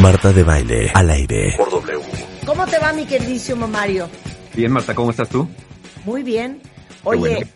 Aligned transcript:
Marta 0.00 0.30
de 0.30 0.42
baile 0.42 0.90
al 0.92 1.08
aire 1.08 1.54
por 1.56 1.70
W. 1.70 2.02
¿Cómo 2.44 2.66
te 2.66 2.78
va, 2.78 2.92
mi 2.92 3.06
queridísimo 3.06 3.66
Mario? 3.66 4.10
Bien, 4.54 4.70
Marta, 4.70 4.94
¿cómo 4.94 5.10
estás 5.10 5.30
tú? 5.30 5.48
Muy 6.04 6.22
bien. 6.22 6.60
Oye, 7.02 7.18
bueno. 7.18 7.46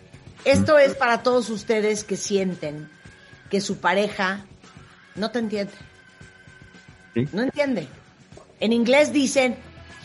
esto 0.46 0.78
es 0.78 0.94
para 0.94 1.22
todos 1.22 1.50
ustedes 1.50 2.02
que 2.02 2.16
sienten 2.16 2.88
que 3.50 3.60
su 3.60 3.78
pareja 3.78 4.46
no 5.16 5.30
te 5.30 5.38
entiende. 5.38 5.72
¿Sí? 7.12 7.28
No 7.32 7.42
entiende. 7.42 7.86
En 8.58 8.72
inglés 8.72 9.12
dicen, 9.12 9.56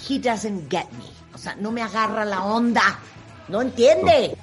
he 0.09 0.19
doesn't 0.19 0.69
get 0.69 0.89
me. 0.97 1.05
O 1.33 1.37
sea, 1.37 1.55
no 1.55 1.71
me 1.71 1.81
agarra 1.81 2.25
la 2.25 2.43
onda. 2.43 2.99
No 3.47 3.61
entiende. 3.61 4.35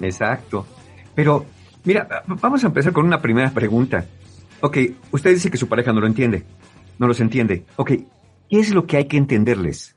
Exacto. 0.00 0.64
Pero, 1.12 1.44
mira, 1.82 2.22
vamos 2.26 2.62
a 2.62 2.68
empezar 2.68 2.92
con 2.92 3.04
una 3.04 3.20
primera 3.20 3.50
pregunta. 3.50 4.04
Ok, 4.60 4.78
usted 5.10 5.30
dice 5.30 5.50
que 5.50 5.56
su 5.56 5.66
pareja 5.66 5.92
no 5.92 6.00
lo 6.00 6.06
entiende. 6.06 6.44
No 7.02 7.08
los 7.08 7.18
entiende. 7.18 7.64
Ok, 7.74 7.90
¿qué 8.48 8.60
es 8.60 8.72
lo 8.72 8.86
que 8.86 8.96
hay 8.96 9.06
que 9.06 9.16
entenderles? 9.16 9.96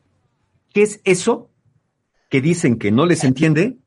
¿Qué 0.74 0.82
es 0.82 1.02
eso 1.04 1.52
que 2.32 2.42
dicen 2.42 2.80
que 2.80 2.92
no 2.92 3.06
les 3.06 3.24
entiende? 3.24 3.78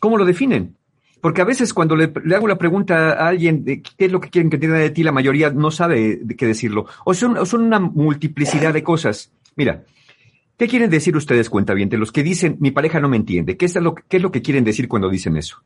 ¿Cómo 0.00 0.18
lo 0.18 0.26
definen? 0.26 0.76
Porque 1.22 1.40
a 1.40 1.46
veces 1.46 1.72
cuando 1.72 1.96
le, 1.96 2.12
hago 2.36 2.46
la 2.46 2.58
pregunta 2.58 3.12
a 3.12 3.28
alguien 3.28 3.64
de 3.64 3.80
qué 3.80 4.04
es 4.04 4.12
lo 4.12 4.20
que 4.20 4.28
quieren 4.28 4.50
que 4.50 4.56
entienda 4.56 4.76
de 4.76 4.90
ti, 4.90 5.02
la 5.02 5.12
mayoría 5.12 5.48
no 5.48 5.70
sabe 5.70 6.18
de 6.22 6.36
qué 6.36 6.44
decirlo. 6.44 6.84
O 7.06 7.14
son, 7.14 7.38
una 7.54 7.80
multiplicidad 7.80 8.74
de 8.74 8.82
cosas. 8.82 9.32
Mira, 9.56 9.84
¿qué 10.58 10.68
quieren 10.68 10.90
decir 10.90 11.16
ustedes, 11.16 11.48
cuentavientes? 11.48 11.98
Los 11.98 12.12
que 12.12 12.22
dicen, 12.22 12.58
mi 12.60 12.70
pareja 12.70 13.00
no 13.00 13.08
me 13.08 13.16
entiende. 13.16 13.56
¿Qué 13.56 13.64
es 13.64 13.74
lo, 13.76 13.94
qué 13.94 14.18
es 14.18 14.22
lo 14.22 14.30
que 14.30 14.42
quieren 14.42 14.64
decir 14.64 14.88
cuando 14.88 15.08
dicen 15.08 15.38
eso? 15.38 15.62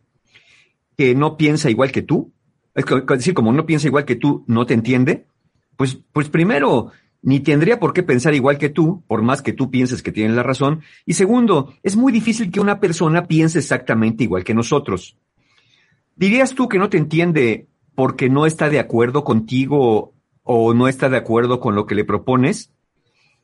¿Que 0.97 1.17
no 1.17 1.37
piensa 1.37 1.69
igual 1.69 1.91
que 1.91 2.03
tú? 2.03 2.33
Es 2.77 2.85
decir, 3.09 3.35
como 3.35 3.53
no 3.53 3.67
piensa 3.67 3.89
igual 3.89 4.05
que 4.05 4.15
tú, 4.15 4.45
¿no 4.47 4.67
te 4.67 4.75
entiende? 4.75 5.27
Pues, 5.77 5.99
pues 6.13 6.29
primero, 6.29 6.93
ni 7.23 7.41
tendría 7.41 7.79
por 7.81 7.93
qué 7.93 8.03
pensar 8.03 8.35
igual 8.35 8.59
que 8.59 8.69
tú, 8.69 9.03
por 9.07 9.23
más 9.23 9.43
que 9.43 9.53
tú 9.53 9.71
pienses 9.71 10.03
que 10.03 10.13
tienen 10.13 10.37
la 10.37 10.43
razón. 10.43 10.83
Y 11.07 11.15
segundo, 11.15 11.75
es 11.83 11.97
muy 11.97 12.13
difícil 12.13 12.51
que 12.51 12.61
una 12.61 12.81
persona 12.81 13.27
piense 13.27 13.59
exactamente 13.59 14.25
igual 14.25 14.45
que 14.45 14.55
nosotros. 14.55 15.17
¿Dirías 16.17 16.55
tú 16.55 16.69
que 16.69 16.79
no 16.79 16.89
te 16.89 16.99
entiende 16.99 17.69
porque 17.95 18.29
no 18.29 18.47
está 18.47 18.69
de 18.69 18.79
acuerdo 18.79 19.25
contigo 19.25 20.15
o 20.43 20.75
no 20.75 20.89
está 20.89 21.09
de 21.09 21.17
acuerdo 21.17 21.61
con 21.61 21.75
lo 21.75 21.87
que 21.87 21.95
le 21.95 22.05
propones? 22.05 22.71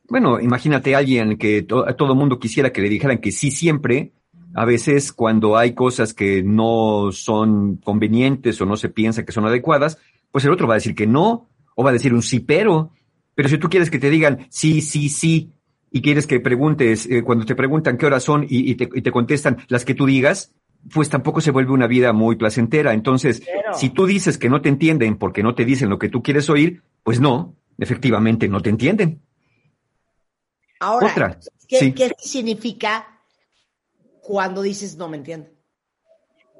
Bueno, 0.07 0.39
imagínate 0.39 0.95
a 0.95 0.99
alguien 0.99 1.37
que 1.37 1.61
to- 1.61 1.87
a 1.87 1.93
todo 1.95 2.15
mundo 2.15 2.39
quisiera 2.39 2.71
que 2.71 2.81
le 2.81 2.89
dijeran 2.89 3.19
que 3.19 3.31
sí 3.31 3.51
siempre. 3.51 4.13
A 4.55 4.65
veces 4.65 5.13
cuando 5.13 5.57
hay 5.57 5.73
cosas 5.73 6.13
que 6.13 6.41
no 6.43 7.11
son 7.11 7.77
convenientes 7.77 8.59
o 8.61 8.65
no 8.65 8.75
se 8.77 8.89
piensa 8.89 9.23
que 9.23 9.31
son 9.31 9.45
adecuadas, 9.45 9.99
pues 10.31 10.45
el 10.45 10.51
otro 10.51 10.67
va 10.67 10.73
a 10.75 10.77
decir 10.77 10.95
que 10.95 11.05
no 11.07 11.47
o 11.79 11.83
va 11.83 11.91
a 11.91 11.93
decir 11.93 12.13
un 12.13 12.21
sí 12.21 12.41
pero. 12.41 12.91
Pero 13.35 13.47
si 13.47 13.57
tú 13.57 13.69
quieres 13.69 13.89
que 13.89 13.99
te 13.99 14.09
digan 14.09 14.47
sí, 14.49 14.81
sí, 14.81 15.07
sí 15.07 15.53
y 15.89 16.01
quieres 16.01 16.27
que 16.27 16.41
preguntes, 16.41 17.05
eh, 17.09 17.23
cuando 17.23 17.45
te 17.45 17.55
preguntan 17.55 17.97
qué 17.97 18.05
horas 18.05 18.21
son 18.21 18.43
y, 18.43 18.69
y 18.69 18.75
te, 18.75 18.89
y 18.93 19.01
te 19.01 19.11
contestan 19.11 19.59
las 19.69 19.85
que 19.85 19.95
tú 19.95 20.05
digas, 20.05 20.53
pues 20.93 21.07
tampoco 21.07 21.39
se 21.39 21.51
vuelve 21.51 21.71
una 21.71 21.87
vida 21.87 22.11
muy 22.11 22.35
placentera. 22.35 22.93
Entonces, 22.93 23.41
si 23.73 23.91
tú 23.91 24.05
dices 24.05 24.37
que 24.37 24.49
no 24.49 24.61
te 24.61 24.67
entienden 24.67 25.17
porque 25.17 25.41
no 25.41 25.55
te 25.55 25.63
dicen 25.63 25.89
lo 25.89 25.97
que 25.99 26.09
tú 26.09 26.21
quieres 26.21 26.49
oír, 26.49 26.83
pues 27.01 27.21
no, 27.21 27.55
efectivamente 27.77 28.49
no 28.49 28.61
te 28.61 28.71
entienden. 28.71 29.21
Ahora, 30.81 31.07
Otra, 31.07 31.39
¿qué, 31.65 31.79
sí. 31.79 31.93
qué 31.93 32.11
significa 32.19 33.21
cuando 34.21 34.61
dices 34.61 34.97
no 34.97 35.07
me 35.07 35.15
entiende? 35.15 35.53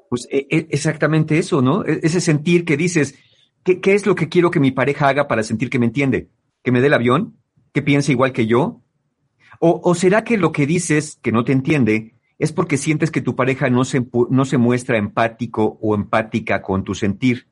Pues 0.08 0.26
e- 0.30 0.46
e- 0.50 0.66
exactamente 0.70 1.38
eso, 1.38 1.60
¿no? 1.60 1.84
E- 1.84 2.00
Ese 2.02 2.22
sentir 2.22 2.64
que 2.64 2.78
dices, 2.78 3.14
¿qué, 3.70 3.80
¿qué 3.80 3.94
es 3.94 4.06
lo 4.06 4.14
que 4.14 4.28
quiero 4.28 4.50
que 4.50 4.60
mi 4.60 4.72
pareja 4.72 5.08
haga 5.08 5.28
para 5.28 5.42
sentir 5.42 5.70
que 5.70 5.78
me 5.78 5.86
entiende? 5.86 6.28
¿Que 6.62 6.72
me 6.72 6.80
dé 6.80 6.88
el 6.88 6.94
avión? 6.94 7.36
¿Que 7.72 7.82
piense 7.82 8.12
igual 8.12 8.32
que 8.32 8.46
yo? 8.46 8.82
¿O, 9.60 9.80
o 9.84 9.94
será 9.94 10.24
que 10.24 10.38
lo 10.38 10.52
que 10.52 10.66
dices 10.66 11.18
que 11.22 11.32
no 11.32 11.44
te 11.44 11.52
entiende 11.52 12.14
es 12.38 12.52
porque 12.52 12.76
sientes 12.76 13.10
que 13.10 13.20
tu 13.20 13.36
pareja 13.36 13.68
no 13.70 13.84
se, 13.84 14.04
no 14.30 14.44
se 14.44 14.58
muestra 14.58 14.96
empático 14.96 15.78
o 15.80 15.94
empática 15.94 16.62
con 16.62 16.82
tu 16.82 16.94
sentir? 16.94 17.46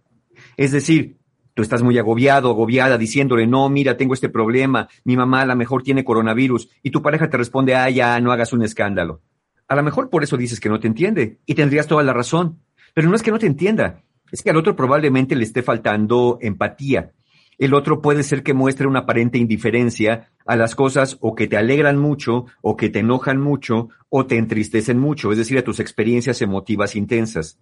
Es 0.57 0.73
decir, 0.73 1.19
tú 1.55 1.63
estás 1.63 1.83
muy 1.83 1.99
agobiado, 1.99 2.51
agobiada, 2.51 2.99
diciéndole, 2.99 3.47
no, 3.47 3.69
mira, 3.69 3.97
tengo 3.97 4.15
este 4.15 4.29
problema, 4.29 4.89
mi 5.05 5.17
mamá 5.17 5.43
a 5.43 5.47
lo 5.47 5.57
mejor 5.57 5.83
tiene 5.83 6.05
coronavirus, 6.05 6.69
y 6.83 6.91
tu 6.91 7.03
pareja 7.03 7.29
te 7.31 7.37
responde, 7.37 7.75
ah, 7.75 7.91
ya, 7.91 8.19
no 8.21 8.33
hagas 8.33 8.53
un 8.53 8.63
escándalo. 8.63 9.23
A 9.67 9.77
lo 9.77 9.83
mejor 9.83 10.09
por 10.09 10.23
eso 10.23 10.37
dices 10.37 10.61
que 10.61 10.69
no 10.69 10.81
te 10.81 10.87
entiende, 10.87 11.39
y 11.47 11.55
tendrías 11.55 11.87
toda 11.87 12.03
la 12.03 12.13
razón. 12.13 12.61
Pero 12.95 13.09
no 13.09 13.17
es 13.17 13.23
que 13.23 13.31
no 13.31 13.39
te 13.39 13.47
entienda, 13.47 14.03
es 14.33 14.43
que 14.43 14.51
al 14.51 14.57
otro 14.57 14.77
probablemente 14.77 15.37
le 15.37 15.45
esté 15.45 15.63
faltando 15.63 16.39
empatía. 16.41 17.13
El 17.59 17.75
otro 17.75 18.01
puede 18.01 18.23
ser 18.23 18.43
que 18.45 18.55
muestre 18.55 18.87
una 18.87 19.01
aparente 19.01 19.37
indiferencia 19.39 20.31
a 20.47 20.55
las 20.55 20.75
cosas 20.77 21.19
o 21.21 21.35
que 21.35 21.49
te 21.49 21.57
alegran 21.57 21.99
mucho, 21.99 22.47
o 22.63 22.77
que 22.77 22.89
te 22.89 23.01
enojan 23.01 23.41
mucho, 23.41 23.89
o 24.09 24.27
te 24.27 24.37
entristecen 24.39 24.99
mucho, 24.99 25.33
es 25.33 25.39
decir, 25.39 25.59
a 25.59 25.65
tus 25.65 25.81
experiencias 25.81 26.41
emotivas 26.41 26.95
intensas. 26.95 27.59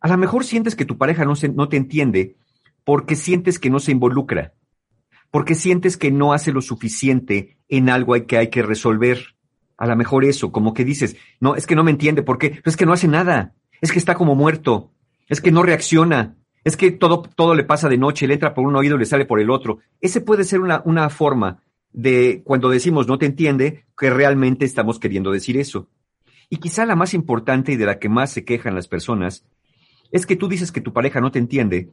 A 0.00 0.08
lo 0.08 0.18
mejor 0.18 0.44
sientes 0.44 0.76
que 0.76 0.84
tu 0.84 0.98
pareja 0.98 1.24
no, 1.24 1.34
se- 1.34 1.48
no 1.48 1.68
te 1.68 1.76
entiende 1.78 2.36
porque 2.84 3.16
sientes 3.16 3.58
que 3.58 3.70
no 3.70 3.80
se 3.80 3.92
involucra, 3.92 4.52
porque 5.30 5.54
sientes 5.54 5.96
que 5.96 6.10
no 6.10 6.32
hace 6.32 6.52
lo 6.52 6.60
suficiente 6.60 7.56
en 7.68 7.88
algo 7.88 8.14
que 8.26 8.36
hay 8.36 8.48
que 8.48 8.62
resolver. 8.62 9.34
A 9.78 9.86
lo 9.86 9.96
mejor 9.96 10.24
eso, 10.24 10.52
como 10.52 10.74
que 10.74 10.84
dices, 10.84 11.16
no, 11.40 11.54
es 11.54 11.66
que 11.66 11.74
no 11.74 11.84
me 11.84 11.90
entiende, 11.90 12.22
¿por 12.22 12.36
qué? 12.38 12.60
Es 12.66 12.76
que 12.76 12.84
no 12.86 12.92
hace 12.92 13.08
nada, 13.08 13.54
es 13.80 13.92
que 13.92 13.98
está 13.98 14.14
como 14.14 14.34
muerto, 14.34 14.90
es 15.30 15.40
que 15.40 15.52
no 15.52 15.62
reacciona, 15.62 16.36
es 16.64 16.76
que 16.76 16.90
todo, 16.90 17.22
todo 17.22 17.54
le 17.54 17.64
pasa 17.64 17.88
de 17.88 17.96
noche, 17.96 18.26
le 18.26 18.34
entra 18.34 18.52
por 18.52 18.66
un 18.66 18.76
oído 18.76 18.96
y 18.96 18.98
le 18.98 19.06
sale 19.06 19.24
por 19.24 19.40
el 19.40 19.48
otro. 19.48 19.78
Ese 20.00 20.20
puede 20.20 20.44
ser 20.44 20.60
una, 20.60 20.82
una 20.84 21.08
forma 21.08 21.62
de 21.92 22.42
cuando 22.44 22.68
decimos 22.68 23.06
no 23.06 23.16
te 23.16 23.26
entiende, 23.26 23.86
que 23.96 24.10
realmente 24.10 24.66
estamos 24.66 24.98
queriendo 24.98 25.30
decir 25.30 25.56
eso. 25.56 25.88
Y 26.50 26.56
quizá 26.56 26.84
la 26.84 26.96
más 26.96 27.14
importante 27.14 27.72
y 27.72 27.76
de 27.76 27.86
la 27.86 27.98
que 27.98 28.08
más 28.08 28.32
se 28.32 28.44
quejan 28.44 28.74
las 28.74 28.88
personas 28.88 29.46
es 30.10 30.26
que 30.26 30.36
tú 30.36 30.48
dices 30.48 30.72
que 30.72 30.80
tu 30.80 30.92
pareja 30.92 31.20
no 31.20 31.30
te 31.30 31.38
entiende 31.38 31.92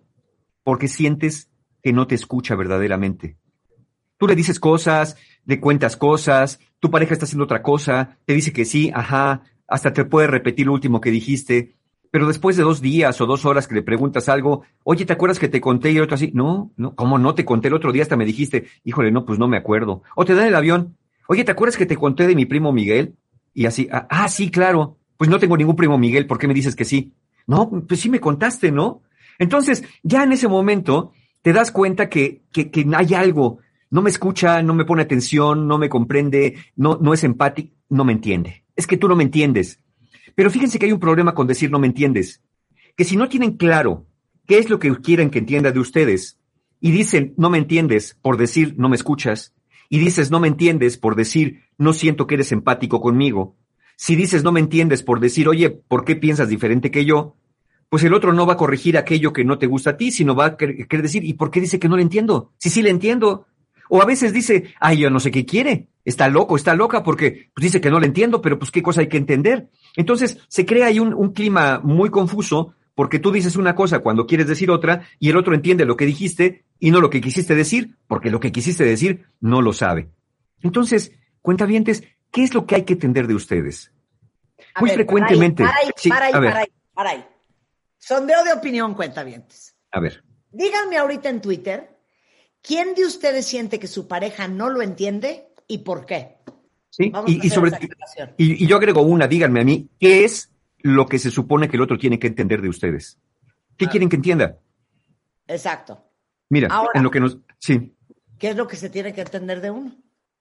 porque 0.63 0.87
sientes 0.87 1.51
que 1.83 1.93
no 1.93 2.07
te 2.07 2.15
escucha 2.15 2.55
verdaderamente. 2.55 3.37
Tú 4.17 4.27
le 4.27 4.35
dices 4.35 4.59
cosas, 4.59 5.15
le 5.45 5.59
cuentas 5.59 5.95
cosas, 5.95 6.59
tu 6.79 6.89
pareja 6.89 7.13
está 7.13 7.25
haciendo 7.25 7.43
otra 7.43 7.61
cosa, 7.61 8.17
te 8.25 8.33
dice 8.33 8.51
que 8.51 8.65
sí, 8.65 8.91
ajá, 8.95 9.43
hasta 9.67 9.93
te 9.93 10.05
puede 10.05 10.25
repetir 10.25 10.65
lo 10.65 10.73
último 10.73 10.99
que 10.99 11.11
dijiste, 11.11 11.75
pero 12.11 12.27
después 12.27 12.57
de 12.57 12.63
dos 12.63 12.81
días 12.81 13.19
o 13.21 13.25
dos 13.25 13.45
horas 13.45 13.67
que 13.67 13.75
le 13.75 13.81
preguntas 13.81 14.29
algo, 14.29 14.63
oye, 14.83 15.05
¿te 15.05 15.13
acuerdas 15.13 15.39
que 15.39 15.49
te 15.49 15.61
conté 15.61 15.91
y 15.91 15.97
el 15.97 16.03
otro 16.03 16.15
así? 16.15 16.31
No, 16.33 16.71
no, 16.77 16.95
¿cómo 16.95 17.17
no 17.17 17.35
te 17.35 17.45
conté 17.45 17.67
el 17.67 17.73
otro 17.73 17.91
día? 17.91 18.03
Hasta 18.03 18.17
me 18.17 18.25
dijiste, 18.25 18.67
híjole, 18.83 19.11
no, 19.11 19.25
pues 19.25 19.39
no 19.39 19.47
me 19.47 19.57
acuerdo. 19.57 20.03
O 20.15 20.25
te 20.25 20.35
dan 20.35 20.47
el 20.47 20.55
avión, 20.55 20.97
oye, 21.27 21.43
¿te 21.43 21.51
acuerdas 21.51 21.77
que 21.77 21.85
te 21.85 21.97
conté 21.97 22.27
de 22.27 22.35
mi 22.35 22.45
primo 22.45 22.71
Miguel? 22.71 23.15
Y 23.53 23.65
así, 23.65 23.87
ah, 23.91 24.07
ah, 24.09 24.29
sí, 24.29 24.51
claro, 24.51 24.97
pues 25.17 25.29
no 25.29 25.39
tengo 25.39 25.57
ningún 25.57 25.75
primo 25.75 25.97
Miguel, 25.97 26.27
¿por 26.27 26.37
qué 26.37 26.47
me 26.47 26.53
dices 26.53 26.75
que 26.75 26.85
sí? 26.85 27.13
No, 27.47 27.69
pues 27.87 27.99
sí 27.99 28.09
me 28.09 28.19
contaste, 28.19 28.71
¿no? 28.71 29.01
Entonces, 29.39 29.83
ya 30.03 30.23
en 30.23 30.31
ese 30.31 30.47
momento 30.47 31.11
te 31.41 31.53
das 31.53 31.71
cuenta 31.71 32.09
que, 32.09 32.43
que, 32.51 32.71
que 32.71 32.85
hay 32.95 33.13
algo, 33.13 33.59
no 33.89 34.01
me 34.01 34.09
escucha, 34.09 34.61
no 34.61 34.73
me 34.73 34.85
pone 34.85 35.03
atención, 35.03 35.67
no 35.67 35.77
me 35.77 35.89
comprende, 35.89 36.57
no, 36.75 36.97
no 37.01 37.13
es 37.13 37.23
empático, 37.23 37.73
no 37.89 38.03
me 38.03 38.13
entiende. 38.13 38.63
Es 38.75 38.85
que 38.85 38.97
tú 38.97 39.07
no 39.07 39.15
me 39.15 39.23
entiendes. 39.23 39.79
Pero 40.37 40.51
fíjense 40.51 40.77
que 40.77 40.85
hay 40.85 40.91
un 40.91 40.99
problema 40.99 41.33
con 41.33 41.47
decir 41.47 41.71
no 41.71 41.79
me 41.79 41.87
entiendes. 41.87 42.43
Que 42.95 43.03
si 43.03 43.17
no 43.17 43.27
tienen 43.27 43.57
claro 43.57 44.05
qué 44.45 44.59
es 44.59 44.69
lo 44.69 44.77
que 44.77 44.95
quieren 44.97 45.31
que 45.31 45.39
entienda 45.39 45.71
de 45.71 45.79
ustedes 45.79 46.37
y 46.79 46.91
dicen 46.91 47.33
no 47.37 47.49
me 47.49 47.57
entiendes 47.57 48.19
por 48.21 48.37
decir 48.37 48.75
no 48.77 48.87
me 48.87 48.97
escuchas 48.97 49.55
y 49.89 49.97
dices 49.97 50.29
no 50.29 50.39
me 50.39 50.47
entiendes 50.47 50.99
por 50.99 51.15
decir 51.15 51.63
no 51.79 51.91
siento 51.91 52.27
que 52.27 52.35
eres 52.35 52.51
empático 52.51 53.01
conmigo, 53.01 53.55
si 53.95 54.15
dices 54.15 54.43
no 54.43 54.51
me 54.51 54.59
entiendes 54.59 55.01
por 55.01 55.19
decir 55.21 55.47
oye, 55.49 55.71
¿por 55.71 56.05
qué 56.05 56.15
piensas 56.15 56.49
diferente 56.49 56.91
que 56.91 57.03
yo? 57.03 57.35
Pues 57.89 58.03
el 58.03 58.13
otro 58.13 58.31
no 58.31 58.45
va 58.45 58.53
a 58.53 58.57
corregir 58.57 58.95
aquello 58.95 59.33
que 59.33 59.43
no 59.43 59.57
te 59.57 59.65
gusta 59.65 59.91
a 59.91 59.97
ti, 59.97 60.11
sino 60.11 60.35
va 60.35 60.45
a 60.45 60.57
querer 60.57 61.01
decir 61.01 61.25
¿y 61.25 61.33
por 61.33 61.49
qué 61.49 61.61
dice 61.61 61.79
que 61.79 61.89
no 61.89 61.97
le 61.97 62.03
entiendo? 62.03 62.53
Si 62.59 62.69
sí 62.69 62.83
le 62.83 62.91
entiendo. 62.91 63.47
O 63.89 64.01
a 64.01 64.05
veces 64.05 64.33
dice, 64.33 64.73
ay, 64.79 64.99
yo 64.99 65.09
no 65.09 65.19
sé 65.19 65.31
qué 65.31 65.45
quiere, 65.45 65.87
está 66.05 66.29
loco, 66.29 66.55
está 66.55 66.75
loca 66.75 67.03
porque 67.03 67.49
pues, 67.53 67.63
dice 67.63 67.81
que 67.81 67.89
no 67.89 67.99
le 67.99 68.07
entiendo, 68.07 68.41
pero 68.41 68.57
pues 68.59 68.71
qué 68.71 68.81
cosa 68.81 69.01
hay 69.01 69.07
que 69.07 69.17
entender. 69.17 69.69
Entonces 69.95 70.39
se 70.47 70.65
crea 70.65 70.87
ahí 70.87 70.99
un, 70.99 71.13
un 71.13 71.33
clima 71.33 71.79
muy 71.83 72.09
confuso 72.09 72.73
porque 72.95 73.19
tú 73.19 73.31
dices 73.31 73.55
una 73.55 73.75
cosa 73.75 73.99
cuando 73.99 74.25
quieres 74.25 74.47
decir 74.47 74.71
otra 74.71 75.07
y 75.19 75.29
el 75.29 75.37
otro 75.37 75.53
entiende 75.53 75.85
lo 75.85 75.95
que 75.97 76.05
dijiste 76.05 76.65
y 76.79 76.91
no 76.91 76.99
lo 76.99 77.09
que 77.09 77.21
quisiste 77.21 77.53
decir, 77.55 77.95
porque 78.07 78.31
lo 78.31 78.39
que 78.39 78.51
quisiste 78.51 78.83
decir 78.83 79.25
no 79.39 79.61
lo 79.61 79.71
sabe. 79.73 80.09
Entonces, 80.63 81.11
cuentavientes, 81.41 82.03
¿qué 82.31 82.43
es 82.43 82.53
lo 82.53 82.65
que 82.65 82.75
hay 82.75 82.83
que 82.83 82.93
entender 82.93 83.27
de 83.27 83.35
ustedes? 83.35 83.91
A 84.73 84.79
Muy 84.79 84.89
ver, 84.89 84.97
frecuentemente. 84.97 85.63
Para 85.63 85.77
ahí, 85.77 85.91
Sí, 85.95 86.09
ahí, 86.11 86.31
para 86.31 86.59
ahí, 86.59 86.67
para 86.93 87.09
ahí. 87.11 87.25
Sondeo 87.99 88.43
de 88.43 88.53
opinión, 88.53 88.93
cuentavientes. 88.95 89.75
a 89.91 89.99
ver. 89.99 90.23
Díganme 90.51 90.97
ahorita 90.97 91.29
en 91.29 91.41
Twitter, 91.41 91.96
¿quién 92.67 92.95
de 92.95 93.05
ustedes 93.05 93.45
siente 93.45 93.79
que 93.79 93.87
su 93.87 94.07
pareja 94.07 94.47
no 94.47 94.69
lo 94.69 94.81
entiende 94.81 95.47
y 95.67 95.79
por 95.79 96.05
qué? 96.05 96.35
Sí, 96.89 97.09
Vamos 97.09 97.29
a 97.29 97.33
y, 97.33 97.37
hacer 97.39 97.51
sobre 97.51 97.71
y, 98.37 98.63
y 98.63 98.67
yo 98.67 98.77
agrego 98.77 99.01
una, 99.01 99.27
díganme 99.27 99.61
a 99.61 99.63
mí, 99.63 99.89
¿qué 99.99 100.25
es 100.25 100.51
lo 100.79 101.05
que 101.05 101.19
se 101.19 101.31
supone 101.31 101.69
que 101.69 101.77
el 101.77 101.81
otro 101.83 101.97
tiene 101.97 102.19
que 102.19 102.27
entender 102.27 102.61
de 102.61 102.69
ustedes? 102.69 103.19
¿Qué 103.77 103.87
quieren 103.87 104.09
que 104.09 104.15
entienda? 104.15 104.57
Exacto. 105.47 106.03
Mira, 106.49 106.67
Ahora. 106.71 106.91
en 106.95 107.03
lo 107.03 107.11
que 107.11 107.19
nos, 107.19 107.37
sí, 107.59 107.93
¿Qué 108.39 108.49
es 108.49 108.55
lo 108.55 108.67
que 108.67 108.75
se 108.75 108.89
tiene 108.89 109.13
que 109.13 109.21
entender 109.21 109.61
de 109.61 109.71
uno? 109.71 109.95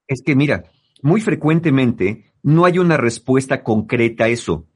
es 0.09 0.23
que 0.23 0.37
mira, 0.37 0.65
muy 1.03 1.21
frecuentemente 1.21 2.33
no 2.43 2.65
hay 2.65 2.79
una 2.79 2.97
respuesta 2.97 3.63
concreta 3.63 4.25
a 4.25 4.29
eso, 4.29 4.67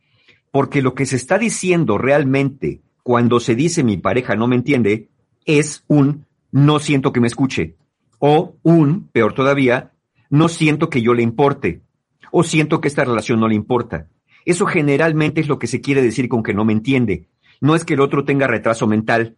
porque 0.51 0.83
lo 0.83 0.95
que 0.95 1.07
se 1.07 1.17
está 1.17 1.39
diciendo 1.39 1.99
realmente 1.99 2.83
cuando 3.03 3.39
se 3.41 3.55
dice 3.55 3.85
mi 3.85 3.97
pareja 3.97 4.35
no 4.35 4.49
me 4.49 4.57
entiende 4.57 5.09
es 5.45 5.85
un 5.87 6.27
no 6.53 6.79
siento 6.79 7.13
que 7.13 7.21
me 7.21 7.27
escuche 7.27 7.77
o 8.19 8.57
un, 8.63 9.09
peor 9.09 9.33
todavía, 9.33 9.93
no 10.29 10.49
siento 10.49 10.91
que 10.91 11.03
yo 11.03 11.15
le 11.15 11.23
importe 11.23 11.83
o 12.31 12.45
siento 12.45 12.81
que 12.81 12.89
esta 12.89 13.05
relación 13.05 13.41
no 13.41 13.49
le 13.49 13.55
importa. 13.55 14.09
Eso 14.45 14.67
generalmente 14.67 15.41
es 15.41 15.49
lo 15.49 15.59
que 15.59 15.67
se 15.67 15.81
quiere 15.81 16.03
decir 16.03 16.29
con 16.29 16.43
que 16.43 16.55
no 16.55 16.65
me 16.65 16.73
entiende. 16.73 17.29
No 17.61 17.75
es 17.75 17.85
que 17.85 17.95
el 17.95 18.01
otro 18.01 18.25
tenga 18.25 18.47
retraso 18.47 18.87
mental, 18.87 19.37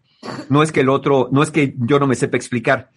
no 0.49 0.63
es 0.63 0.73
que 0.73 0.81
el 0.81 0.89
otro, 0.89 1.29
no 1.33 1.43
es 1.43 1.51
que 1.51 1.75
yo 1.79 1.99
no 1.99 2.07
me 2.07 2.15
sepa 2.15 2.37
explicar, 2.37 2.91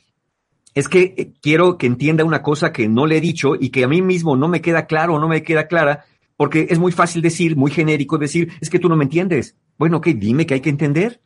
es 0.76 0.90
que 0.90 1.14
eh, 1.18 1.34
quiero 1.42 1.78
que 1.78 1.88
entienda 1.88 2.26
una 2.26 2.44
cosa 2.44 2.72
que 2.72 2.88
no 2.88 3.08
le 3.08 3.18
he 3.18 3.22
dicho 3.22 3.56
y 3.60 3.70
que 3.70 3.84
a 3.84 3.88
mí 3.88 4.02
mismo 4.02 4.36
no 4.36 4.48
me 4.48 4.62
queda 4.62 4.86
claro 4.86 5.16
o 5.16 5.20
no 5.20 5.28
me 5.28 5.42
queda 5.42 5.68
clara, 5.68 6.06
porque 6.38 6.68
es 6.70 6.80
muy 6.80 6.92
fácil 6.92 7.22
decir, 7.22 7.56
muy 7.56 7.72
genérico 7.72 8.18
decir, 8.18 8.52
es 8.60 8.70
que 8.70 8.78
tú 8.78 8.90
no 8.90 8.98
me 8.98 9.06
entiendes. 9.06 9.56
Bueno, 9.78 9.98
ok, 9.98 10.08
dime 10.08 10.46
que 10.46 10.56
hay 10.56 10.60
que 10.60 10.70
entender. 10.70 11.22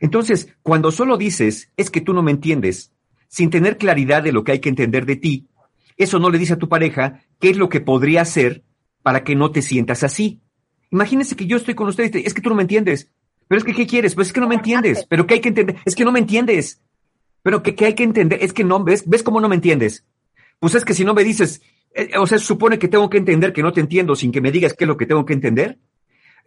Entonces, 0.00 0.54
cuando 0.62 0.90
solo 0.90 1.16
dices, 1.16 1.70
es 1.76 1.90
que 1.90 2.00
tú 2.00 2.12
no 2.14 2.22
me 2.22 2.30
entiendes, 2.30 2.92
sin 3.28 3.50
tener 3.50 3.76
claridad 3.76 4.22
de 4.22 4.32
lo 4.32 4.44
que 4.44 4.52
hay 4.52 4.58
que 4.60 4.68
entender 4.68 5.06
de 5.06 5.16
ti, 5.16 5.48
eso 5.96 6.18
no 6.18 6.30
le 6.30 6.38
dice 6.38 6.54
a 6.54 6.58
tu 6.58 6.68
pareja 6.68 7.22
qué 7.40 7.50
es 7.50 7.56
lo 7.56 7.68
que 7.68 7.80
podría 7.80 8.22
hacer 8.22 8.62
para 9.02 9.24
que 9.24 9.34
no 9.34 9.50
te 9.50 9.62
sientas 9.62 10.04
así. 10.04 10.40
Imagínense 10.90 11.36
que 11.36 11.46
yo 11.46 11.56
estoy 11.56 11.74
con 11.74 11.88
ustedes, 11.88 12.10
es 12.14 12.34
que 12.34 12.40
tú 12.40 12.48
no 12.48 12.54
me 12.54 12.62
entiendes. 12.62 13.10
Pero 13.48 13.58
es 13.58 13.64
que, 13.64 13.74
¿qué 13.74 13.86
quieres? 13.86 14.14
Pues 14.14 14.28
es 14.28 14.32
que 14.32 14.40
no 14.40 14.48
me 14.48 14.56
entiendes. 14.56 15.06
Pero 15.08 15.26
¿qué 15.26 15.34
hay 15.34 15.40
que 15.40 15.48
entender? 15.48 15.76
Es 15.84 15.94
que 15.94 16.04
no 16.04 16.12
me 16.12 16.18
entiendes. 16.20 16.80
Pero 17.42 17.62
que, 17.62 17.74
que 17.74 17.86
hay 17.86 17.94
que 17.94 18.04
entender, 18.04 18.38
es 18.42 18.52
que 18.52 18.64
no, 18.64 18.82
¿ves? 18.84 19.08
¿Ves 19.08 19.22
cómo 19.22 19.40
no 19.40 19.48
me 19.48 19.54
entiendes? 19.54 20.04
Pues 20.58 20.74
es 20.74 20.84
que 20.84 20.94
si 20.94 21.04
no 21.04 21.14
me 21.14 21.24
dices, 21.24 21.62
eh, 21.94 22.10
o 22.18 22.26
sea, 22.26 22.38
supone 22.38 22.78
que 22.78 22.88
tengo 22.88 23.08
que 23.08 23.18
entender 23.18 23.52
que 23.52 23.62
no 23.62 23.72
te 23.72 23.80
entiendo 23.80 24.14
sin 24.14 24.32
que 24.32 24.40
me 24.40 24.52
digas 24.52 24.74
qué 24.74 24.84
es 24.84 24.88
lo 24.88 24.96
que 24.96 25.06
tengo 25.06 25.24
que 25.24 25.32
entender. 25.32 25.78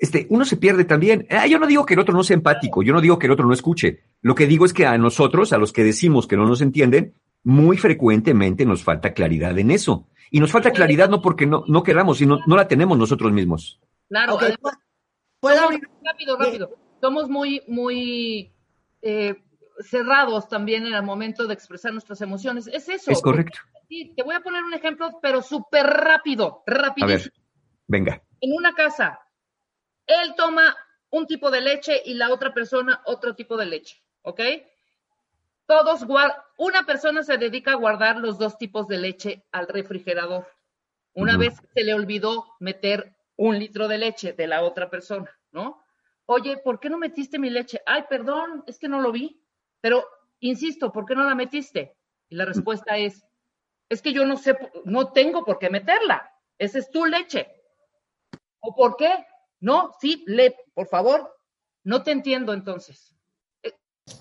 Este, 0.01 0.25
uno 0.31 0.45
se 0.45 0.57
pierde 0.57 0.83
también. 0.83 1.27
Ah, 1.29 1.45
yo 1.45 1.59
no 1.59 1.67
digo 1.67 1.85
que 1.85 1.93
el 1.93 1.99
otro 1.99 2.15
no 2.15 2.23
sea 2.23 2.33
empático, 2.35 2.81
yo 2.81 2.91
no 2.91 3.01
digo 3.01 3.19
que 3.19 3.27
el 3.27 3.33
otro 3.33 3.45
no 3.45 3.53
escuche. 3.53 4.01
Lo 4.23 4.33
que 4.33 4.47
digo 4.47 4.65
es 4.65 4.73
que 4.73 4.87
a 4.87 4.97
nosotros, 4.97 5.53
a 5.53 5.59
los 5.59 5.71
que 5.71 5.83
decimos 5.83 6.25
que 6.27 6.35
no 6.37 6.45
nos 6.47 6.61
entienden, 6.61 7.13
muy 7.43 7.77
frecuentemente 7.77 8.65
nos 8.65 8.83
falta 8.83 9.13
claridad 9.13 9.57
en 9.59 9.69
eso. 9.69 10.07
Y 10.31 10.39
nos 10.39 10.51
falta 10.51 10.71
claridad 10.71 11.07
no 11.07 11.21
porque 11.21 11.45
no, 11.45 11.63
no 11.67 11.83
queramos, 11.83 12.17
sino 12.17 12.39
no 12.47 12.55
la 12.55 12.67
tenemos 12.67 12.97
nosotros 12.97 13.31
mismos. 13.31 13.79
Claro, 14.09 14.35
Ok, 14.35 14.41
además, 14.43 14.77
¿Puedo 15.39 15.55
somos- 15.57 15.73
abrir? 15.75 15.89
rápido, 16.03 16.37
rápido. 16.37 16.69
Somos 16.99 17.29
muy, 17.29 17.61
muy 17.67 18.51
eh, 19.03 19.35
cerrados 19.81 20.47
también 20.49 20.85
en 20.87 20.93
el 20.95 21.03
momento 21.03 21.45
de 21.45 21.53
expresar 21.53 21.93
nuestras 21.93 22.21
emociones. 22.21 22.67
Es 22.67 22.89
eso. 22.89 23.11
Es 23.11 23.21
correcto. 23.21 23.59
Sí, 23.87 24.13
te 24.15 24.23
voy 24.23 24.33
a 24.35 24.39
poner 24.39 24.63
un 24.63 24.73
ejemplo, 24.73 25.19
pero 25.21 25.41
súper 25.43 25.85
rápido, 25.85 26.63
A 26.65 26.71
rapidísimo. 26.71 27.07
ver, 27.07 27.33
venga. 27.87 28.21
En 28.39 28.53
una 28.53 28.73
casa, 28.73 29.19
él 30.11 30.35
toma 30.35 30.75
un 31.09 31.27
tipo 31.27 31.51
de 31.51 31.61
leche 31.61 32.01
y 32.05 32.13
la 32.13 32.31
otra 32.31 32.53
persona 32.53 33.01
otro 33.05 33.35
tipo 33.35 33.57
de 33.57 33.65
leche, 33.65 34.01
¿ok? 34.23 34.41
Todos 35.65 36.05
una 36.57 36.83
persona 36.85 37.23
se 37.23 37.37
dedica 37.37 37.71
a 37.71 37.75
guardar 37.75 38.17
los 38.17 38.37
dos 38.37 38.57
tipos 38.57 38.87
de 38.87 38.97
leche 38.97 39.45
al 39.51 39.67
refrigerador. 39.67 40.47
Una 41.13 41.37
vez 41.37 41.61
se 41.73 41.83
le 41.83 41.93
olvidó 41.93 42.55
meter 42.59 43.15
un 43.37 43.57
litro 43.57 43.87
de 43.87 43.97
leche 43.97 44.33
de 44.33 44.47
la 44.47 44.63
otra 44.63 44.89
persona, 44.89 45.29
¿no? 45.51 45.83
Oye, 46.25 46.57
¿por 46.57 46.79
qué 46.79 46.89
no 46.89 46.97
metiste 46.97 47.39
mi 47.39 47.49
leche? 47.49 47.81
Ay, 47.85 48.05
perdón, 48.09 48.63
es 48.67 48.79
que 48.79 48.87
no 48.87 49.01
lo 49.01 49.11
vi. 49.11 49.41
Pero, 49.81 50.05
insisto, 50.39 50.91
¿por 50.91 51.05
qué 51.05 51.15
no 51.15 51.23
la 51.23 51.35
metiste? 51.35 51.97
Y 52.29 52.35
la 52.35 52.45
respuesta 52.45 52.97
es, 52.97 53.25
es 53.89 54.01
que 54.01 54.13
yo 54.13 54.25
no 54.25 54.37
sé, 54.37 54.57
no 54.85 55.11
tengo 55.11 55.43
por 55.43 55.59
qué 55.59 55.69
meterla. 55.69 56.31
Esa 56.57 56.79
es 56.79 56.89
tu 56.91 57.05
leche. 57.05 57.51
¿O 58.59 58.75
por 58.75 58.95
qué? 58.95 59.25
No, 59.61 59.93
sí, 60.01 60.23
le, 60.27 60.55
por 60.73 60.87
favor. 60.87 61.33
No 61.83 62.03
te 62.03 62.11
entiendo 62.11 62.53
entonces. 62.53 63.15
Eh, 63.63 63.71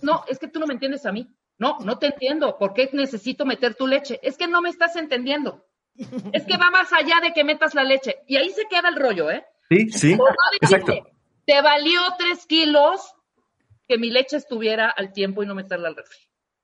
No, 0.03 0.25
es 0.29 0.39
que 0.39 0.49
tú 0.49 0.61
no 0.61 0.67
me 0.67 0.75
entiendes 0.75 1.05
a 1.07 1.13
mí. 1.13 1.29
No, 1.59 1.79
no 1.81 1.99
te 1.99 2.07
entiendo. 2.07 2.57
¿Por 2.57 2.73
qué 2.73 2.89
necesito 2.93 3.45
meter 3.45 3.75
tu 3.75 3.87
leche? 3.87 4.21
Es 4.23 4.37
que 4.37 4.47
no 4.47 4.63
me 4.63 4.71
estás 4.71 4.97
entendiendo. 4.97 5.67
Es 6.33 6.47
que 6.47 6.57
va 6.57 6.71
más 6.71 6.93
allá 6.93 7.17
de 7.23 7.33
que 7.33 7.45
metas 7.45 7.75
la 7.75 7.85
leche. 7.85 8.17
Y 8.27 8.37
ahí 8.37 8.51
se 8.51 8.67
queda 8.71 8.89
el 8.89 8.97
rollo, 8.97 9.31
¿eh? 9.31 9.45
Sí, 9.69 9.91
sí, 9.91 10.17
no 10.17 10.25
exacto. 10.61 10.95
te 11.47 11.63
valió 11.63 12.01
tres 12.19 12.47
kilos 12.47 13.15
que 13.87 13.99
mi 13.99 14.11
leche 14.11 14.37
estuviera 14.37 14.89
al 14.89 15.13
tiempo 15.13 15.43
y 15.43 15.47
no 15.47 15.55
meterla 15.55 15.89
al 15.89 15.97
refri. 15.97 16.19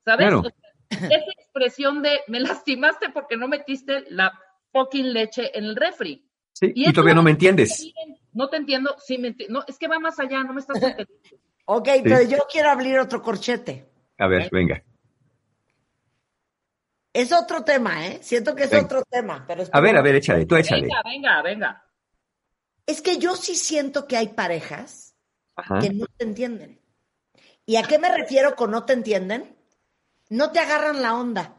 ¿Sabes? 0.04 0.26
Claro. 0.26 0.40
O 0.40 0.42
sea, 0.42 1.08
esa 1.08 1.30
expresión 1.38 2.02
de 2.02 2.20
me 2.28 2.40
lastimaste 2.40 3.10
porque 3.10 3.36
no 3.36 3.48
metiste 3.48 4.04
la 4.08 4.32
fucking 4.72 5.12
leche 5.12 5.56
en 5.56 5.64
el 5.64 5.76
refri. 5.76 6.26
Sí, 6.52 6.72
y 6.74 6.92
todavía 6.92 7.14
no 7.14 7.22
me 7.22 7.32
entiendes. 7.32 7.92
No 8.36 8.50
te 8.50 8.58
entiendo, 8.58 8.94
sí 8.98 9.16
me 9.16 9.28
enti- 9.34 9.48
No, 9.48 9.64
es 9.66 9.78
que 9.78 9.88
va 9.88 9.98
más 9.98 10.18
allá, 10.20 10.44
no 10.44 10.52
me 10.52 10.60
estás 10.60 10.76
entendiendo. 10.82 11.12
Ok, 11.68 11.88
pero 12.04 12.22
yo 12.22 12.38
quiero 12.48 12.70
abrir 12.70 12.96
otro 13.00 13.20
corchete. 13.20 13.90
A 14.18 14.28
ver, 14.28 14.48
venga. 14.52 14.84
Es 17.12 17.32
otro 17.32 17.64
tema, 17.64 18.06
¿eh? 18.06 18.20
Siento 18.22 18.54
que 18.54 18.64
es 18.64 18.70
Venga. 18.70 18.84
otro 18.84 19.02
tema, 19.10 19.44
pero 19.48 19.64
A 19.72 19.80
ver, 19.80 19.96
a 19.96 20.02
ver, 20.02 20.14
échale, 20.14 20.46
tú 20.46 20.54
échale. 20.54 20.82
Venga, 20.82 21.02
venga, 21.02 21.42
venga. 21.42 21.84
Es 22.86 23.02
que 23.02 23.18
yo 23.18 23.34
sí 23.34 23.56
siento 23.56 24.06
que 24.06 24.16
hay 24.16 24.28
parejas 24.28 25.16
Ajá. 25.56 25.80
que 25.80 25.90
no 25.90 26.06
te 26.16 26.24
entienden. 26.24 26.80
¿Y 27.64 27.76
a 27.76 27.82
qué 27.82 27.98
me 27.98 28.14
refiero 28.16 28.54
con 28.54 28.70
no 28.70 28.84
te 28.84 28.92
entienden? 28.92 29.56
No 30.28 30.52
te 30.52 30.60
agarran 30.60 31.02
la 31.02 31.16
onda, 31.16 31.55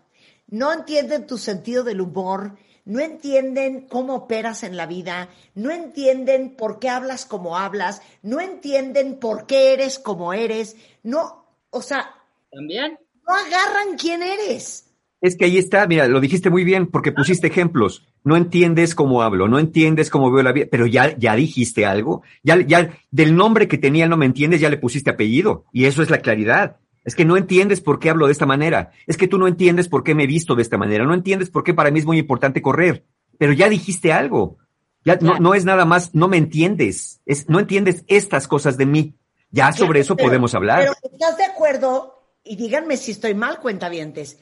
no 0.47 0.73
entienden 0.73 1.27
tu 1.27 1.37
sentido 1.37 1.83
del 1.83 2.01
humor, 2.01 2.57
no 2.85 2.99
entienden 2.99 3.81
cómo 3.81 4.15
operas 4.15 4.63
en 4.63 4.77
la 4.77 4.85
vida, 4.85 5.29
no 5.55 5.71
entienden 5.71 6.55
por 6.55 6.79
qué 6.79 6.89
hablas 6.89 7.25
como 7.25 7.57
hablas, 7.57 8.01
no 8.23 8.39
entienden 8.39 9.19
por 9.19 9.45
qué 9.45 9.73
eres 9.73 9.99
como 9.99 10.33
eres, 10.33 10.77
no, 11.03 11.45
o 11.69 11.81
sea, 11.81 12.15
También. 12.51 12.97
no 13.27 13.33
agarran 13.33 13.97
quién 13.97 14.23
eres. 14.23 14.85
Es 15.19 15.35
que 15.35 15.45
ahí 15.45 15.57
está, 15.57 15.87
mira, 15.87 16.07
lo 16.07 16.21
dijiste 16.21 16.49
muy 16.49 16.63
bien 16.63 16.87
porque 16.87 17.11
pusiste 17.11 17.47
ejemplos. 17.47 18.05
No 18.23 18.37
entiendes 18.37 18.93
cómo 18.93 19.23
hablo, 19.23 19.47
no 19.47 19.57
entiendes 19.57 20.11
cómo 20.11 20.31
veo 20.31 20.43
la 20.43 20.51
vida, 20.51 20.67
pero 20.69 20.85
ya, 20.85 21.17
ya 21.17 21.35
dijiste 21.35 21.87
algo. 21.87 22.21
Ya, 22.43 22.61
ya 22.61 22.91
del 23.09 23.35
nombre 23.35 23.67
que 23.67 23.79
tenía 23.79 24.07
no 24.07 24.15
me 24.15 24.27
entiendes, 24.27 24.61
ya 24.61 24.69
le 24.69 24.77
pusiste 24.77 25.09
apellido. 25.09 25.65
Y 25.73 25.85
eso 25.85 26.03
es 26.03 26.11
la 26.11 26.19
claridad. 26.19 26.77
Es 27.07 27.15
que 27.15 27.23
no 27.23 27.37
entiendes 27.37 27.79
por 27.79 27.99
qué 27.99 28.09
hablo 28.09 28.25
de 28.25 28.33
esta 28.33 28.45
manera. 28.45 28.91
Es 29.05 29.15
que 29.15 29.29
tú 29.29 29.37
no 29.37 29.47
entiendes 29.47 29.87
por 29.87 30.03
qué 30.03 30.13
me 30.13 30.25
he 30.25 30.27
visto 30.27 30.55
de 30.55 30.61
esta 30.61 30.77
manera. 30.77 31.05
No 31.05 31.13
entiendes 31.13 31.49
por 31.49 31.63
qué 31.63 31.73
para 31.73 31.89
mí 31.89 31.99
es 31.99 32.05
muy 32.05 32.17
importante 32.17 32.61
correr. 32.61 33.05
Pero 33.37 33.53
ya 33.53 33.69
dijiste 33.69 34.11
algo. 34.11 34.57
Ya 35.05 35.15
no, 35.21 35.39
no 35.39 35.53
es 35.53 35.63
nada 35.63 35.85
más, 35.85 36.13
no 36.13 36.27
me 36.27 36.35
entiendes. 36.35 37.21
Es, 37.25 37.47
no 37.47 37.61
entiendes 37.61 38.03
estas 38.09 38.45
cosas 38.45 38.77
de 38.77 38.87
mí. 38.87 39.15
Ya 39.51 39.71
sobre 39.71 40.01
eso 40.01 40.17
Pero- 40.17 40.27
podemos 40.27 40.53
hablar. 40.53 40.79
Pero 40.81 41.13
¿estás 41.13 41.37
de 41.37 41.45
acuerdo? 41.45 42.35
Y 42.43 42.57
díganme 42.57 42.97
si 42.97 43.11
estoy 43.11 43.33
mal, 43.33 43.61
cuentavientes, 43.61 44.39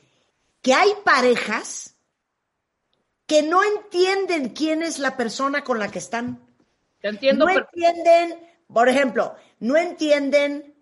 que 0.64 0.74
hay 0.74 0.90
parejas 1.04 1.96
que 3.28 3.44
no 3.44 3.62
entienden 3.64 4.50
quién 4.50 4.82
es 4.82 4.98
la 4.98 5.16
persona 5.18 5.64
con 5.64 5.78
la 5.78 5.92
que 5.92 6.00
están. 6.00 6.44
Te 7.00 7.10
entiendo. 7.10 7.46
no 7.46 7.52
entienden, 7.52 8.40
por 8.74 8.90
ejemplo, 8.90 9.36
no 9.60 9.78
entienden 9.78 10.75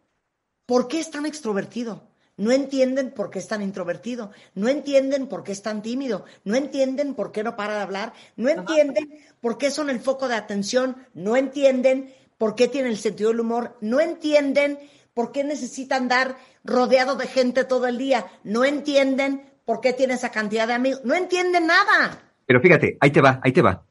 por 0.66 0.88
qué 0.88 1.00
es 1.00 1.12
tan 1.12 1.26
extrovertido. 1.26 2.04
No 2.36 2.52
entienden 2.52 3.12
por 3.12 3.30
qué 3.30 3.40
es 3.40 3.48
tan 3.48 3.62
introvertido. 3.62 4.32
No 4.56 4.68
entienden 4.68 5.28
por 5.28 5.44
qué 5.44 5.52
es 5.52 5.62
tan 5.62 5.82
tímido. 5.84 6.26
No 6.44 6.56
entienden 6.56 7.14
por 7.14 7.32
qué 7.32 7.44
no 7.44 7.56
para 7.56 7.76
de 7.76 7.82
hablar. 7.82 8.14
No 8.36 8.50
entienden 8.50 9.20
por 9.40 9.58
qué 9.58 9.70
son 9.70 9.90
el 9.90 10.00
foco 10.00 10.28
de 10.28 10.36
atención. 10.36 10.98
No 11.14 11.38
entienden 11.38 12.14
por 12.40 12.56
qué 12.56 12.68
tienen 12.68 12.92
el 12.92 12.98
sentido 12.98 13.30
del 13.30 13.42
humor. 13.42 13.78
No 13.82 14.00
entienden 14.00 14.80
por 15.14 15.32
qué 15.32 15.44
necesitan 15.44 16.04
andar 16.04 16.38
rodeado 16.64 17.16
de 17.16 17.28
gente 17.28 17.66
todo 17.66 17.86
el 17.86 18.00
día. 18.00 18.26
No 18.44 18.66
entienden 18.66 19.44
por 19.66 19.80
qué 19.80 19.94
tiene 19.94 20.16
esa 20.16 20.32
cantidad 20.32 20.68
de 20.68 20.74
amigos. 20.74 21.02
No 21.04 21.14
entienden 21.14 21.68
nada. 21.68 22.34
Pero 22.48 22.62
fíjate, 22.62 22.98
ahí 23.00 23.12
te 23.12 23.22
va, 23.22 23.40
ahí 23.44 23.52
te 23.52 23.62
va. 23.62 23.86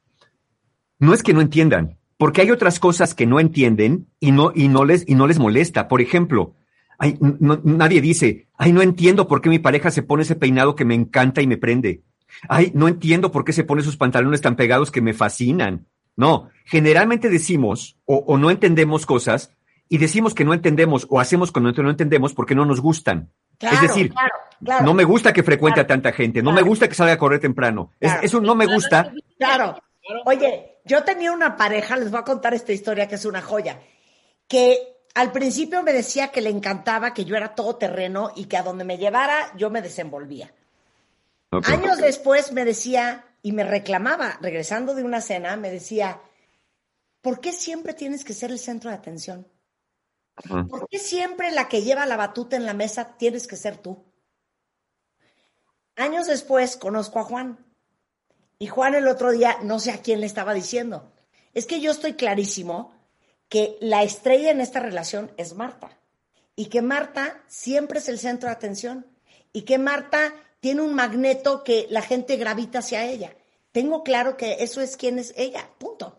No 0.98 1.14
es 1.14 1.22
que 1.22 1.32
no 1.32 1.40
entiendan, 1.40 1.98
porque 2.16 2.42
hay 2.42 2.50
otras 2.50 2.78
cosas 2.78 3.14
que 3.14 3.26
no 3.26 3.40
entienden 3.40 4.08
y 4.20 4.32
no, 4.32 4.52
y 4.54 4.68
no, 4.68 4.84
les, 4.84 5.08
y 5.08 5.14
no 5.14 5.26
les 5.26 5.38
molesta. 5.38 5.88
Por 5.88 6.00
ejemplo, 6.00 6.54
ay, 7.02 7.18
no- 7.20 7.60
nadie 7.64 8.00
dice, 8.00 8.46
ay, 8.56 8.72
no 8.72 8.80
entiendo 8.80 9.26
por 9.26 9.40
qué 9.40 9.48
mi 9.48 9.58
pareja 9.58 9.90
se 9.90 10.02
pone 10.04 10.22
ese 10.22 10.36
peinado 10.36 10.76
que 10.76 10.84
me 10.84 10.94
encanta 10.94 11.42
y 11.42 11.48
me 11.48 11.56
prende. 11.56 12.02
Ay, 12.48 12.70
no 12.74 12.86
entiendo 12.86 13.32
por 13.32 13.44
qué 13.44 13.52
se 13.52 13.64
pone 13.64 13.82
sus 13.82 13.96
pantalones 13.96 14.40
tan 14.40 14.54
pegados 14.54 14.90
que 14.92 15.00
me 15.02 15.12
fascinan. 15.12 15.86
No, 16.14 16.48
generalmente 16.64 17.28
decimos 17.28 17.96
o, 18.04 18.16
o 18.26 18.38
no 18.38 18.50
entendemos 18.50 19.04
cosas 19.04 19.50
y 19.88 19.98
decimos 19.98 20.32
que 20.32 20.44
no 20.44 20.54
entendemos 20.54 21.06
o 21.10 21.18
hacemos 21.18 21.50
que 21.50 21.60
no, 21.60 21.72
no 21.72 21.90
entendemos 21.90 22.34
porque 22.34 22.54
no 22.54 22.64
nos 22.64 22.80
gustan. 22.80 23.30
Claro, 23.58 23.76
es 23.76 23.82
decir, 23.82 24.10
claro, 24.12 24.34
claro. 24.64 24.84
no 24.84 24.94
me 24.94 25.04
gusta 25.04 25.32
que 25.32 25.42
frecuente 25.42 25.76
Claro. 25.80 25.86
a 25.86 25.88
tanta 25.88 26.12
gente, 26.12 26.40
no 26.42 26.50
Claro. 26.50 26.64
me 26.64 26.68
gusta 26.68 26.88
que 26.88 26.94
salga 26.94 27.14
a 27.14 27.18
correr 27.18 27.40
temprano. 27.40 27.92
Es- 27.98 28.12
eso 28.22 28.40
no 28.40 28.54
me 28.54 28.66
gusta. 28.66 29.12
Claro. 29.38 29.76
Oye, 30.26 30.78
yo 30.84 31.02
tenía 31.04 31.32
una 31.32 31.56
pareja, 31.56 31.96
les 31.96 32.10
voy 32.10 32.20
a 32.20 32.24
contar 32.24 32.54
esta 32.54 32.72
historia 32.72 33.08
que 33.08 33.14
es 33.16 33.24
una 33.24 33.40
joya, 33.42 33.80
que 34.48 34.76
al 35.14 35.32
principio 35.32 35.82
me 35.82 35.92
decía 35.92 36.28
que 36.28 36.40
le 36.40 36.50
encantaba 36.50 37.12
que 37.12 37.24
yo 37.24 37.36
era 37.36 37.54
todoterreno 37.54 38.32
y 38.34 38.46
que 38.46 38.56
a 38.56 38.62
donde 38.62 38.84
me 38.84 38.98
llevara 38.98 39.52
yo 39.56 39.70
me 39.70 39.82
desenvolvía. 39.82 40.52
Años 41.50 41.98
después 41.98 42.52
me 42.52 42.64
decía 42.64 43.26
y 43.42 43.52
me 43.52 43.64
reclamaba, 43.64 44.38
regresando 44.40 44.94
de 44.94 45.02
una 45.02 45.20
cena, 45.20 45.56
me 45.56 45.70
decía, 45.70 46.20
¿por 47.20 47.40
qué 47.40 47.52
siempre 47.52 47.92
tienes 47.92 48.24
que 48.24 48.32
ser 48.32 48.50
el 48.50 48.58
centro 48.58 48.88
de 48.88 48.96
atención? 48.96 49.46
¿Por 50.70 50.88
qué 50.88 50.98
siempre 50.98 51.52
la 51.52 51.68
que 51.68 51.82
lleva 51.82 52.06
la 52.06 52.16
batuta 52.16 52.56
en 52.56 52.64
la 52.64 52.72
mesa 52.72 53.16
tienes 53.18 53.46
que 53.46 53.56
ser 53.56 53.76
tú? 53.76 54.02
Años 55.96 56.26
después 56.26 56.78
conozco 56.78 57.18
a 57.18 57.24
Juan. 57.24 57.58
Y 58.58 58.68
Juan 58.68 58.94
el 58.94 59.08
otro 59.08 59.30
día, 59.30 59.58
no 59.62 59.78
sé 59.78 59.90
a 59.90 60.00
quién 60.00 60.20
le 60.20 60.26
estaba 60.26 60.54
diciendo. 60.54 61.12
Es 61.52 61.66
que 61.66 61.80
yo 61.80 61.90
estoy 61.90 62.14
clarísimo 62.14 62.91
que 63.52 63.76
la 63.82 64.02
estrella 64.02 64.50
en 64.50 64.62
esta 64.62 64.80
relación 64.80 65.30
es 65.36 65.54
Marta. 65.54 65.90
Y 66.56 66.66
que 66.70 66.80
Marta 66.80 67.36
siempre 67.48 67.98
es 67.98 68.08
el 68.08 68.18
centro 68.18 68.48
de 68.48 68.54
atención. 68.54 69.04
Y 69.52 69.62
que 69.62 69.76
Marta 69.76 70.32
tiene 70.60 70.80
un 70.80 70.94
magneto 70.94 71.62
que 71.62 71.86
la 71.90 72.00
gente 72.00 72.36
gravita 72.38 72.78
hacia 72.78 73.04
ella. 73.04 73.34
Tengo 73.70 74.04
claro 74.04 74.38
que 74.38 74.56
eso 74.60 74.80
es 74.80 74.96
quién 74.96 75.18
es 75.18 75.34
ella. 75.36 75.68
Punto. 75.76 76.16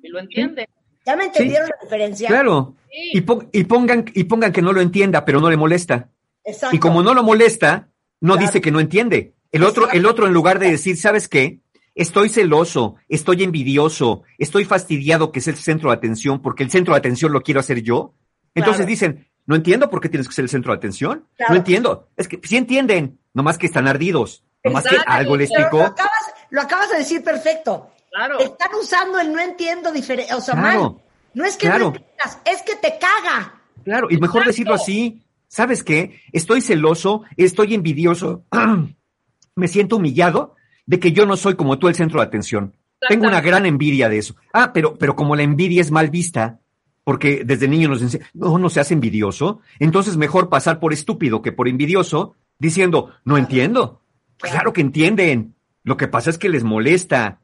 Y 0.00 0.10
lo 0.10 0.20
entiende. 0.20 0.68
¿Ya 1.04 1.16
me 1.16 1.24
entendieron 1.24 1.68
la 1.68 1.76
diferencia? 1.82 2.28
Claro. 2.28 2.76
Sí. 2.88 3.18
Y, 3.18 3.58
y 3.58 3.64
pongan, 3.64 4.04
y 4.14 4.22
pongan 4.22 4.52
que 4.52 4.62
no 4.62 4.72
lo 4.72 4.80
entienda, 4.80 5.24
pero 5.24 5.40
no 5.40 5.50
le 5.50 5.56
molesta. 5.56 6.08
Exacto. 6.44 6.76
Y 6.76 6.78
como 6.78 7.02
no 7.02 7.14
lo 7.14 7.24
molesta, 7.24 7.88
no 8.20 8.34
Claro. 8.34 8.46
dice 8.46 8.60
que 8.60 8.70
no 8.70 8.78
entiende. 8.78 9.34
El 9.50 9.64
otro, 9.64 9.90
el 9.90 10.06
otro, 10.06 10.28
en 10.28 10.32
lugar 10.32 10.60
de 10.60 10.70
decir, 10.70 10.96
¿sabes 10.96 11.26
qué? 11.26 11.58
Estoy 11.96 12.28
celoso, 12.28 12.96
estoy 13.08 13.42
envidioso, 13.42 14.22
estoy 14.36 14.64
fastidiado 14.66 15.32
que 15.32 15.38
es 15.40 15.48
el 15.48 15.56
centro 15.56 15.88
de 15.90 15.96
atención, 15.96 16.40
porque 16.42 16.62
el 16.62 16.70
centro 16.70 16.92
de 16.94 16.98
atención 16.98 17.32
lo 17.32 17.40
quiero 17.40 17.58
hacer 17.58 17.82
yo. 17.82 18.12
Entonces 18.54 18.80
Claro. 18.80 18.90
dicen, 18.90 19.28
no 19.46 19.56
entiendo 19.56 19.88
por 19.90 20.00
qué 20.02 20.08
tienes 20.10 20.28
que 20.28 20.34
ser 20.34 20.44
el 20.44 20.50
centro 20.50 20.72
de 20.72 20.76
atención. 20.76 21.26
Claro. 21.36 21.54
No 21.54 21.58
entiendo. 21.58 22.08
Es 22.16 22.28
que 22.28 22.38
sí 22.44 22.56
entienden, 22.58 23.18
nomás 23.32 23.56
que 23.58 23.66
están 23.66 23.88
ardidos. 23.88 24.44
Nomás 24.62 24.84
que 24.84 24.96
algo 25.06 25.36
les 25.38 25.50
picó. 25.50 25.78
Lo 25.78 25.84
acabas, 25.86 26.34
lo 26.50 26.60
acabas 26.60 26.90
de 26.90 26.98
decir 26.98 27.24
perfecto. 27.24 27.90
Claro. 28.10 28.40
Están 28.40 28.68
usando 28.78 29.18
el 29.18 29.32
no 29.32 29.40
entiendo 29.40 29.90
diferente, 29.90 30.34
o 30.34 30.40
sea, 30.42 30.54
Claro. 30.54 30.80
mal. 30.82 31.02
No 31.34 31.44
es 31.46 31.56
que 31.56 31.66
Claro. 31.66 31.90
no 31.90 31.96
entiendas, 31.96 32.38
es 32.44 32.62
que 32.62 32.76
te 32.76 32.98
caga. 32.98 33.54
Claro, 33.84 34.08
y 34.10 34.14
mejor 34.18 34.42
Exacto. 34.42 34.48
decirlo 34.50 34.74
así. 34.74 35.22
¿Sabes 35.48 35.82
qué? 35.82 36.20
Estoy 36.32 36.60
celoso, 36.60 37.22
estoy 37.38 37.72
envidioso, 37.74 38.44
me 39.54 39.68
siento 39.68 39.96
humillado 39.96 40.56
de 40.86 40.98
que 41.00 41.12
yo 41.12 41.26
no 41.26 41.36
soy 41.36 41.54
como 41.54 41.78
tú 41.78 41.88
el 41.88 41.94
centro 41.94 42.20
de 42.20 42.26
atención. 42.26 42.74
Tengo 43.08 43.26
una 43.26 43.40
gran 43.40 43.66
envidia 43.66 44.08
de 44.08 44.18
eso. 44.18 44.36
Ah, 44.52 44.72
pero, 44.72 44.94
pero 44.96 45.14
como 45.16 45.36
la 45.36 45.42
envidia 45.42 45.80
es 45.82 45.90
mal 45.90 46.08
vista, 46.10 46.60
porque 47.04 47.44
desde 47.44 47.68
niño 47.68 47.88
nos 47.88 48.02
enseñan, 48.02 48.26
no, 48.34 48.58
no 48.58 48.70
se 48.70 48.80
hace 48.80 48.94
envidioso, 48.94 49.60
entonces 49.78 50.16
mejor 50.16 50.48
pasar 50.48 50.80
por 50.80 50.92
estúpido 50.92 51.42
que 51.42 51.52
por 51.52 51.68
envidioso, 51.68 52.34
diciendo, 52.58 53.10
no 53.24 53.36
entiendo. 53.36 54.02
Claro 54.38 54.72
que 54.72 54.80
entienden. 54.80 55.54
Lo 55.84 55.96
que 55.96 56.08
pasa 56.08 56.30
es 56.30 56.38
que 56.38 56.48
les 56.48 56.64
molesta. 56.64 57.40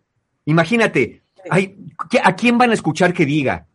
Imagínate, 0.46 1.22
ay, 1.50 1.76
¿qué- 2.10 2.20
¿a 2.22 2.34
quién 2.34 2.58
van 2.58 2.70
a 2.70 2.74
escuchar 2.74 3.12
que 3.12 3.26
diga? 3.26 3.66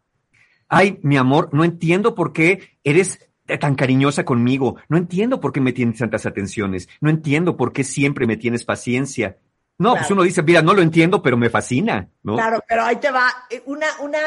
Ay, 0.67 0.99
mi 1.03 1.15
amor, 1.17 1.49
no 1.53 1.63
entiendo 1.63 2.13
por 2.15 2.33
qué 2.33 2.77
eres 2.83 3.29
tan 3.61 3.75
cariñosa 3.75 4.25
conmigo. 4.25 4.75
No 4.89 4.97
entiendo 4.97 5.39
por 5.39 5.53
qué 5.53 5.61
me 5.61 5.71
tienes 5.71 5.99
tantas 5.99 6.25
atenciones. 6.25 6.89
No 6.99 7.09
entiendo 7.09 7.55
por 7.55 7.71
qué 7.71 7.85
siempre 7.85 8.27
me 8.27 8.35
tienes 8.35 8.65
paciencia. 8.65 9.37
No, 9.79 9.95
pues 9.95 10.09
uno 10.09 10.23
dice, 10.23 10.41
mira, 10.41 10.61
no 10.61 10.73
lo 10.73 10.81
entiendo, 10.81 11.21
pero 11.21 11.37
me 11.37 11.49
fascina, 11.49 12.09
¿no? 12.23 12.35
Claro, 12.35 12.63
pero 12.67 12.83
ahí 12.83 12.95
te 12.95 13.11
va 13.11 13.31
eh, 13.49 13.61
una, 13.65 13.87
una, 13.99 14.19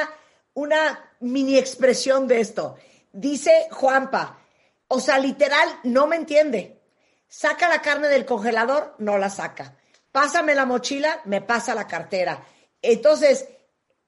una 0.54 1.10
mini 1.20 1.58
expresión 1.58 2.28
de 2.28 2.40
esto. 2.40 2.76
Dice 3.12 3.66
Juanpa, 3.72 4.38
o 4.86 5.00
sea, 5.00 5.18
literal, 5.18 5.68
no 5.84 6.06
me 6.06 6.16
entiende. 6.16 6.80
Saca 7.26 7.68
la 7.68 7.82
carne 7.82 8.08
del 8.08 8.24
congelador, 8.24 8.94
no 8.98 9.18
la 9.18 9.28
saca. 9.28 9.76
Pásame 10.12 10.54
la 10.54 10.66
mochila, 10.66 11.20
me 11.24 11.40
pasa 11.40 11.74
la 11.74 11.86
cartera. 11.86 12.44
Entonces, 12.82 13.48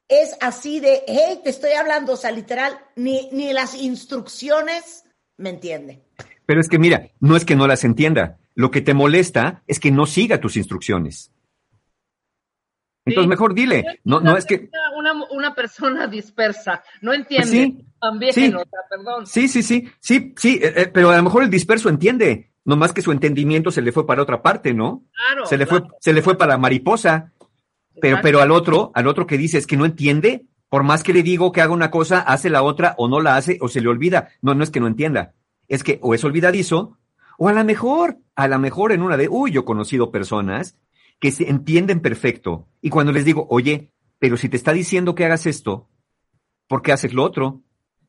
es 0.09 0.37
así 0.41 0.79
de, 0.79 1.05
hey, 1.07 1.41
te 1.43 1.51
estoy 1.51 1.73
hablando, 1.73 2.13
o 2.13 2.17
sea, 2.17 2.31
literal, 2.31 2.79
ni, 2.97 3.29
ni 3.33 3.53
las 3.53 3.75
instrucciones 3.75 5.05
me 5.37 5.51
entiende. 5.51 6.03
Pero 6.47 6.61
es 6.61 6.69
que 6.69 6.79
mira, 6.79 7.11
no 7.21 7.37
es 7.37 7.45
que 7.45 7.57
no 7.57 7.67
las 7.67 7.85
entienda. 7.85 8.39
Lo 8.55 8.71
que 8.71 8.81
te 8.81 8.95
molesta 8.95 9.63
es 9.67 9.81
que 9.81 9.91
no 9.91 10.07
siga 10.07 10.41
tus 10.41 10.57
instrucciones. 10.57 11.32
Entonces 13.05 13.29
mejor 13.29 13.55
dile, 13.55 14.01
no, 14.05 14.21
no 14.21 14.37
es 14.37 14.47
que, 14.47 14.71
Una, 14.97 15.13
una 15.31 15.55
persona 15.55 16.07
dispersa, 16.07 16.83
no 17.01 17.13
entiende. 17.13 17.49
sí, 17.49 17.85
También, 18.01 18.33
sí. 18.33 18.47
o 18.49 18.59
sea, 18.59 18.81
perdón. 18.89 19.27
sí, 19.27 19.49
sí, 19.49 19.63
sí, 19.63 19.91
sí, 19.99 20.33
sí, 20.37 20.61
eh, 20.63 20.73
eh, 20.77 20.91
pero 20.93 21.11
a 21.11 21.17
lo 21.17 21.23
mejor 21.25 21.43
el 21.43 21.51
disperso 21.51 21.89
entiende, 21.89 22.53
nomás 22.65 22.93
que 22.93 23.03
su 23.03 23.11
entendimiento 23.11 23.73
se 23.73 23.83
le 23.83 23.91
fue 23.91 24.07
para 24.07 24.23
otra 24.23 24.41
parte, 24.41 24.73
¿no? 24.73 25.03
Claro. 25.13 25.47
se 25.47 25.59
le 25.59 25.67
fue, 25.67 25.83
se 26.01 26.13
le 26.13 26.23
fue 26.23 26.39
para 26.39 26.59
mariposa. 26.59 27.33
Pero, 28.01 28.17
Exacto. 28.17 28.23
pero 28.23 28.41
al 28.41 28.51
otro, 28.53 28.91
al 28.95 29.07
otro 29.07 29.27
que 29.27 29.37
dice 29.37 29.59
es 29.59 29.67
que 29.67 29.77
no 29.77 29.85
entiende, 29.85 30.47
por 30.69 30.83
más 30.83 31.03
que 31.03 31.13
le 31.13 31.23
digo 31.23 31.53
que 31.53 31.61
haga 31.61 31.73
una 31.75 31.91
cosa, 31.91 32.21
hace 32.21 32.49
la 32.51 32.63
otra, 32.63 32.95
o 32.97 33.09
no 33.09 33.21
la 33.21 33.37
hace, 33.37 33.59
o 33.61 33.69
se 33.69 33.81
le 33.81 33.89
olvida. 33.89 34.29
No, 34.41 34.55
no 34.55 34.65
es 34.65 34.71
que 34.71 34.81
no 34.81 34.87
entienda. 34.87 35.35
Es 35.69 35.85
que 35.85 35.99
o 36.03 36.15
es 36.15 36.25
olvidadizo, 36.25 36.97
o 37.37 37.49
a 37.49 37.53
lo 37.53 37.65
mejor, 37.65 38.17
a 38.35 38.49
lo 38.49 38.59
mejor 38.59 38.93
en 38.93 39.03
una 39.03 39.17
de, 39.17 39.29
uy, 39.29 39.51
yo 39.51 39.61
he 39.61 39.65
conocido 39.65 40.11
personas 40.11 40.79
que 41.23 41.31
se 41.31 41.49
entienden 41.49 42.01
perfecto. 42.01 42.67
Y 42.81 42.91
cuando 42.91 43.13
les 43.13 43.25
digo, 43.25 43.47
oye, 43.49 43.93
pero 44.19 44.37
si 44.37 44.49
te 44.49 44.57
está 44.57 44.73
diciendo 44.73 45.15
que 45.15 45.25
hagas 45.25 45.47
esto, 45.47 45.89
¿por 46.67 46.83
qué 46.83 46.91
haces 46.91 47.15
lo 47.15 47.23
otro? 47.23 47.63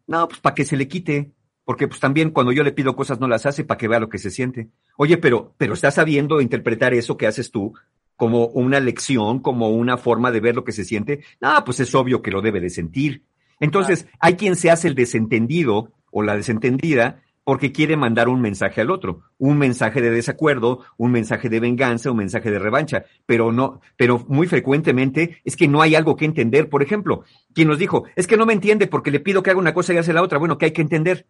No, 0.08 0.28
pues 0.28 0.42
para 0.42 0.56
que 0.56 0.66
se 0.66 0.76
le 0.76 0.88
quite. 0.88 1.32
Porque 1.64 1.88
pues 1.88 2.00
también 2.00 2.32
cuando 2.32 2.52
yo 2.52 2.64
le 2.64 2.72
pido 2.72 2.96
cosas 2.96 3.20
no 3.20 3.28
las 3.28 3.46
hace 3.46 3.66
para 3.66 3.78
que 3.78 3.88
vea 3.88 4.00
lo 4.00 4.10
que 4.10 4.18
se 4.18 4.32
siente. 4.32 4.72
Oye, 4.98 5.20
pero, 5.20 5.54
pero 5.60 5.76
estás 5.76 5.94
sabiendo 5.94 6.42
interpretar 6.42 6.96
eso 6.96 7.16
que 7.16 7.28
haces 7.28 7.52
tú 7.52 7.76
como 8.16 8.48
una 8.48 8.80
lección, 8.80 9.42
como 9.42 9.70
una 9.70 9.98
forma 9.98 10.32
de 10.32 10.40
ver 10.40 10.56
lo 10.56 10.64
que 10.64 10.72
se 10.72 10.84
siente. 10.84 11.24
No, 11.40 11.64
pues 11.64 11.80
es 11.82 11.94
obvio 11.94 12.24
que 12.24 12.32
lo 12.32 12.42
debe 12.42 12.62
de 12.62 12.72
sentir. 12.72 13.26
Entonces, 13.60 14.08
hay 14.20 14.38
quien 14.38 14.56
se 14.56 14.72
hace 14.72 14.88
el 14.88 14.96
desentendido 14.96 15.92
o 16.10 16.24
la 16.24 16.36
desentendida 16.36 17.22
porque 17.44 17.72
quiere 17.72 17.98
mandar 17.98 18.30
un 18.30 18.42
mensaje 18.42 18.82
al 18.82 18.92
otro, 18.92 19.24
un 19.38 19.58
mensaje 19.58 20.02
de 20.02 20.12
desacuerdo, 20.12 20.84
un 20.98 21.12
mensaje 21.12 21.50
de 21.50 21.60
venganza, 21.60 22.12
un 22.12 22.18
mensaje 22.18 22.50
de 22.52 22.60
revancha, 22.60 23.06
pero 23.26 23.52
no, 23.52 23.82
pero 23.98 24.24
muy 24.28 24.48
frecuentemente 24.48 25.42
es 25.44 25.56
que 25.56 25.68
no 25.68 25.82
hay 25.82 25.96
algo 25.96 26.16
que 26.16 26.26
entender. 26.26 26.70
Por 26.70 26.84
ejemplo, 26.84 27.24
quien 27.54 27.68
nos 27.68 27.80
dijo, 27.80 28.06
es 28.16 28.28
que 28.28 28.38
no 28.38 28.46
me 28.46 28.54
entiende 28.54 28.88
porque 28.88 29.12
le 29.12 29.20
pido 29.20 29.44
que 29.44 29.50
haga 29.50 29.60
una 29.60 29.74
cosa 29.74 29.94
y 29.94 29.98
hace 29.98 30.14
la 30.14 30.22
otra. 30.22 30.40
Bueno, 30.40 30.58
¿qué 30.58 30.66
hay 30.66 30.72
que 30.72 30.82
entender? 30.82 31.28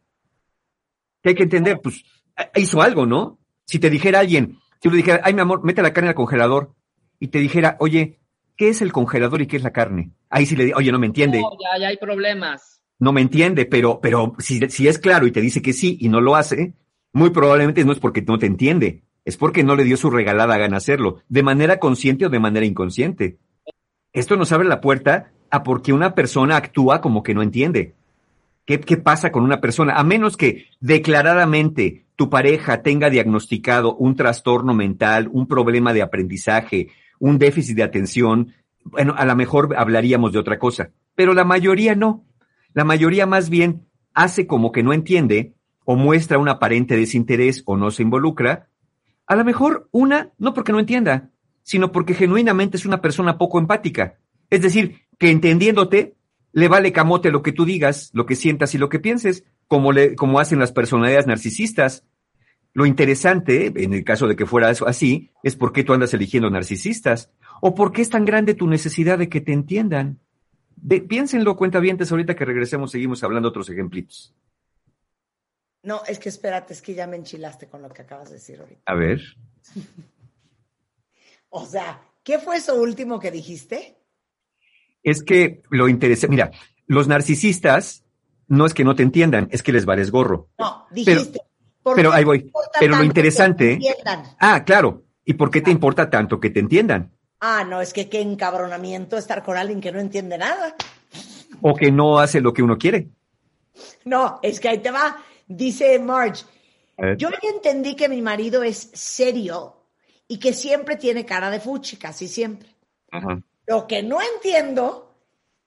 ¿Qué 1.22 1.30
hay 1.30 1.36
que 1.36 1.44
entender? 1.44 1.80
Pues 1.82 2.04
eh, 2.38 2.50
hizo 2.56 2.82
algo, 2.82 3.06
¿no? 3.06 3.40
Si 3.66 3.80
te 3.80 3.90
dijera 3.90 4.20
alguien, 4.20 4.58
si 4.82 4.90
le 4.90 4.98
dijera, 4.98 5.22
ay, 5.24 5.34
mi 5.34 5.42
amor, 5.42 5.64
mete 5.64 5.82
la 5.82 5.94
carne 5.94 6.10
al 6.10 6.16
congelador, 6.16 6.76
y 7.24 7.30
te 7.30 7.40
dijera, 7.40 7.78
oye, 7.80 8.20
¿qué 8.58 8.68
es 8.68 8.82
el 8.82 8.92
congelador 8.92 9.42
y 9.42 9.48
qué 9.48 9.56
es 9.56 9.64
la 9.64 9.72
carne? 9.72 10.12
Ahí 10.30 10.46
sí 10.46 10.58
le 10.58 10.66
digo, 10.66 10.78
oye, 10.78 10.92
no 10.92 11.00
me 11.00 11.06
entiende, 11.06 11.40
No, 11.40 11.52
ya, 11.54 11.80
ya 11.80 11.88
hay 11.88 11.96
problemas. 11.96 12.73
No 13.04 13.12
me 13.12 13.22
entiende, 13.22 13.66
pero, 13.66 14.00
pero 14.02 14.34
si, 14.40 14.60
si 14.70 14.88
es 14.88 14.98
claro 14.98 15.28
y 15.28 15.32
te 15.32 15.42
dice 15.42 15.62
que 15.62 15.74
sí 15.74 15.98
y 16.00 16.10
no 16.10 16.22
lo 16.22 16.36
hace, 16.36 16.74
muy 17.12 17.32
probablemente 17.32 17.84
no 17.84 17.92
es 17.92 18.00
porque 18.00 18.22
no 18.22 18.40
te 18.40 18.46
entiende, 18.46 19.04
es 19.26 19.36
porque 19.36 19.64
no 19.64 19.76
le 19.76 19.84
dio 19.84 19.98
su 19.98 20.10
regalada 20.10 20.58
gana 20.58 20.78
hacerlo, 20.78 21.22
de 21.28 21.44
manera 21.44 21.80
consciente 21.80 22.26
o 22.26 22.30
de 22.30 22.40
manera 22.40 22.66
inconsciente. 22.66 23.38
Esto 24.14 24.38
nos 24.38 24.52
abre 24.54 24.68
la 24.68 24.80
puerta 24.80 25.32
a 25.50 25.64
porque 25.64 25.92
una 25.92 26.16
persona 26.16 26.56
actúa 26.56 27.02
como 27.02 27.24
que 27.24 27.34
no 27.34 27.42
entiende. 27.42 27.94
¿Qué, 28.66 28.80
¿Qué 28.80 28.96
pasa 28.96 29.32
con 29.32 29.44
una 29.44 29.60
persona? 29.60 29.96
A 29.96 30.04
menos 30.04 30.38
que 30.38 30.68
declaradamente 30.80 32.06
tu 32.16 32.30
pareja 32.30 32.84
tenga 32.84 33.10
diagnosticado 33.10 33.96
un 33.96 34.16
trastorno 34.16 34.74
mental, 34.74 35.30
un 35.32 35.48
problema 35.48 35.92
de 35.92 36.02
aprendizaje, 36.02 36.88
un 37.20 37.38
déficit 37.38 37.76
de 37.76 37.84
atención, 37.84 38.54
bueno, 38.86 39.14
a 39.18 39.26
lo 39.26 39.36
mejor 39.36 39.76
hablaríamos 39.78 40.32
de 40.32 40.40
otra 40.40 40.60
cosa, 40.60 40.92
pero 41.16 41.34
la 41.34 41.44
mayoría 41.44 41.96
no. 41.96 42.24
La 42.74 42.84
mayoría 42.84 43.26
más 43.26 43.50
bien 43.50 43.88
hace 44.14 44.48
como 44.48 44.72
que 44.72 44.84
no 44.84 44.94
entiende 44.94 45.54
o 45.86 45.96
muestra 45.96 46.38
un 46.38 46.50
aparente 46.50 46.96
desinterés 46.96 47.64
o 47.66 47.78
no 47.78 47.92
se 47.92 48.04
involucra. 48.04 48.70
A 49.28 49.36
lo 49.36 49.46
mejor 49.46 49.90
una, 49.92 50.32
no 50.38 50.54
porque 50.54 50.72
no 50.72 50.80
entienda, 50.80 51.30
sino 51.64 51.92
porque 51.92 52.14
genuinamente 52.14 52.78
es 52.78 52.86
una 52.86 53.02
persona 53.02 53.38
poco 53.38 53.60
empática. 53.60 54.18
Es 54.50 54.62
decir, 54.62 55.02
que 55.18 55.32
entendiéndote, 55.32 56.16
le 56.52 56.68
vale 56.68 56.92
camote 56.92 57.32
lo 57.32 57.42
que 57.42 57.52
tú 57.52 57.66
digas, 57.66 58.12
lo 58.14 58.26
que 58.26 58.36
sientas 58.36 58.76
y 58.76 58.78
lo 58.78 58.90
que 58.90 59.00
pienses, 59.00 59.44
como, 59.68 59.92
como 60.16 60.40
hacen 60.40 60.60
las 60.60 60.72
personalidades 60.72 61.28
narcisistas. 61.28 62.06
Lo 62.74 62.86
interesante, 62.86 63.74
en 63.76 63.94
el 63.94 64.04
caso 64.04 64.28
de 64.28 64.36
que 64.36 64.46
fuera 64.46 64.70
así, 64.70 65.32
es 65.42 65.56
por 65.56 65.74
qué 65.74 65.84
tú 65.84 65.94
andas 65.94 66.14
eligiendo 66.14 66.50
narcisistas, 66.50 67.32
o 67.62 67.74
por 67.74 67.92
qué 67.92 68.02
es 68.02 68.10
tan 68.10 68.26
grande 68.26 68.54
tu 68.54 68.68
necesidad 68.68 69.18
de 69.18 69.30
que 69.30 69.42
te 69.42 69.54
entiendan. 69.54 70.20
De, 70.76 71.02
piénsenlo, 71.02 71.56
cuentavientes, 71.56 72.12
ahorita 72.12 72.36
que 72.36 72.46
regresemos 72.46 72.92
seguimos 72.92 73.24
hablando 73.24 73.50
otros 73.50 73.70
ejemplitos. 73.70 74.36
No, 75.84 76.02
es 76.08 76.20
que 76.20 76.30
espérate, 76.30 76.74
es 76.74 76.82
que 76.82 76.94
ya 76.94 77.08
me 77.08 77.18
enchilaste 77.18 77.68
con 77.68 77.82
lo 77.82 77.90
que 77.90 78.02
acabas 78.02 78.30
de 78.30 78.36
decir 78.36 78.60
ahorita. 78.60 78.82
A 78.86 78.96
ver. 78.96 79.22
O 81.56 81.68
sea, 81.68 82.02
¿qué 82.24 82.40
fue 82.40 82.58
eso 82.58 82.74
último 82.82 83.20
que 83.20 83.30
dijiste? 83.30 83.96
Es 85.04 85.22
que 85.22 85.62
lo 85.70 85.88
interesante, 85.88 86.32
mira, 86.32 86.50
los 86.88 87.08
narcisistas 87.08 88.06
no 88.48 88.66
es 88.66 88.74
que 88.74 88.84
no 88.84 88.96
te 88.96 89.04
entiendan, 89.04 89.50
es 89.52 89.62
que 89.62 89.72
les 89.72 89.86
vales 89.86 90.10
gorro. 90.10 90.50
No, 90.58 90.88
dijiste. 90.90 91.42
¿por 91.84 91.96
Pero 91.96 92.12
ahí 92.12 92.24
voy. 92.24 92.52
Pero 92.80 92.94
lo 92.94 92.98
tanto 92.98 93.02
que 93.02 93.06
interesante. 93.06 93.80
te? 93.80 94.06
Ah, 94.40 94.64
claro. 94.66 95.04
¿Y 95.26 95.34
por 95.34 95.52
qué 95.52 95.62
te 95.62 95.70
importa 95.70 96.10
tanto 96.10 96.40
que 96.40 96.50
te 96.50 96.60
entiendan? 96.60 97.12
Ah, 97.46 97.66
no, 97.66 97.82
es 97.82 97.92
que 97.92 98.08
qué 98.08 98.22
encabronamiento 98.22 99.18
estar 99.18 99.44
con 99.44 99.58
alguien 99.58 99.82
que 99.82 99.92
no 99.92 100.00
entiende 100.00 100.38
nada. 100.38 100.78
O 101.62 101.76
que 101.76 101.92
no 101.92 102.20
hace 102.20 102.40
lo 102.40 102.54
que 102.54 102.64
uno 102.64 102.78
quiere. 102.78 103.10
No, 104.06 104.40
es 104.42 104.62
que 104.62 104.70
ahí 104.70 104.78
te 104.78 104.92
va. 104.92 105.18
Dice 105.46 106.00
Marge, 106.00 106.46
yo 107.18 107.30
ya 107.30 107.50
entendí 107.54 107.98
que 107.98 108.08
mi 108.08 108.22
marido 108.22 108.64
es 108.64 108.92
serio 108.94 109.76
y 110.26 110.40
que 110.40 110.54
siempre 110.54 110.96
tiene 110.96 111.26
cara 111.26 111.50
de 111.50 111.60
fuchi, 111.60 111.98
casi 111.98 112.30
siempre. 112.30 112.70
Ajá. 113.12 113.42
Lo 113.68 113.88
que 113.88 114.04
no 114.04 114.20
entiendo 114.22 115.14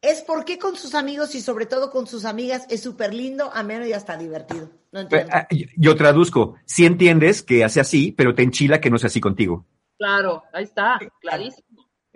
es 0.01 0.23
por 0.23 0.47
qué 0.47 0.59
con 0.59 0.77
sus 0.77 0.95
amigos 0.95 1.35
y 1.35 1.43
sobre 1.43 1.67
todo 1.67 1.91
con 1.91 2.07
sus 2.07 2.25
amigas 2.25 2.67
es 2.71 2.83
súper 2.83 3.13
lindo, 3.13 3.51
ameno 3.53 3.87
y 3.87 3.93
hasta 3.93 4.17
divertido. 4.17 4.71
No 4.93 5.01
entiendo. 5.01 5.31
Ah, 5.31 5.47
Yo 5.51 5.67
yo 5.77 5.95
traduzco. 5.95 6.55
Si 6.65 6.87
entiendes 6.87 7.43
que 7.43 7.65
hace 7.65 7.81
así, 7.81 8.13
pero 8.13 8.35
te 8.35 8.43
enchila 8.43 8.81
que 8.81 8.89
no 8.89 8.97
sea 8.97 9.09
así 9.09 9.21
contigo. 9.21 9.67
Claro, 9.99 10.43
ahí 10.53 10.65
está, 10.65 10.99
clarísimo. 11.21 11.66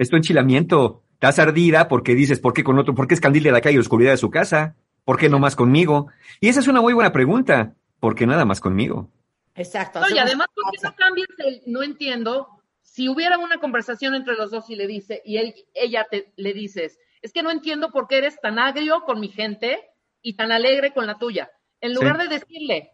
Es 0.00 0.08
tu 0.08 0.16
enchilamiento. 0.16 1.02
Estás 1.12 1.38
ardida 1.38 1.86
porque 1.86 2.14
dices, 2.14 2.40
¿por 2.40 2.54
qué 2.54 2.64
con 2.64 2.78
otro? 2.78 2.94
¿Por 2.94 3.06
qué 3.06 3.12
es 3.12 3.20
candil 3.20 3.42
de 3.42 3.52
la 3.52 3.60
calle 3.60 3.76
y 3.76 3.78
oscuridad 3.78 4.12
de 4.12 4.16
su 4.16 4.30
casa? 4.30 4.76
¿Por 5.04 5.18
qué 5.18 5.28
no 5.28 5.38
más 5.38 5.56
conmigo? 5.56 6.06
Y 6.40 6.48
esa 6.48 6.60
es 6.60 6.68
una 6.68 6.80
muy 6.80 6.94
buena 6.94 7.12
pregunta. 7.12 7.74
¿Por 8.00 8.14
qué 8.14 8.26
nada 8.26 8.46
más 8.46 8.60
conmigo? 8.62 9.10
Exacto. 9.54 10.00
No, 10.00 10.08
y 10.08 10.18
además, 10.18 10.46
¿por 10.54 10.72
qué 10.72 10.78
no 10.82 10.94
cambias 10.96 11.28
el 11.44 11.60
no 11.66 11.82
entiendo? 11.82 12.48
Si 12.80 13.10
hubiera 13.10 13.36
una 13.36 13.58
conversación 13.58 14.14
entre 14.14 14.36
los 14.36 14.50
dos 14.50 14.70
y 14.70 14.74
le 14.76 14.86
dice, 14.86 15.20
y 15.22 15.36
él, 15.36 15.54
ella 15.74 16.06
te, 16.10 16.32
le 16.36 16.54
dices, 16.54 16.98
es 17.20 17.34
que 17.34 17.42
no 17.42 17.50
entiendo 17.50 17.90
por 17.90 18.08
qué 18.08 18.16
eres 18.16 18.40
tan 18.40 18.58
agrio 18.58 19.02
con 19.04 19.20
mi 19.20 19.28
gente 19.28 19.80
y 20.22 20.32
tan 20.34 20.50
alegre 20.50 20.94
con 20.94 21.06
la 21.06 21.18
tuya. 21.18 21.50
En 21.82 21.92
lugar 21.92 22.16
Sí. 22.18 22.22
de 22.26 22.38
decirle, 22.38 22.90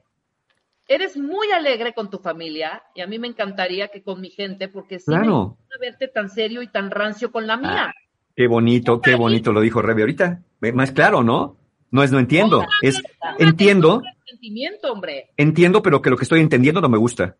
eres 0.88 1.16
muy 1.16 1.50
alegre 1.50 1.92
con 1.94 2.10
tu 2.10 2.18
familia 2.18 2.82
y 2.94 3.00
a 3.00 3.06
mí 3.06 3.18
me 3.18 3.28
encantaría 3.28 3.88
que 3.88 4.02
con 4.02 4.20
mi 4.20 4.30
gente, 4.30 4.68
porque 4.68 4.98
sí 4.98 5.10
me 5.10 5.16
Claro. 5.18 5.56
gusta 5.58 5.74
verte 5.80 6.08
tan 6.08 6.28
serio 6.30 6.62
y 6.62 6.68
tan 6.68 6.90
rancio 6.90 7.30
con 7.32 7.46
la 7.46 7.56
mía. 7.56 7.94
Qué 8.34 8.46
bonito, 8.46 9.00
qué 9.00 9.14
bonito 9.14 9.52
lo 9.52 9.60
dijo 9.60 9.80
Rebe 9.82 10.02
ahorita. 10.02 10.42
Más 10.74 10.92
claro, 10.92 11.22
¿no? 11.22 11.56
No 11.90 12.02
es 12.02 12.12
no 12.12 12.18
entiendo. 12.18 12.64
Es 12.82 13.00
entiendo, 13.38 14.02
Sentimiento, 14.26 14.92
hombre. 14.92 15.30
entiendo, 15.36 15.82
pero 15.82 16.02
que 16.02 16.10
lo 16.10 16.16
que 16.16 16.24
estoy 16.24 16.40
entendiendo 16.40 16.80
no 16.80 16.88
me 16.88 16.98
gusta. 16.98 17.36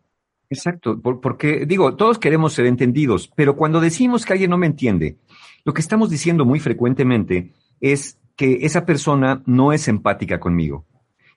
Exacto, 0.49 0.99
por- 1.01 1.19
porque 1.19 1.65
digo, 1.65 1.95
todos 1.97 2.17
queremos 2.17 2.53
ser 2.53 2.65
entendidos, 2.65 3.29
pero 3.35 3.55
cuando 3.57 3.81
decimos 3.81 4.25
que 4.25 4.33
alguien 4.33 4.49
no 4.49 4.57
me 4.57 4.65
entiende, 4.67 5.17
lo 5.65 5.73
que 5.73 5.81
estamos 5.81 6.09
diciendo 6.09 6.45
muy 6.45 6.59
frecuentemente 6.61 7.51
es 7.81 8.17
que 8.37 8.59
esa 8.61 8.85
persona 8.85 9.43
no 9.45 9.73
es 9.73 9.87
empática 9.89 10.39
conmigo. 10.39 10.85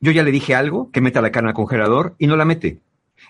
Yo 0.00 0.12
ya 0.12 0.23
le 0.23 0.33
dije 0.33 0.54
algo, 0.54 0.90
que 0.90 1.00
meta 1.00 1.21
la 1.21 1.30
carne 1.30 1.50
al 1.50 1.54
congelador 1.54 2.14
y 2.19 2.26
no 2.26 2.37
la 2.37 2.45
mete. 2.45 2.80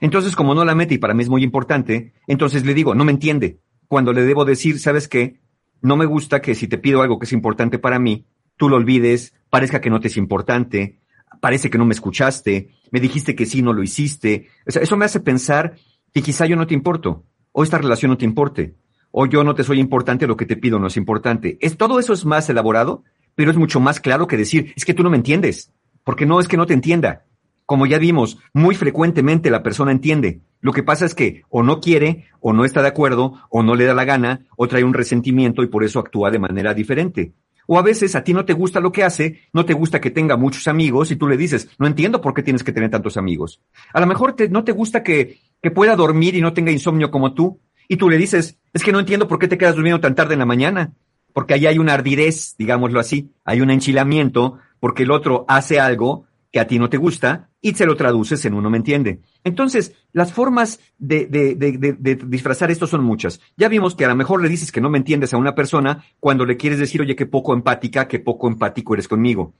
Entonces, 0.00 0.36
como 0.36 0.54
no 0.54 0.64
la 0.64 0.74
mete 0.74 0.94
y 0.94 0.98
para 0.98 1.14
mí 1.14 1.22
es 1.22 1.28
muy 1.28 1.42
importante, 1.42 2.12
entonces 2.26 2.64
le 2.64 2.74
digo, 2.74 2.94
no 2.94 3.04
me 3.04 3.12
entiende. 3.12 3.58
Cuando 3.88 4.12
le 4.12 4.22
debo 4.22 4.44
decir, 4.44 4.78
¿sabes 4.78 5.08
qué? 5.08 5.40
No 5.82 5.96
me 5.96 6.06
gusta 6.06 6.40
que 6.40 6.54
si 6.54 6.68
te 6.68 6.78
pido 6.78 7.02
algo 7.02 7.18
que 7.18 7.24
es 7.24 7.32
importante 7.32 7.78
para 7.78 7.98
mí, 7.98 8.24
tú 8.56 8.68
lo 8.68 8.76
olvides, 8.76 9.34
parezca 9.50 9.80
que 9.80 9.90
no 9.90 10.00
te 10.00 10.08
es 10.08 10.16
importante, 10.16 11.00
parece 11.40 11.70
que 11.70 11.78
no 11.78 11.86
me 11.86 11.94
escuchaste, 11.94 12.70
me 12.90 13.00
dijiste 13.00 13.34
que 13.34 13.46
sí, 13.46 13.62
no 13.62 13.72
lo 13.72 13.82
hiciste. 13.82 14.48
O 14.66 14.70
sea, 14.70 14.82
eso 14.82 14.96
me 14.96 15.06
hace 15.06 15.20
pensar 15.20 15.74
que 16.12 16.22
quizá 16.22 16.46
yo 16.46 16.56
no 16.56 16.66
te 16.66 16.74
importo, 16.74 17.24
o 17.52 17.62
esta 17.62 17.78
relación 17.78 18.10
no 18.10 18.18
te 18.18 18.24
importe, 18.24 18.74
o 19.10 19.26
yo 19.26 19.42
no 19.42 19.54
te 19.54 19.64
soy 19.64 19.80
importante, 19.80 20.26
lo 20.26 20.36
que 20.36 20.46
te 20.46 20.56
pido 20.56 20.78
no 20.78 20.86
es 20.86 20.96
importante. 20.96 21.58
Es, 21.60 21.76
todo 21.76 21.98
eso 21.98 22.12
es 22.12 22.24
más 22.24 22.48
elaborado, 22.48 23.02
pero 23.34 23.50
es 23.50 23.56
mucho 23.56 23.80
más 23.80 24.00
claro 24.00 24.26
que 24.26 24.36
decir, 24.36 24.72
es 24.76 24.84
que 24.84 24.94
tú 24.94 25.02
no 25.02 25.10
me 25.10 25.16
entiendes, 25.16 25.72
porque 26.04 26.26
no 26.26 26.40
es 26.40 26.48
que 26.48 26.56
no 26.56 26.66
te 26.66 26.74
entienda. 26.74 27.24
Como 27.66 27.86
ya 27.86 27.98
vimos, 27.98 28.38
muy 28.52 28.74
frecuentemente 28.74 29.50
la 29.50 29.62
persona 29.62 29.92
entiende. 29.92 30.40
Lo 30.60 30.72
que 30.72 30.82
pasa 30.82 31.06
es 31.06 31.14
que 31.14 31.42
o 31.48 31.62
no 31.62 31.80
quiere, 31.80 32.26
o 32.40 32.52
no 32.52 32.64
está 32.64 32.82
de 32.82 32.88
acuerdo, 32.88 33.34
o 33.48 33.62
no 33.62 33.74
le 33.76 33.84
da 33.84 33.94
la 33.94 34.04
gana, 34.04 34.46
o 34.56 34.66
trae 34.66 34.82
un 34.84 34.92
resentimiento 34.94 35.62
y 35.62 35.68
por 35.68 35.84
eso 35.84 36.00
actúa 36.00 36.30
de 36.30 36.38
manera 36.40 36.74
diferente. 36.74 37.32
O 37.66 37.78
a 37.78 37.82
veces 37.82 38.16
a 38.16 38.24
ti 38.24 38.34
no 38.34 38.44
te 38.44 38.52
gusta 38.52 38.80
lo 38.80 38.90
que 38.90 39.04
hace, 39.04 39.42
no 39.52 39.64
te 39.64 39.74
gusta 39.74 40.00
que 40.00 40.10
tenga 40.10 40.36
muchos 40.36 40.66
amigos 40.66 41.12
y 41.12 41.16
tú 41.16 41.28
le 41.28 41.36
dices, 41.36 41.68
no 41.78 41.86
entiendo 41.86 42.20
por 42.20 42.34
qué 42.34 42.42
tienes 42.42 42.64
que 42.64 42.72
tener 42.72 42.90
tantos 42.90 43.16
amigos. 43.16 43.60
A 43.92 44.00
lo 44.00 44.06
mejor 44.08 44.32
te- 44.34 44.48
no 44.48 44.64
te 44.64 44.72
gusta 44.72 45.04
que, 45.04 45.38
que 45.62 45.70
pueda 45.70 45.94
dormir 45.94 46.34
y 46.34 46.40
no 46.40 46.52
tenga 46.52 46.72
insomnio 46.72 47.12
como 47.12 47.32
tú. 47.34 47.60
Y 47.86 47.96
tú 47.96 48.10
le 48.10 48.18
dices, 48.18 48.58
es 48.72 48.82
que 48.82 48.90
no 48.90 48.98
entiendo 48.98 49.28
por 49.28 49.38
qué 49.38 49.46
te 49.46 49.56
quedas 49.56 49.76
durmiendo 49.76 50.00
tan 50.00 50.16
tarde 50.16 50.32
en 50.32 50.40
la 50.40 50.46
mañana. 50.46 50.92
Porque 51.32 51.54
ahí 51.54 51.66
hay 51.66 51.78
una 51.78 51.94
ardidez, 51.94 52.56
digámoslo 52.58 52.98
así, 52.98 53.30
hay 53.44 53.60
un 53.60 53.70
enchilamiento 53.70 54.58
porque 54.80 55.04
el 55.04 55.10
otro 55.10 55.44
hace 55.48 55.78
algo 55.78 56.24
que 56.50 56.60
a 56.60 56.66
ti 56.66 56.78
no 56.78 56.90
te 56.90 56.96
gusta 56.96 57.50
y 57.60 57.74
se 57.74 57.86
lo 57.86 57.96
traduces 57.96 58.44
en 58.44 58.54
uno 58.54 58.70
me 58.70 58.78
entiende. 58.78 59.20
Entonces, 59.44 59.94
las 60.12 60.32
formas 60.32 60.80
de, 60.98 61.26
de, 61.26 61.54
de, 61.54 61.72
de, 61.78 62.14
disfrazar 62.26 62.70
esto 62.70 62.86
son 62.86 63.04
muchas. 63.04 63.40
Ya 63.56 63.68
vimos 63.68 63.94
que 63.94 64.04
a 64.04 64.08
lo 64.08 64.16
mejor 64.16 64.42
le 64.42 64.48
dices 64.48 64.72
que 64.72 64.80
no 64.80 64.90
me 64.90 64.98
entiendes 64.98 65.32
a 65.32 65.36
una 65.36 65.54
persona 65.54 66.04
cuando 66.18 66.44
le 66.44 66.56
quieres 66.56 66.78
decir, 66.78 67.00
oye, 67.00 67.14
qué 67.14 67.26
poco 67.26 67.54
empática, 67.54 68.08
qué 68.08 68.18
poco 68.18 68.48
empático 68.48 68.94
eres 68.94 69.06
conmigo. 69.06 69.54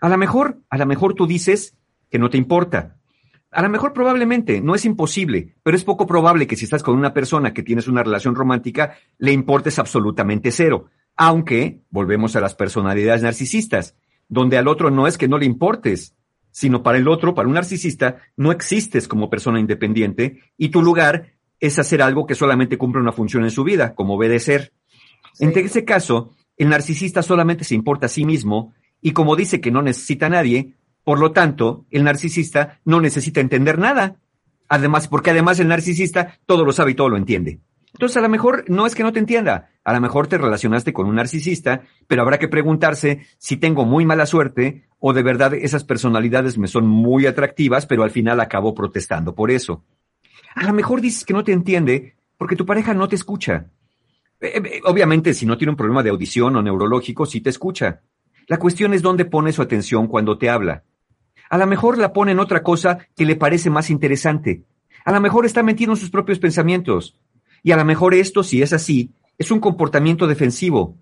A 0.00 0.08
lo 0.08 0.18
mejor, 0.18 0.58
a 0.70 0.78
lo 0.78 0.86
mejor 0.86 1.14
tú 1.14 1.26
dices 1.26 1.76
que 2.10 2.18
no 2.18 2.30
te 2.30 2.38
importa. 2.38 2.96
A 3.50 3.62
lo 3.62 3.68
mejor 3.68 3.92
probablemente, 3.92 4.60
no 4.60 4.74
es 4.74 4.84
imposible, 4.84 5.54
pero 5.62 5.76
es 5.76 5.84
poco 5.84 6.06
probable 6.06 6.48
que 6.48 6.56
si 6.56 6.64
estás 6.64 6.82
con 6.82 6.96
una 6.96 7.14
persona 7.14 7.54
que 7.54 7.62
tienes 7.62 7.86
una 7.86 8.02
relación 8.02 8.34
romántica, 8.34 8.96
le 9.18 9.32
importes 9.32 9.78
absolutamente 9.78 10.50
cero. 10.50 10.86
Aunque, 11.16 11.82
volvemos 11.90 12.34
a 12.34 12.40
las 12.40 12.56
personalidades 12.56 13.22
narcisistas, 13.22 13.94
donde 14.28 14.58
al 14.58 14.68
otro 14.68 14.90
no 14.90 15.06
es 15.06 15.18
que 15.18 15.28
no 15.28 15.38
le 15.38 15.46
importes, 15.46 16.14
sino 16.50 16.82
para 16.82 16.98
el 16.98 17.08
otro, 17.08 17.34
para 17.34 17.48
un 17.48 17.54
narcisista, 17.54 18.18
no 18.36 18.52
existes 18.52 19.08
como 19.08 19.28
persona 19.28 19.58
independiente 19.58 20.40
y 20.56 20.68
tu 20.68 20.82
lugar 20.82 21.34
es 21.60 21.78
hacer 21.78 22.02
algo 22.02 22.26
que 22.26 22.34
solamente 22.34 22.78
cumple 22.78 23.00
una 23.00 23.12
función 23.12 23.44
en 23.44 23.50
su 23.50 23.64
vida, 23.64 23.94
como 23.94 24.14
obedecer. 24.14 24.72
En 25.40 25.56
ese 25.56 25.84
caso, 25.84 26.34
el 26.56 26.68
narcisista 26.68 27.22
solamente 27.22 27.64
se 27.64 27.74
importa 27.74 28.06
a 28.06 28.08
sí 28.08 28.24
mismo 28.24 28.72
y 29.00 29.12
como 29.12 29.36
dice 29.36 29.60
que 29.60 29.70
no 29.70 29.82
necesita 29.82 30.26
a 30.26 30.30
nadie, 30.30 30.74
por 31.02 31.18
lo 31.18 31.32
tanto, 31.32 31.84
el 31.90 32.04
narcisista 32.04 32.80
no 32.84 33.00
necesita 33.00 33.40
entender 33.40 33.78
nada. 33.78 34.16
Además, 34.68 35.08
porque 35.08 35.30
además 35.30 35.60
el 35.60 35.68
narcisista 35.68 36.38
todo 36.46 36.64
lo 36.64 36.72
sabe 36.72 36.92
y 36.92 36.94
todo 36.94 37.10
lo 37.10 37.16
entiende. 37.16 37.60
Entonces, 37.92 38.16
a 38.16 38.22
lo 38.22 38.28
mejor 38.28 38.64
no 38.68 38.86
es 38.86 38.94
que 38.94 39.02
no 39.02 39.12
te 39.12 39.18
entienda, 39.18 39.70
a 39.84 39.92
lo 39.92 40.00
mejor 40.00 40.26
te 40.26 40.38
relacionaste 40.38 40.94
con 40.94 41.06
un 41.06 41.16
narcisista, 41.16 41.82
pero 42.06 42.22
habrá 42.22 42.38
que 42.38 42.48
preguntarse 42.48 43.26
si 43.36 43.58
tengo 43.58 43.84
muy 43.84 44.06
mala 44.06 44.24
suerte 44.24 44.88
o 44.98 45.12
de 45.12 45.22
verdad 45.22 45.52
esas 45.52 45.84
personalidades 45.84 46.56
me 46.56 46.68
son 46.68 46.86
muy 46.86 47.26
atractivas, 47.26 47.84
pero 47.84 48.02
al 48.02 48.10
final 48.10 48.40
acabo 48.40 48.74
protestando 48.74 49.34
por 49.34 49.50
eso. 49.50 49.84
A 50.54 50.64
lo 50.64 50.72
mejor 50.72 51.02
dices 51.02 51.24
que 51.24 51.34
no 51.34 51.44
te 51.44 51.52
entiende 51.52 52.16
porque 52.38 52.56
tu 52.56 52.64
pareja 52.64 52.94
no 52.94 53.08
te 53.08 53.16
escucha. 53.16 53.66
Eh, 54.40 54.52
eh, 54.56 54.80
Obviamente, 54.84 55.34
si 55.34 55.44
no 55.44 55.58
tiene 55.58 55.72
un 55.72 55.76
problema 55.76 56.02
de 56.02 56.10
audición 56.10 56.56
o 56.56 56.62
neurológico, 56.62 57.26
sí 57.26 57.42
te 57.42 57.50
escucha. 57.50 58.00
La 58.46 58.58
cuestión 58.58 58.94
es 58.94 59.02
dónde 59.02 59.26
pone 59.26 59.52
su 59.52 59.60
atención 59.60 60.06
cuando 60.06 60.38
te 60.38 60.48
habla. 60.48 60.84
A 61.50 61.58
lo 61.58 61.66
mejor 61.66 61.98
la 61.98 62.12
pone 62.12 62.32
en 62.32 62.40
otra 62.40 62.62
cosa 62.62 62.98
que 63.14 63.26
le 63.26 63.36
parece 63.36 63.68
más 63.68 63.90
interesante. 63.90 64.64
A 65.04 65.12
lo 65.12 65.20
mejor 65.20 65.44
está 65.44 65.62
metido 65.62 65.92
en 65.92 65.98
sus 65.98 66.10
propios 66.10 66.38
pensamientos. 66.38 67.18
Y 67.62 67.72
a 67.72 67.76
lo 67.76 67.84
mejor 67.84 68.14
esto, 68.14 68.42
si 68.42 68.62
es 68.62 68.72
así, 68.72 69.12
es 69.38 69.50
un 69.50 69.60
comportamiento 69.60 70.26
defensivo, 70.26 70.96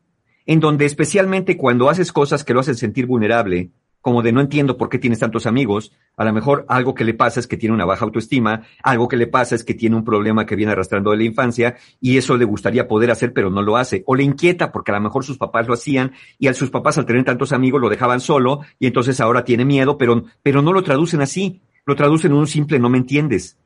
en 0.46 0.60
donde 0.60 0.84
especialmente 0.84 1.56
cuando 1.56 1.90
haces 1.90 2.12
cosas 2.12 2.44
que 2.44 2.54
lo 2.54 2.60
hacen 2.60 2.76
sentir 2.76 3.06
vulnerable, 3.06 3.70
como 4.02 4.22
de 4.22 4.32
no 4.32 4.40
entiendo 4.40 4.76
por 4.76 4.88
qué 4.88 4.98
tienes 4.98 5.20
tantos 5.20 5.46
amigos, 5.46 5.92
a 6.16 6.24
lo 6.24 6.32
mejor 6.32 6.66
algo 6.68 6.92
que 6.92 7.04
le 7.04 7.14
pasa 7.14 7.38
es 7.38 7.46
que 7.46 7.56
tiene 7.56 7.74
una 7.74 7.84
baja 7.84 8.04
autoestima, 8.04 8.62
algo 8.82 9.06
que 9.06 9.16
le 9.16 9.28
pasa 9.28 9.54
es 9.54 9.62
que 9.62 9.74
tiene 9.74 9.94
un 9.94 10.04
problema 10.04 10.44
que 10.44 10.56
viene 10.56 10.72
arrastrando 10.72 11.12
de 11.12 11.18
la 11.18 11.24
infancia 11.24 11.76
y 12.00 12.18
eso 12.18 12.36
le 12.36 12.44
gustaría 12.44 12.88
poder 12.88 13.12
hacer 13.12 13.32
pero 13.32 13.48
no 13.48 13.62
lo 13.62 13.76
hace, 13.76 14.02
o 14.06 14.16
le 14.16 14.24
inquieta 14.24 14.72
porque 14.72 14.90
a 14.90 14.96
lo 14.96 15.02
mejor 15.02 15.24
sus 15.24 15.38
papás 15.38 15.68
lo 15.68 15.74
hacían 15.74 16.12
y 16.38 16.48
a 16.48 16.54
sus 16.54 16.70
papás 16.70 16.98
al 16.98 17.06
tener 17.06 17.24
tantos 17.24 17.52
amigos 17.52 17.80
lo 17.80 17.88
dejaban 17.88 18.20
solo 18.20 18.62
y 18.80 18.88
entonces 18.88 19.20
ahora 19.20 19.44
tiene 19.44 19.64
miedo, 19.64 19.96
pero, 19.96 20.24
pero 20.42 20.62
no 20.62 20.72
lo 20.72 20.82
traducen 20.82 21.22
así, 21.22 21.62
lo 21.86 21.94
traducen 21.94 22.32
en 22.32 22.38
un 22.38 22.48
simple 22.48 22.80
no 22.80 22.88
me 22.88 22.98
entiendes. 22.98 23.56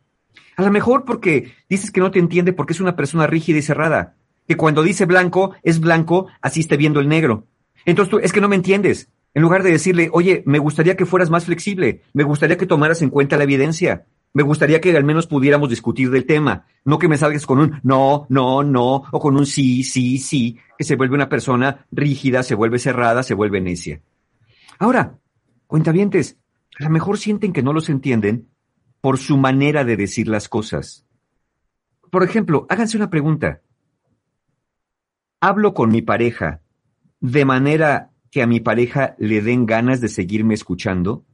A 0.57 0.63
lo 0.63 0.71
mejor 0.71 1.05
porque 1.05 1.53
dices 1.69 1.91
que 1.91 2.01
no 2.01 2.11
te 2.11 2.19
entiende 2.19 2.53
porque 2.53 2.75
es 2.75 2.81
una 2.81 2.97
persona 2.97 3.27
rígida 3.27 3.59
y 3.59 3.63
cerrada, 3.63 4.17
que 4.47 4.57
cuando 4.57 4.83
dice 4.83 5.05
blanco 5.07 5.55
es 5.63 5.81
blanco, 5.81 6.27
así 6.41 6.61
esté 6.61 6.77
viendo 6.77 7.01
el 7.01 7.09
negro. 7.09 7.47
Entonces 7.85 8.11
tú, 8.11 8.19
es 8.19 8.33
que 8.33 8.41
no 8.41 8.49
me 8.49 8.57
entiendes. 8.57 9.09
En 9.35 9.43
lugar 9.43 9.63
de 9.63 9.71
decirle, 9.71 10.09
oye, 10.13 10.43
me 10.47 10.59
gustaría 10.59 10.97
que 10.97 11.05
fueras 11.05 11.29
más 11.29 11.45
flexible, 11.45 12.03
me 12.15 12.25
gustaría 12.25 12.57
que 12.57 12.67
tomaras 12.67 13.03
en 13.03 13.11
cuenta 13.11 13.37
la 13.37 13.45
evidencia, 13.45 14.07
me 14.33 14.43
gustaría 14.43 14.81
que 14.81 14.97
al 14.97 15.05
menos 15.05 15.27
pudiéramos 15.27 15.69
discutir 15.69 16.11
del 16.11 16.27
tema, 16.27 16.67
no 16.85 16.99
que 16.99 17.09
me 17.09 17.19
salgas 17.19 17.47
con 17.47 17.59
un 17.59 17.81
no, 17.83 18.27
no, 18.29 18.63
no, 18.63 19.05
o 19.11 19.21
con 19.21 19.37
un 19.37 19.47
sí, 19.47 19.83
sí, 19.83 20.19
sí, 20.19 20.59
que 20.77 20.85
se 20.85 20.97
vuelve 20.97 21.15
una 21.15 21.29
persona 21.29 21.87
rígida, 21.91 22.43
se 22.43 22.55
vuelve 22.55 22.79
cerrada, 22.79 23.23
se 23.23 23.35
vuelve 23.35 23.61
necia. 23.61 24.01
Ahora, 24.79 25.19
cuentavientes, 25.67 26.39
a 26.79 26.85
lo 26.85 26.91
mejor 26.91 27.19
sienten 27.19 27.53
que 27.53 27.63
no 27.63 27.73
los 27.73 27.89
entienden 27.89 28.49
por 29.01 29.19
su 29.19 29.37
manera 29.37 29.85
de 29.85 29.97
decir 29.97 30.29
las 30.29 30.49
cosas. 30.49 31.07
Por 32.11 32.23
ejemplo, 32.23 32.67
háganse 32.69 32.97
una 32.97 33.11
pregunta. 33.11 33.63
¿Hablo 35.41 35.75
con 35.75 35.91
mi 35.91 36.01
pareja 36.01 36.63
de 37.21 37.45
manera 37.45 38.11
que 38.31 38.43
a 38.43 38.47
mi 38.47 38.61
pareja 38.61 39.15
le 39.19 39.43
den 39.43 39.67
ganas 39.67 40.01
de 40.01 40.09
seguirme 40.09 40.55
escuchando? 40.55 41.27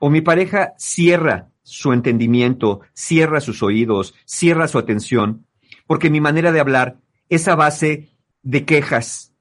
¿O 0.00 0.10
mi 0.10 0.22
pareja 0.22 0.74
cierra 0.76 1.50
su 1.62 1.92
entendimiento, 1.92 2.80
cierra 2.94 3.40
sus 3.40 3.62
oídos, 3.62 4.14
cierra 4.24 4.66
su 4.66 4.78
atención? 4.78 5.46
Porque 5.86 6.10
mi 6.10 6.20
manera 6.20 6.50
de 6.50 6.60
hablar 6.60 6.98
es 7.28 7.46
a 7.46 7.54
base 7.54 8.10
de 8.42 8.64
quejas, 8.64 9.32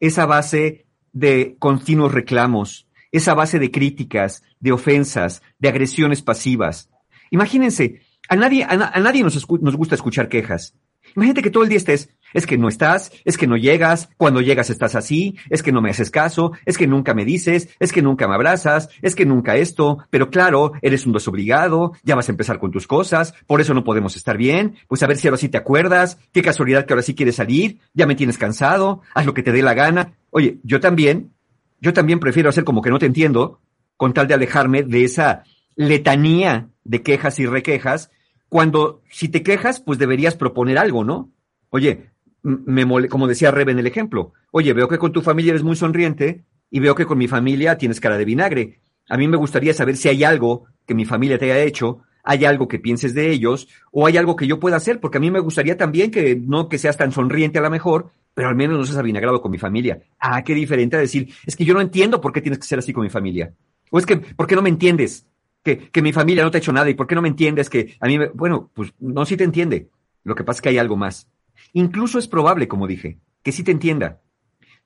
es 0.00 0.18
a 0.18 0.26
base 0.26 0.86
de 1.12 1.56
continuos 1.60 2.12
reclamos, 2.12 2.88
es 3.12 3.28
a 3.28 3.34
base 3.34 3.60
de 3.60 3.70
críticas, 3.70 4.42
de 4.58 4.72
ofensas, 4.72 5.40
de 5.60 5.68
agresiones 5.68 6.22
pasivas. 6.22 6.90
Imagínense, 7.30 8.00
a 8.28 8.34
nadie, 8.34 8.64
a, 8.64 8.76
nadie 8.76 9.22
nos, 9.22 9.48
nos 9.60 9.76
gusta 9.76 9.94
escuchar 9.94 10.28
quejas. 10.28 10.74
Imagínate 11.16 11.42
que 11.42 11.50
todo 11.50 11.62
el 11.62 11.68
día 11.68 11.78
estés, 11.78 12.10
es 12.32 12.46
que 12.46 12.58
no 12.58 12.68
estás, 12.68 13.12
es 13.24 13.38
que 13.38 13.46
no 13.46 13.56
llegas, 13.56 14.10
cuando 14.16 14.40
llegas 14.40 14.68
estás 14.68 14.94
así, 14.94 15.36
es 15.48 15.62
que 15.62 15.72
no 15.72 15.80
me 15.80 15.90
haces 15.90 16.10
caso, 16.10 16.52
es 16.66 16.76
que 16.76 16.86
nunca 16.86 17.14
me 17.14 17.24
dices, 17.24 17.68
es 17.78 17.92
que 17.92 18.02
nunca 18.02 18.28
me 18.28 18.34
abrazas, 18.34 18.88
es 19.00 19.14
que 19.14 19.24
nunca 19.24 19.56
esto, 19.56 19.98
pero 20.10 20.30
claro, 20.30 20.72
eres 20.82 21.06
un 21.06 21.12
desobligado, 21.12 21.92
ya 22.02 22.16
vas 22.16 22.28
a 22.28 22.32
empezar 22.32 22.58
con 22.58 22.72
tus 22.72 22.86
cosas, 22.86 23.34
por 23.46 23.60
eso 23.60 23.72
no 23.72 23.84
podemos 23.84 24.16
estar 24.16 24.36
bien, 24.36 24.76
pues 24.88 25.02
a 25.02 25.06
ver 25.06 25.16
si 25.16 25.28
ahora 25.28 25.38
sí 25.38 25.48
te 25.48 25.58
acuerdas, 25.58 26.18
qué 26.32 26.42
casualidad 26.42 26.84
que 26.84 26.92
ahora 26.92 27.02
sí 27.02 27.14
quieres 27.14 27.36
salir, 27.36 27.78
ya 27.94 28.06
me 28.06 28.16
tienes 28.16 28.36
cansado, 28.36 29.02
haz 29.14 29.24
lo 29.24 29.34
que 29.34 29.42
te 29.42 29.52
dé 29.52 29.62
la 29.62 29.74
gana. 29.74 30.14
Oye, 30.30 30.58
yo 30.64 30.80
también, 30.80 31.32
yo 31.80 31.92
también 31.92 32.18
prefiero 32.18 32.48
hacer 32.48 32.64
como 32.64 32.82
que 32.82 32.90
no 32.90 32.98
te 32.98 33.06
entiendo, 33.06 33.60
con 33.96 34.12
tal 34.12 34.26
de 34.26 34.34
alejarme 34.34 34.82
de 34.82 35.04
esa 35.04 35.44
letanía 35.76 36.68
de 36.82 37.02
quejas 37.02 37.38
y 37.38 37.46
requejas, 37.46 38.10
cuando 38.54 39.02
si 39.10 39.28
te 39.28 39.42
quejas, 39.42 39.80
pues 39.80 39.98
deberías 39.98 40.36
proponer 40.36 40.78
algo, 40.78 41.02
¿no? 41.02 41.32
Oye, 41.70 42.10
me 42.44 42.84
mole, 42.84 43.08
como 43.08 43.26
decía 43.26 43.50
Rebe 43.50 43.72
en 43.72 43.80
el 43.80 43.88
ejemplo, 43.88 44.32
oye, 44.52 44.72
veo 44.72 44.86
que 44.86 44.96
con 44.96 45.10
tu 45.10 45.22
familia 45.22 45.50
eres 45.50 45.64
muy 45.64 45.74
sonriente 45.74 46.44
y 46.70 46.78
veo 46.78 46.94
que 46.94 47.04
con 47.04 47.18
mi 47.18 47.26
familia 47.26 47.76
tienes 47.78 47.98
cara 47.98 48.16
de 48.16 48.24
vinagre. 48.24 48.78
A 49.08 49.16
mí 49.16 49.26
me 49.26 49.36
gustaría 49.36 49.74
saber 49.74 49.96
si 49.96 50.08
hay 50.08 50.22
algo 50.22 50.66
que 50.86 50.94
mi 50.94 51.04
familia 51.04 51.36
te 51.36 51.46
haya 51.50 51.64
hecho, 51.64 52.02
hay 52.22 52.44
algo 52.44 52.68
que 52.68 52.78
pienses 52.78 53.12
de 53.12 53.32
ellos 53.32 53.66
o 53.90 54.06
hay 54.06 54.18
algo 54.18 54.36
que 54.36 54.46
yo 54.46 54.60
pueda 54.60 54.76
hacer, 54.76 55.00
porque 55.00 55.18
a 55.18 55.20
mí 55.20 55.32
me 55.32 55.40
gustaría 55.40 55.76
también 55.76 56.12
que 56.12 56.36
no 56.36 56.68
que 56.68 56.78
seas 56.78 56.96
tan 56.96 57.10
sonriente 57.10 57.58
a 57.58 57.62
lo 57.62 57.70
mejor, 57.70 58.12
pero 58.34 58.50
al 58.50 58.54
menos 58.54 58.78
no 58.78 58.84
seas 58.84 58.98
avinagrado 58.98 59.42
con 59.42 59.50
mi 59.50 59.58
familia. 59.58 59.98
Ah, 60.20 60.44
qué 60.44 60.54
diferente 60.54 60.94
a 60.94 61.00
decir, 61.00 61.34
es 61.44 61.56
que 61.56 61.64
yo 61.64 61.74
no 61.74 61.80
entiendo 61.80 62.20
por 62.20 62.32
qué 62.32 62.40
tienes 62.40 62.60
que 62.60 62.66
ser 62.66 62.78
así 62.78 62.92
con 62.92 63.02
mi 63.02 63.10
familia. 63.10 63.52
O 63.90 63.98
es 63.98 64.06
que, 64.06 64.18
¿por 64.18 64.46
qué 64.46 64.54
no 64.54 64.62
me 64.62 64.70
entiendes? 64.70 65.26
Que, 65.64 65.90
que 65.90 66.02
mi 66.02 66.12
familia 66.12 66.44
no 66.44 66.50
te 66.50 66.58
ha 66.58 66.60
hecho 66.60 66.72
nada 66.72 66.88
y 66.90 66.94
por 66.94 67.06
qué 67.06 67.16
no 67.16 67.22
me 67.22 67.28
entiendes 67.28 67.68
que 67.70 67.96
a 67.98 68.06
mí, 68.06 68.18
me... 68.18 68.28
bueno, 68.28 68.70
pues 68.74 68.92
no, 69.00 69.24
sí 69.24 69.36
te 69.36 69.44
entiende. 69.44 69.88
Lo 70.22 70.34
que 70.34 70.44
pasa 70.44 70.58
es 70.58 70.62
que 70.62 70.68
hay 70.68 70.78
algo 70.78 70.96
más. 70.96 71.28
Incluso 71.72 72.18
es 72.18 72.28
probable, 72.28 72.68
como 72.68 72.86
dije, 72.86 73.18
que 73.42 73.50
sí 73.50 73.64
te 73.64 73.72
entienda, 73.72 74.20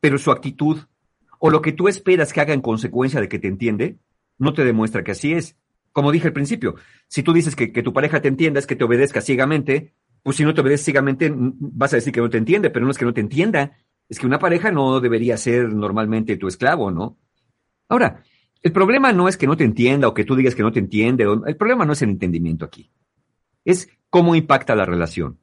pero 0.00 0.18
su 0.18 0.30
actitud 0.30 0.78
o 1.38 1.50
lo 1.50 1.62
que 1.62 1.72
tú 1.72 1.88
esperas 1.88 2.32
que 2.32 2.40
haga 2.40 2.54
en 2.54 2.60
consecuencia 2.60 3.20
de 3.20 3.28
que 3.28 3.38
te 3.38 3.48
entiende, 3.48 3.98
no 4.38 4.54
te 4.54 4.64
demuestra 4.64 5.04
que 5.04 5.12
así 5.12 5.32
es. 5.32 5.56
Como 5.92 6.12
dije 6.12 6.28
al 6.28 6.32
principio, 6.32 6.76
si 7.08 7.22
tú 7.22 7.32
dices 7.32 7.56
que, 7.56 7.72
que 7.72 7.82
tu 7.82 7.92
pareja 7.92 8.22
te 8.22 8.28
entienda 8.28 8.60
es 8.60 8.66
que 8.66 8.76
te 8.76 8.84
obedezca 8.84 9.20
ciegamente, 9.20 9.92
pues 10.22 10.36
si 10.36 10.44
no 10.44 10.54
te 10.54 10.60
obedeces 10.60 10.84
ciegamente 10.84 11.32
vas 11.34 11.92
a 11.92 11.96
decir 11.96 12.12
que 12.12 12.20
no 12.20 12.30
te 12.30 12.38
entiende, 12.38 12.70
pero 12.70 12.84
no 12.84 12.90
es 12.90 12.98
que 12.98 13.04
no 13.04 13.14
te 13.14 13.20
entienda, 13.20 13.78
es 14.08 14.18
que 14.18 14.26
una 14.26 14.38
pareja 14.38 14.70
no 14.70 15.00
debería 15.00 15.36
ser 15.36 15.72
normalmente 15.72 16.36
tu 16.36 16.48
esclavo, 16.48 16.90
¿no? 16.90 17.18
Ahora, 17.88 18.22
el 18.62 18.72
problema 18.72 19.12
no 19.12 19.28
es 19.28 19.36
que 19.36 19.46
no 19.46 19.56
te 19.56 19.64
entienda 19.64 20.08
o 20.08 20.14
que 20.14 20.24
tú 20.24 20.36
digas 20.36 20.54
que 20.54 20.62
no 20.62 20.72
te 20.72 20.80
entiende, 20.80 21.24
el 21.46 21.56
problema 21.56 21.84
no 21.84 21.92
es 21.92 22.02
el 22.02 22.10
entendimiento 22.10 22.64
aquí, 22.64 22.90
es 23.64 23.88
cómo 24.10 24.34
impacta 24.34 24.74
la 24.74 24.84
relación. 24.84 25.38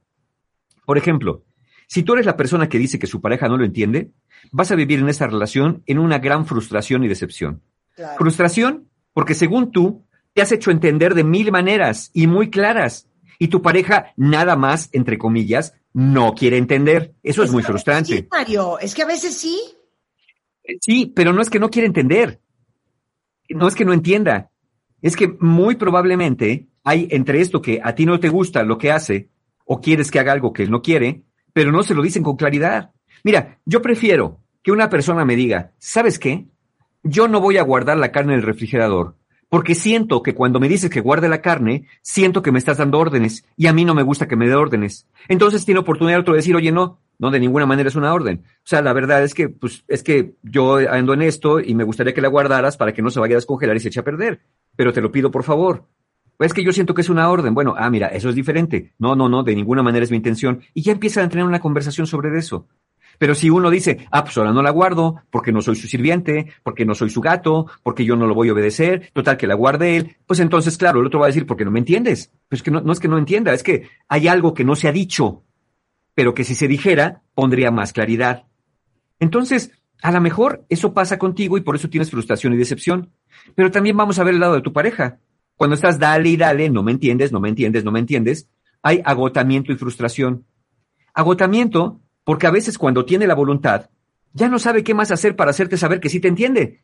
Por 0.86 0.98
ejemplo, 0.98 1.44
si 1.88 2.04
tú 2.04 2.14
eres 2.14 2.26
la 2.26 2.38
persona 2.38 2.70
que 2.70 2.78
dice 2.78 3.00
que 3.00 3.08
su 3.08 3.22
pareja 3.22 3.48
no 3.48 3.58
lo 3.58 3.66
entiende, 3.66 4.12
vas 4.52 4.72
a 4.72 4.76
vivir 4.76 5.00
en 5.00 5.10
esa 5.10 5.28
relación 5.28 5.84
en 5.86 6.00
una 6.00 6.20
gran 6.20 6.46
frustración 6.46 7.04
y 7.04 7.08
decepción. 7.08 7.62
Frustración 8.18 8.90
porque 9.16 9.34
según 9.34 9.72
tú, 9.72 10.06
te 10.34 10.42
has 10.42 10.52
hecho 10.52 10.72
entender 10.72 11.16
de 11.16 11.24
mil 11.24 11.50
maneras 11.50 12.12
y 12.14 12.28
muy 12.28 12.50
claras, 12.50 13.08
y 13.40 13.48
tu 13.48 13.62
pareja 13.62 14.14
nada 14.18 14.58
más, 14.58 14.90
entre 14.92 15.18
comillas, 15.18 15.74
no 15.94 16.36
quiere 16.36 16.58
entender. 16.58 17.14
Eso 17.24 17.42
es, 17.42 17.52
muy 17.52 17.64
frustrante. 17.64 18.18
Sí, 18.18 18.28
Mario, 18.30 18.78
es 18.78 18.94
que 18.94 19.04
a 19.04 19.06
veces 19.06 19.38
sí. 19.38 19.58
Sí, 20.82 21.14
pero 21.16 21.32
no 21.32 21.42
es 21.42 21.50
que 21.50 21.60
no 21.60 21.70
quiere 21.70 21.88
entender. 21.88 22.42
No 23.50 23.68
es 23.68 23.76
que 23.76 23.86
no 23.86 23.94
entienda. 23.94 24.50
Es 25.02 25.16
que 25.16 25.36
muy 25.40 25.76
probablemente 25.76 26.68
hay 26.84 27.08
entre 27.12 27.42
esto 27.42 27.62
que 27.62 27.80
a 27.84 27.96
ti 27.96 28.06
no 28.06 28.20
te 28.20 28.30
gusta 28.30 28.64
lo 28.64 28.78
que 28.78 28.92
hace 28.92 29.30
o 29.66 29.82
quieres 29.82 30.12
que 30.12 30.20
haga 30.20 30.32
algo 30.32 30.54
que 30.54 30.64
él 30.64 30.72
no 30.72 30.82
quiere, 30.82 31.24
pero 31.54 31.72
no 31.72 31.84
se 31.84 31.96
lo 31.96 32.02
dicen 32.02 32.24
con 32.24 32.36
claridad. 32.36 32.92
Mira, 33.24 33.60
yo 33.66 33.82
prefiero 33.82 34.40
que 34.62 34.72
una 34.72 34.90
persona 34.90 35.26
me 35.26 35.36
diga, 35.36 35.74
¿sabes 35.80 36.20
qué? 36.20 36.46
Yo 37.04 37.28
no 37.28 37.40
voy 37.40 37.58
a 37.58 37.64
guardar 37.64 37.98
la 37.98 38.12
carne 38.12 38.34
en 38.34 38.40
el 38.40 38.46
refrigerador, 38.46 39.16
porque 39.50 39.76
siento 39.76 40.24
que 40.24 40.36
cuando 40.36 40.60
me 40.60 40.70
dices 40.70 40.90
que 40.90 41.02
guarde 41.02 41.30
la 41.30 41.42
carne, 41.42 41.88
siento 42.02 42.42
que 42.42 42.52
me 42.52 42.60
estás 42.60 42.78
dando 42.78 43.00
órdenes 43.00 43.46
y 43.56 43.68
a 43.68 43.74
mí 43.74 43.86
no 43.86 43.96
me 43.96 44.04
gusta 44.04 44.28
que 44.28 44.36
me 44.36 44.48
dé 44.48 44.56
órdenes. 44.56 45.08
Entonces 45.28 45.66
tiene 45.66 45.80
oportunidad 45.80 46.20
otro 46.20 46.34
de 46.34 46.40
decir, 46.40 46.56
oye, 46.56 46.72
no, 46.72 47.00
no, 47.18 47.32
de 47.32 47.40
ninguna 47.40 47.66
manera 47.66 47.90
es 47.90 47.96
una 47.96 48.14
orden. 48.14 48.44
O 48.46 48.68
sea, 48.68 48.82
la 48.82 48.94
verdad 48.94 49.24
es 49.24 49.34
que, 49.34 49.50
pues, 49.50 49.84
es 49.88 50.04
que 50.04 50.36
yo 50.44 50.78
ando 50.78 51.14
en 51.14 51.22
esto 51.22 51.60
y 51.60 51.74
me 51.76 51.84
gustaría 51.84 52.14
que 52.14 52.22
la 52.22 52.28
guardaras 52.28 52.78
para 52.78 52.94
que 52.94 53.02
no 53.02 53.10
se 53.10 53.20
vaya 53.20 53.36
a 53.36 53.38
descongelar 53.38 53.76
y 53.76 53.80
se 53.80 53.88
eche 53.88 54.00
a 54.00 54.04
perder. 54.04 54.42
Pero 54.76 54.94
te 54.94 55.02
lo 55.02 55.12
pido 55.12 55.32
por 55.32 55.44
favor. 55.44 55.86
Es 56.40 56.54
que 56.54 56.64
yo 56.64 56.74
siento 56.74 56.94
que 56.94 57.02
es 57.02 57.10
una 57.10 57.30
orden. 57.30 57.54
Bueno, 57.54 57.76
ah, 57.78 57.90
mira, 57.90 58.08
eso 58.08 58.30
es 58.30 58.36
diferente. 58.36 58.94
No, 59.00 59.16
no, 59.16 59.30
no, 59.30 59.44
de 59.44 59.56
ninguna 59.56 59.84
manera 59.84 60.04
es 60.04 60.12
mi 60.12 60.18
intención. 60.18 60.62
Y 60.74 60.82
ya 60.82 60.92
empiezan 60.92 61.26
a 61.26 61.30
tener 61.30 61.46
una 61.46 61.62
conversación 61.62 62.08
sobre 62.08 62.38
eso. 62.38 62.68
Pero 63.18 63.36
si 63.36 63.50
uno 63.50 63.70
dice, 63.70 64.08
ah, 64.12 64.24
pues 64.24 64.38
ahora 64.38 64.52
no 64.52 64.62
la 64.62 64.72
guardo, 64.72 65.22
porque 65.30 65.52
no 65.52 65.62
soy 65.62 65.76
su 65.76 65.88
sirviente, 65.88 66.48
porque 66.64 66.86
no 66.86 66.96
soy 66.96 67.10
su 67.10 67.22
gato, 67.22 67.68
porque 67.84 68.04
yo 68.04 68.16
no 68.16 68.28
lo 68.28 68.36
voy 68.36 68.50
a 68.50 68.54
obedecer, 68.54 69.10
total 69.14 69.38
que 69.38 69.48
la 69.48 69.56
guarde 69.56 69.96
él, 69.96 70.18
pues 70.26 70.42
entonces, 70.42 70.78
claro, 70.78 71.00
el 71.00 71.08
otro 71.08 71.20
va 71.20 71.28
a 71.28 71.30
decir, 71.30 71.46
porque 71.46 71.66
no 71.66 71.72
me 71.72 71.80
entiendes. 71.80 72.32
Pues 72.50 72.62
que 72.62 72.72
no, 72.72 72.82
no 72.82 72.92
es 72.92 73.00
que 73.00 73.08
no 73.08 73.18
entienda, 73.18 73.54
es 73.54 73.64
que 73.64 73.88
hay 74.08 74.28
algo 74.28 74.54
que 74.54 74.66
no 74.66 74.76
se 74.76 74.88
ha 74.88 74.92
dicho, 74.92 75.44
pero 76.16 76.34
que 76.34 76.44
si 76.44 76.56
se 76.56 76.68
dijera, 76.68 77.22
pondría 77.36 77.70
más 77.70 77.94
claridad. 77.94 78.46
Entonces, 79.20 79.72
a 80.02 80.12
lo 80.12 80.22
mejor 80.22 80.66
eso 80.70 80.94
pasa 80.94 81.20
contigo 81.20 81.58
y 81.58 81.62
por 81.62 81.76
eso 81.76 81.90
tienes 81.90 82.10
frustración 82.10 82.54
y 82.54 82.58
decepción. 82.58 83.12
Pero 83.54 83.70
también 83.70 83.98
vamos 83.98 84.18
a 84.18 84.24
ver 84.24 84.34
el 84.34 84.40
lado 84.40 84.56
de 84.56 84.62
tu 84.62 84.74
pareja. 84.74 85.20
Cuando 85.56 85.76
estás 85.76 86.00
dale 86.00 86.30
y 86.30 86.38
dale, 86.38 86.70
no 86.70 86.84
me 86.84 86.92
entiendes, 86.92 87.32
no 87.32 87.40
me 87.40 87.50
entiendes, 87.50 87.84
no 87.84 87.92
me 87.92 88.00
entiendes, 88.00 88.50
hay 88.82 89.02
agotamiento 89.06 89.72
y 89.72 89.76
frustración. 89.76 90.46
Agotamiento 91.14 92.02
porque 92.24 92.48
a 92.48 92.52
veces 92.52 92.78
cuando 92.78 93.06
tiene 93.06 93.28
la 93.28 93.36
voluntad, 93.36 93.90
ya 94.34 94.50
no 94.50 94.60
sabe 94.60 94.84
qué 94.84 94.94
más 94.94 95.12
hacer 95.12 95.36
para 95.36 95.52
hacerte 95.52 95.78
saber 95.78 96.00
que 96.00 96.10
sí 96.10 96.20
te 96.20 96.28
entiende. 96.28 96.84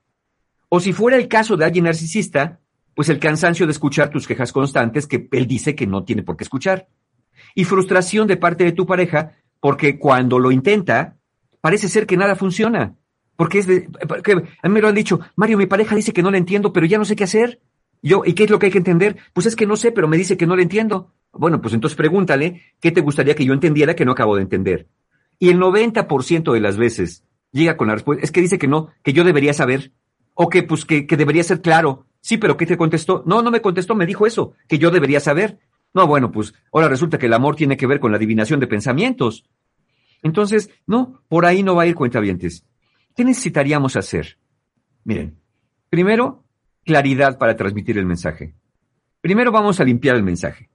O 0.69 0.79
si 0.79 0.93
fuera 0.93 1.17
el 1.17 1.27
caso 1.27 1.57
de 1.57 1.65
alguien 1.65 1.85
narcisista, 1.85 2.59
pues 2.95 3.09
el 3.09 3.19
cansancio 3.19 3.65
de 3.65 3.73
escuchar 3.73 4.09
tus 4.09 4.27
quejas 4.27 4.53
constantes 4.53 5.07
que 5.07 5.27
él 5.31 5.47
dice 5.47 5.75
que 5.75 5.87
no 5.87 6.03
tiene 6.03 6.23
por 6.23 6.37
qué 6.37 6.43
escuchar. 6.43 6.87
Y 7.55 7.65
frustración 7.65 8.27
de 8.27 8.37
parte 8.37 8.63
de 8.63 8.71
tu 8.71 8.85
pareja 8.85 9.33
porque 9.61 9.99
cuando 9.99 10.39
lo 10.39 10.51
intenta, 10.51 11.17
parece 11.61 11.87
ser 11.87 12.05
que 12.05 12.17
nada 12.17 12.35
funciona. 12.35 12.95
Porque 13.37 13.59
es 13.59 13.67
de, 13.67 13.87
porque 14.07 14.33
a 14.33 14.67
mí 14.67 14.73
me 14.73 14.81
lo 14.81 14.89
han 14.89 14.95
dicho, 14.95 15.19
Mario, 15.35 15.57
mi 15.57 15.67
pareja 15.67 15.95
dice 15.95 16.11
que 16.13 16.23
no 16.23 16.31
le 16.31 16.37
entiendo, 16.37 16.73
pero 16.73 16.85
ya 16.85 16.97
no 16.97 17.05
sé 17.05 17.15
qué 17.15 17.23
hacer. 17.23 17.61
Yo, 18.01 18.23
¿y 18.25 18.33
qué 18.33 18.45
es 18.45 18.49
lo 18.49 18.59
que 18.59 18.65
hay 18.67 18.71
que 18.71 18.79
entender? 18.79 19.17
Pues 19.33 19.45
es 19.45 19.55
que 19.55 19.67
no 19.67 19.75
sé, 19.75 19.91
pero 19.91 20.07
me 20.07 20.17
dice 20.17 20.35
que 20.35 20.47
no 20.47 20.55
le 20.55 20.63
entiendo. 20.63 21.13
Bueno, 21.31 21.61
pues 21.61 21.73
entonces 21.73 21.95
pregúntale 21.95 22.61
qué 22.79 22.91
te 22.91 23.01
gustaría 23.01 23.35
que 23.35 23.45
yo 23.45 23.53
entendiera 23.53 23.95
que 23.95 24.05
no 24.05 24.11
acabo 24.11 24.35
de 24.35 24.41
entender. 24.41 24.87
Y 25.39 25.49
el 25.49 25.59
90% 25.59 26.51
de 26.51 26.59
las 26.59 26.77
veces 26.77 27.23
llega 27.51 27.77
con 27.77 27.87
la 27.87 27.93
respuesta, 27.93 28.23
es 28.23 28.31
que 28.31 28.41
dice 28.41 28.57
que 28.57 28.67
no, 28.67 28.89
que 29.03 29.13
yo 29.13 29.23
debería 29.23 29.53
saber, 29.53 29.91
o 30.33 30.49
que 30.49 30.63
pues 30.63 30.85
que, 30.85 31.05
que 31.05 31.17
debería 31.17 31.43
ser 31.43 31.61
claro. 31.61 32.05
Sí, 32.21 32.37
pero 32.37 32.57
¿qué 32.57 32.65
te 32.65 32.77
contestó? 32.77 33.23
No, 33.25 33.41
no 33.41 33.51
me 33.51 33.61
contestó, 33.61 33.95
me 33.95 34.05
dijo 34.05 34.25
eso, 34.25 34.53
que 34.67 34.77
yo 34.77 34.91
debería 34.91 35.19
saber. 35.19 35.59
No, 35.93 36.07
bueno, 36.07 36.31
pues 36.31 36.53
ahora 36.71 36.87
resulta 36.87 37.17
que 37.17 37.25
el 37.25 37.33
amor 37.33 37.55
tiene 37.55 37.77
que 37.77 37.87
ver 37.87 37.99
con 37.99 38.11
la 38.11 38.17
adivinación 38.17 38.59
de 38.59 38.67
pensamientos. 38.67 39.45
Entonces, 40.23 40.69
no, 40.85 41.23
por 41.27 41.45
ahí 41.45 41.63
no 41.63 41.75
va 41.75 41.83
a 41.83 41.87
ir 41.87 41.95
cuentavientes. 41.95 42.65
¿Qué 43.15 43.25
necesitaríamos 43.25 43.95
hacer? 43.95 44.37
Miren, 45.03 45.37
primero, 45.89 46.45
claridad 46.85 47.37
para 47.37 47.55
transmitir 47.55 47.97
el 47.97 48.05
mensaje. 48.05 48.53
Primero 49.19 49.51
vamos 49.51 49.79
a 49.79 49.83
limpiar 49.83 50.15
el 50.15 50.23
mensaje. 50.23 50.69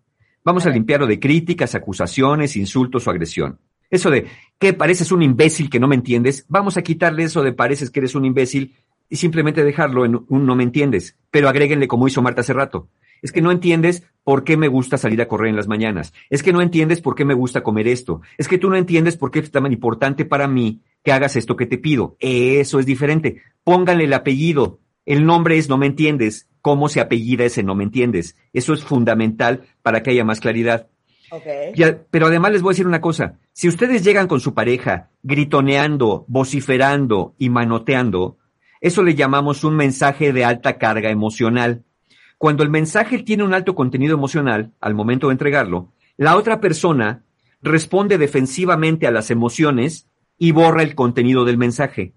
Vamos 0.44 0.66
a 0.66 0.70
limpiarlo 0.70 1.06
de 1.06 1.18
críticas, 1.18 1.74
acusaciones, 1.74 2.56
insultos 2.56 3.06
o 3.06 3.10
agresión. 3.10 3.58
Eso 3.90 4.10
de, 4.10 4.26
¿Qué 4.58 4.72
pareces 4.72 5.12
un 5.12 5.22
imbécil 5.22 5.70
que 5.70 5.80
no 5.80 5.88
me 5.88 5.94
entiendes? 5.94 6.44
Vamos 6.48 6.76
a 6.76 6.82
quitarle 6.82 7.24
eso 7.24 7.42
de 7.42 7.52
pareces 7.52 7.90
que 7.90 8.00
eres 8.00 8.14
un 8.14 8.24
imbécil 8.24 8.76
y 9.08 9.16
simplemente 9.16 9.64
dejarlo 9.64 10.04
en 10.04 10.24
un 10.28 10.46
no 10.46 10.56
me 10.56 10.62
entiendes. 10.62 11.16
Pero 11.30 11.48
agréguenle 11.48 11.88
como 11.88 12.06
hizo 12.08 12.22
Marta 12.22 12.40
hace 12.40 12.52
rato. 12.52 12.88
Es 13.22 13.32
que 13.32 13.42
no 13.42 13.50
entiendes 13.50 14.04
por 14.26 14.42
qué 14.42 14.56
me 14.56 14.66
gusta 14.66 14.98
salir 14.98 15.22
a 15.22 15.28
correr 15.28 15.50
en 15.50 15.56
las 15.56 15.68
mañanas. 15.68 16.12
Es 16.30 16.42
que 16.42 16.52
no 16.52 16.60
entiendes 16.60 17.00
por 17.00 17.14
qué 17.14 17.24
me 17.24 17.32
gusta 17.32 17.62
comer 17.62 17.86
esto. 17.86 18.22
Es 18.38 18.48
que 18.48 18.58
tú 18.58 18.68
no 18.68 18.74
entiendes 18.74 19.16
por 19.16 19.30
qué 19.30 19.38
es 19.38 19.52
tan 19.52 19.72
importante 19.72 20.24
para 20.24 20.48
mí 20.48 20.80
que 21.04 21.12
hagas 21.12 21.36
esto 21.36 21.54
que 21.54 21.66
te 21.66 21.78
pido. 21.78 22.16
Eso 22.18 22.80
es 22.80 22.86
diferente. 22.86 23.42
Pónganle 23.62 24.02
el 24.02 24.12
apellido. 24.12 24.80
El 25.04 25.26
nombre 25.26 25.58
es 25.58 25.68
no 25.68 25.78
me 25.78 25.86
entiendes. 25.86 26.48
¿Cómo 26.60 26.88
se 26.88 27.00
apellida 27.00 27.44
ese 27.44 27.62
no 27.62 27.76
me 27.76 27.84
entiendes? 27.84 28.34
Eso 28.52 28.74
es 28.74 28.82
fundamental 28.82 29.62
para 29.82 30.02
que 30.02 30.10
haya 30.10 30.24
más 30.24 30.40
claridad. 30.40 30.88
Ok. 31.30 31.76
Ya, 31.76 31.96
pero 32.10 32.26
además 32.26 32.50
les 32.50 32.62
voy 32.62 32.70
a 32.70 32.74
decir 32.74 32.88
una 32.88 33.00
cosa. 33.00 33.38
Si 33.52 33.68
ustedes 33.68 34.02
llegan 34.02 34.26
con 34.26 34.40
su 34.40 34.54
pareja 34.54 35.10
gritoneando, 35.22 36.24
vociferando 36.26 37.36
y 37.38 37.48
manoteando, 37.48 38.38
eso 38.80 39.04
le 39.04 39.14
llamamos 39.14 39.62
un 39.62 39.76
mensaje 39.76 40.32
de 40.32 40.44
alta 40.44 40.78
carga 40.78 41.10
emocional. 41.10 41.84
Cuando 42.38 42.62
el 42.62 42.70
mensaje 42.70 43.22
tiene 43.22 43.44
un 43.44 43.54
alto 43.54 43.74
contenido 43.74 44.14
emocional, 44.14 44.72
al 44.80 44.94
momento 44.94 45.28
de 45.28 45.32
entregarlo, 45.32 45.92
la 46.16 46.36
otra 46.36 46.60
persona 46.60 47.24
responde 47.62 48.18
defensivamente 48.18 49.06
a 49.06 49.10
las 49.10 49.30
emociones 49.30 50.08
y 50.38 50.52
borra 50.52 50.82
el 50.82 50.94
contenido 50.94 51.44
del 51.44 51.56
mensaje. 51.58 52.14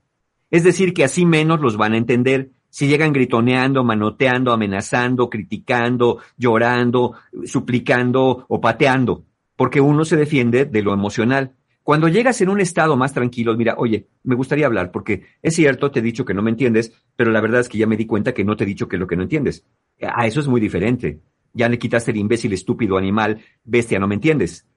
Es 0.51 0.63
decir, 0.63 0.93
que 0.93 1.03
así 1.03 1.25
menos 1.25 1.61
los 1.61 1.77
van 1.77 1.93
a 1.93 1.97
entender 1.97 2.51
si 2.69 2.87
llegan 2.87 3.13
gritoneando, 3.13 3.83
manoteando, 3.83 4.51
amenazando, 4.51 5.29
criticando, 5.29 6.19
llorando, 6.37 7.13
suplicando 7.45 8.45
o 8.47 8.61
pateando, 8.61 9.25
porque 9.55 9.81
uno 9.81 10.05
se 10.05 10.17
defiende 10.17 10.65
de 10.65 10.81
lo 10.81 10.93
emocional. 10.93 11.55
Cuando 11.83 12.07
llegas 12.07 12.39
en 12.41 12.49
un 12.49 12.59
estado 12.59 12.95
más 12.97 13.13
tranquilo, 13.13 13.55
mira, 13.55 13.75
oye, 13.77 14.07
me 14.23 14.35
gustaría 14.35 14.65
hablar 14.65 14.91
porque 14.91 15.23
es 15.41 15.55
cierto, 15.55 15.91
te 15.91 15.99
he 15.99 16.03
dicho 16.03 16.25
que 16.25 16.33
no 16.33 16.41
me 16.41 16.51
entiendes, 16.51 16.93
pero 17.15 17.31
la 17.31 17.41
verdad 17.41 17.61
es 17.61 17.69
que 17.69 17.77
ya 17.77 17.87
me 17.87 17.97
di 17.97 18.05
cuenta 18.05 18.33
que 18.33 18.43
no 18.43 18.55
te 18.55 18.63
he 18.63 18.67
dicho 18.67 18.87
que 18.87 18.97
lo 18.97 19.07
que 19.07 19.15
no 19.15 19.23
entiendes. 19.23 19.65
A 20.01 20.27
eso 20.27 20.39
es 20.39 20.47
muy 20.47 20.61
diferente. 20.61 21.19
Ya 21.53 21.67
le 21.67 21.79
quitaste 21.79 22.11
el 22.11 22.17
imbécil, 22.17 22.53
estúpido, 22.53 22.97
animal, 22.97 23.41
bestia, 23.63 23.99
no 23.99 24.07
me 24.07 24.15
entiendes. 24.15 24.67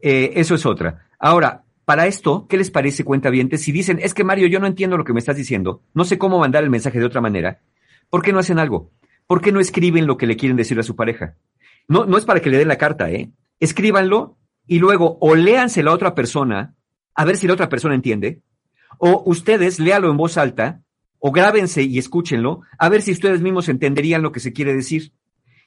Eh, 0.00 0.32
eso 0.36 0.54
es 0.54 0.64
otra. 0.64 1.08
Ahora, 1.18 1.64
para 1.84 2.06
esto, 2.06 2.46
¿qué 2.48 2.56
les 2.56 2.70
parece, 2.70 3.04
cuentavientes? 3.04 3.62
Si 3.62 3.70
dicen, 3.70 3.98
es 4.02 4.14
que 4.14 4.24
Mario, 4.24 4.48
yo 4.48 4.58
no 4.58 4.66
entiendo 4.66 4.96
lo 4.96 5.04
que 5.04 5.12
me 5.12 5.20
estás 5.20 5.36
diciendo, 5.36 5.82
no 5.94 6.04
sé 6.04 6.18
cómo 6.18 6.38
mandar 6.38 6.64
el 6.64 6.70
mensaje 6.70 6.98
de 6.98 7.04
otra 7.04 7.20
manera, 7.20 7.60
¿por 8.10 8.22
qué 8.22 8.32
no 8.32 8.38
hacen 8.38 8.58
algo? 8.58 8.90
¿Por 9.26 9.40
qué 9.40 9.52
no 9.52 9.60
escriben 9.60 10.06
lo 10.06 10.16
que 10.16 10.26
le 10.26 10.36
quieren 10.36 10.56
decir 10.56 10.78
a 10.78 10.82
su 10.82 10.96
pareja? 10.96 11.36
No, 11.88 12.04
no 12.04 12.16
es 12.18 12.24
para 12.24 12.40
que 12.40 12.50
le 12.50 12.58
den 12.58 12.68
la 12.68 12.78
carta, 12.78 13.10
¿eh? 13.10 13.30
Escríbanlo 13.60 14.36
y 14.66 14.78
luego 14.78 15.18
o 15.20 15.34
léanselo 15.34 15.90
a 15.90 15.94
otra 15.94 16.14
persona, 16.14 16.74
a 17.14 17.24
ver 17.24 17.36
si 17.36 17.46
la 17.46 17.54
otra 17.54 17.68
persona 17.68 17.94
entiende, 17.94 18.42
o 18.98 19.22
ustedes 19.26 19.78
léalo 19.78 20.10
en 20.10 20.16
voz 20.16 20.36
alta, 20.38 20.82
o 21.18 21.32
grábense 21.32 21.82
y 21.82 21.98
escúchenlo, 21.98 22.60
a 22.78 22.88
ver 22.88 23.02
si 23.02 23.12
ustedes 23.12 23.40
mismos 23.40 23.68
entenderían 23.68 24.22
lo 24.22 24.32
que 24.32 24.40
se 24.40 24.52
quiere 24.52 24.74
decir. 24.74 25.12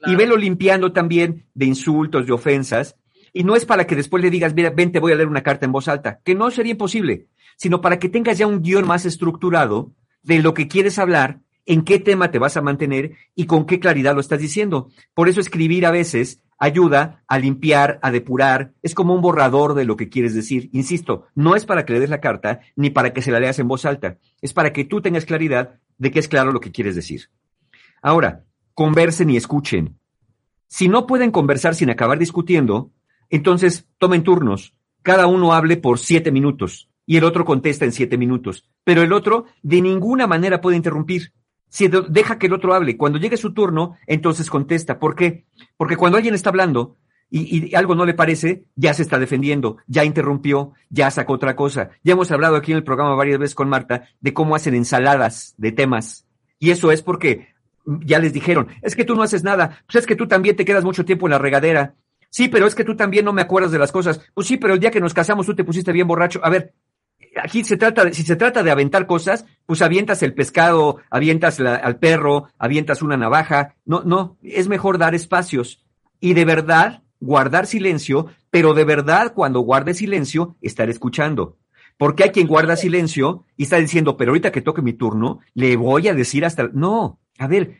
Y 0.06 0.16
velo 0.16 0.38
limpiando 0.38 0.94
también 0.94 1.48
de 1.54 1.66
insultos, 1.66 2.26
de 2.26 2.32
ofensas, 2.32 2.96
y 3.34 3.44
no 3.44 3.56
es 3.56 3.66
para 3.66 3.86
que 3.86 3.96
después 3.96 4.24
le 4.24 4.30
digas, 4.30 4.54
mira, 4.54 4.70
ven, 4.70 4.92
te 4.92 5.00
voy 5.00 5.12
a 5.12 5.16
leer 5.16 5.28
una 5.28 5.44
carta 5.44 5.66
en 5.66 5.72
voz 5.72 5.88
alta, 5.88 6.20
que 6.24 6.36
no 6.36 6.50
sería 6.52 6.72
imposible, 6.72 7.28
sino 7.58 7.82
para 7.82 8.00
que 8.00 8.10
tengas 8.10 8.38
ya 8.38 8.48
un 8.48 8.62
guion 8.62 8.88
más 8.88 9.06
estructurado 9.06 9.92
de 10.24 10.40
lo 10.40 10.54
que 10.54 10.68
quieres 10.68 11.00
hablar, 11.00 11.40
en 11.66 11.84
qué 11.84 12.00
tema 12.00 12.32
te 12.32 12.40
vas 12.40 12.58
a 12.58 12.62
mantener 12.62 13.14
y 13.36 13.46
con 13.46 13.66
qué 13.66 13.80
claridad 13.80 14.16
lo 14.16 14.22
estás 14.22 14.40
diciendo. 14.40 14.90
Por 15.14 15.30
eso 15.30 15.40
escribir 15.40 15.86
a 15.86 15.92
veces 15.92 16.42
ayuda 16.60 17.24
a 17.28 17.40
limpiar, 17.40 18.00
a 18.02 18.12
depurar, 18.12 18.74
es 18.84 18.94
como 18.94 19.16
un 19.16 19.22
borrador 19.22 19.74
de 19.74 19.86
lo 19.86 19.96
que 19.96 20.10
quieres 20.10 20.36
decir. 20.36 20.70
Insisto, 20.74 21.28
no 21.34 21.56
es 21.56 21.66
para 21.66 21.86
que 21.86 21.94
le 21.94 22.00
des 22.00 22.10
la 22.10 22.22
carta 22.22 22.60
ni 22.76 22.90
para 22.90 23.14
que 23.14 23.22
se 23.22 23.32
la 23.32 23.40
leas 23.40 23.60
en 23.60 23.68
voz 23.68 23.86
alta, 23.86 24.18
es 24.42 24.54
para 24.54 24.74
que 24.74 24.86
tú 24.86 25.02
tengas 25.02 25.26
claridad 25.26 25.80
de 25.98 26.12
que 26.12 26.20
es 26.20 26.28
claro 26.28 26.52
lo 26.52 26.60
que 26.60 26.72
quieres 26.72 26.96
decir. 26.96 27.30
Ahora, 28.02 28.46
conversen 28.74 29.30
y 29.30 29.38
escuchen. 29.38 30.00
Si 30.68 30.88
no 30.88 31.08
pueden 31.08 31.32
conversar 31.32 31.74
sin 31.76 31.90
acabar 31.90 32.20
discutiendo, 32.20 32.92
entonces 33.30 33.88
tomen 33.98 34.24
turnos. 34.24 34.76
Cada 35.02 35.28
uno 35.28 35.54
hable 35.54 35.78
por 35.78 35.98
siete 35.98 36.32
minutos 36.32 36.90
y 37.06 37.18
el 37.18 37.24
otro 37.24 37.44
contesta 37.46 37.86
en 37.86 37.92
siete 37.92 38.18
minutos. 38.18 38.70
Pero 38.84 39.02
el 39.02 39.14
otro 39.14 39.46
de 39.64 39.82
ninguna 39.82 40.28
manera 40.28 40.62
puede 40.62 40.78
interrumpir. 40.78 41.34
Si 41.70 41.88
de- 41.88 42.06
deja 42.10 42.38
que 42.40 42.48
el 42.48 42.54
otro 42.54 42.74
hable, 42.74 42.98
cuando 42.98 43.20
llegue 43.20 43.38
su 43.38 43.54
turno, 43.54 43.96
entonces 44.08 44.50
contesta. 44.50 45.00
¿Por 45.00 45.16
qué? 45.16 45.46
Porque 45.78 45.96
cuando 45.98 46.18
alguien 46.18 46.34
está 46.36 46.50
hablando 46.50 46.98
y, 47.30 47.70
y 47.70 47.76
algo 47.76 47.94
no 47.96 48.06
le 48.06 48.14
parece, 48.16 48.64
ya 48.76 48.94
se 48.94 49.04
está 49.04 49.20
defendiendo, 49.20 49.78
ya 49.88 50.04
interrumpió, 50.04 50.74
ya 50.90 51.12
sacó 51.12 51.34
otra 51.34 51.56
cosa. 51.56 51.92
Ya 52.04 52.14
hemos 52.14 52.32
hablado 52.32 52.56
aquí 52.56 52.72
en 52.72 52.78
el 52.78 52.84
programa 52.84 53.14
varias 53.16 53.38
veces 53.40 53.56
con 53.56 53.70
Marta 53.70 54.08
de 54.20 54.34
cómo 54.34 54.56
hacen 54.56 54.74
ensaladas 54.74 55.54
de 55.58 55.72
temas. 55.72 56.26
Y 56.58 56.72
eso 56.72 56.92
es 56.92 57.02
porque 57.04 57.50
ya 57.86 58.20
les 58.20 58.34
dijeron, 58.34 58.68
es 58.82 58.96
que 58.96 59.06
tú 59.06 59.16
no 59.16 59.24
haces 59.24 59.44
nada, 59.44 59.82
pues 59.86 59.98
es 59.98 60.06
que 60.08 60.16
tú 60.16 60.28
también 60.28 60.56
te 60.56 60.66
quedas 60.66 60.84
mucho 60.84 61.06
tiempo 61.06 61.28
en 61.28 61.32
la 61.32 61.38
regadera. 61.40 61.96
Sí, 62.32 62.48
pero 62.48 62.68
es 62.68 62.76
que 62.76 62.84
tú 62.84 62.96
también 62.96 63.26
no 63.26 63.34
me 63.34 63.42
acuerdas 63.42 63.72
de 63.72 63.80
las 63.80 63.92
cosas. 63.92 64.22
Pues 64.36 64.46
sí, 64.48 64.58
pero 64.58 64.74
el 64.76 64.80
día 64.80 64.92
que 64.92 65.00
nos 65.02 65.14
casamos 65.16 65.46
tú 65.48 65.56
te 65.56 65.64
pusiste 65.64 65.92
bien 65.92 66.08
borracho. 66.08 66.40
A 66.44 66.50
ver, 66.50 66.74
aquí 67.42 67.64
se 67.64 67.78
trata 67.78 68.06
de, 68.06 68.14
si 68.14 68.24
se 68.24 68.36
trata 68.36 68.64
de 68.64 68.72
aventar 68.72 69.06
cosas, 69.06 69.46
pues 69.66 69.82
avientas 69.82 70.24
el 70.24 70.34
pescado, 70.34 70.98
avientas 71.10 71.60
al 71.60 72.00
perro, 72.00 72.50
avientas 72.58 73.02
una 73.02 73.18
navaja. 73.18 73.76
No, 73.86 74.04
no, 74.04 74.38
es 74.44 74.68
mejor 74.68 74.98
dar 74.98 75.16
espacios. 75.16 75.84
Y 76.20 76.34
de 76.34 76.46
verdad, 76.46 77.04
guardar 77.20 77.66
silencio, 77.66 78.28
pero 78.50 78.74
de 78.74 78.86
verdad, 78.86 79.34
cuando 79.34 79.62
guarde 79.62 79.94
silencio, 79.94 80.58
estar 80.62 80.90
escuchando. 80.90 81.58
Porque 81.98 82.24
hay 82.24 82.30
quien 82.30 82.48
guarda 82.48 82.76
silencio 82.76 83.46
y 83.58 83.64
está 83.64 83.78
diciendo, 83.78 84.16
pero 84.16 84.32
ahorita 84.32 84.52
que 84.52 84.62
toque 84.62 84.82
mi 84.82 84.94
turno, 84.94 85.40
le 85.54 85.76
voy 85.76 86.08
a 86.08 86.14
decir 86.14 86.46
hasta. 86.46 86.70
No, 86.74 87.20
a 87.38 87.48
ver, 87.48 87.80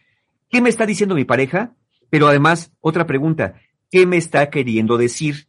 ¿qué 0.50 0.62
me 0.62 0.70
está 0.70 0.86
diciendo 0.86 1.16
mi 1.16 1.24
pareja? 1.24 1.74
Pero 2.10 2.28
además, 2.28 2.74
otra 2.82 3.06
pregunta, 3.06 3.56
¿qué 3.90 4.06
me 4.06 4.18
está 4.18 4.50
queriendo 4.50 4.98
decir? 4.98 5.48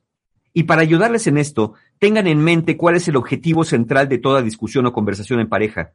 Y 0.53 0.65
para 0.65 0.83
ayudarles 0.83 1.27
en 1.27 1.39
esto, 1.39 1.75
tengan 2.01 2.27
en 2.27 2.43
mente 2.43 2.77
cuál 2.77 2.97
es 2.97 3.07
el 3.09 3.17
objetivo 3.17 3.63
central 3.63 4.09
de 4.09 4.19
toda 4.19 4.43
discusión 4.43 4.87
o 4.87 4.93
conversación 4.93 5.39
en 5.39 5.49
pareja. 5.49 5.93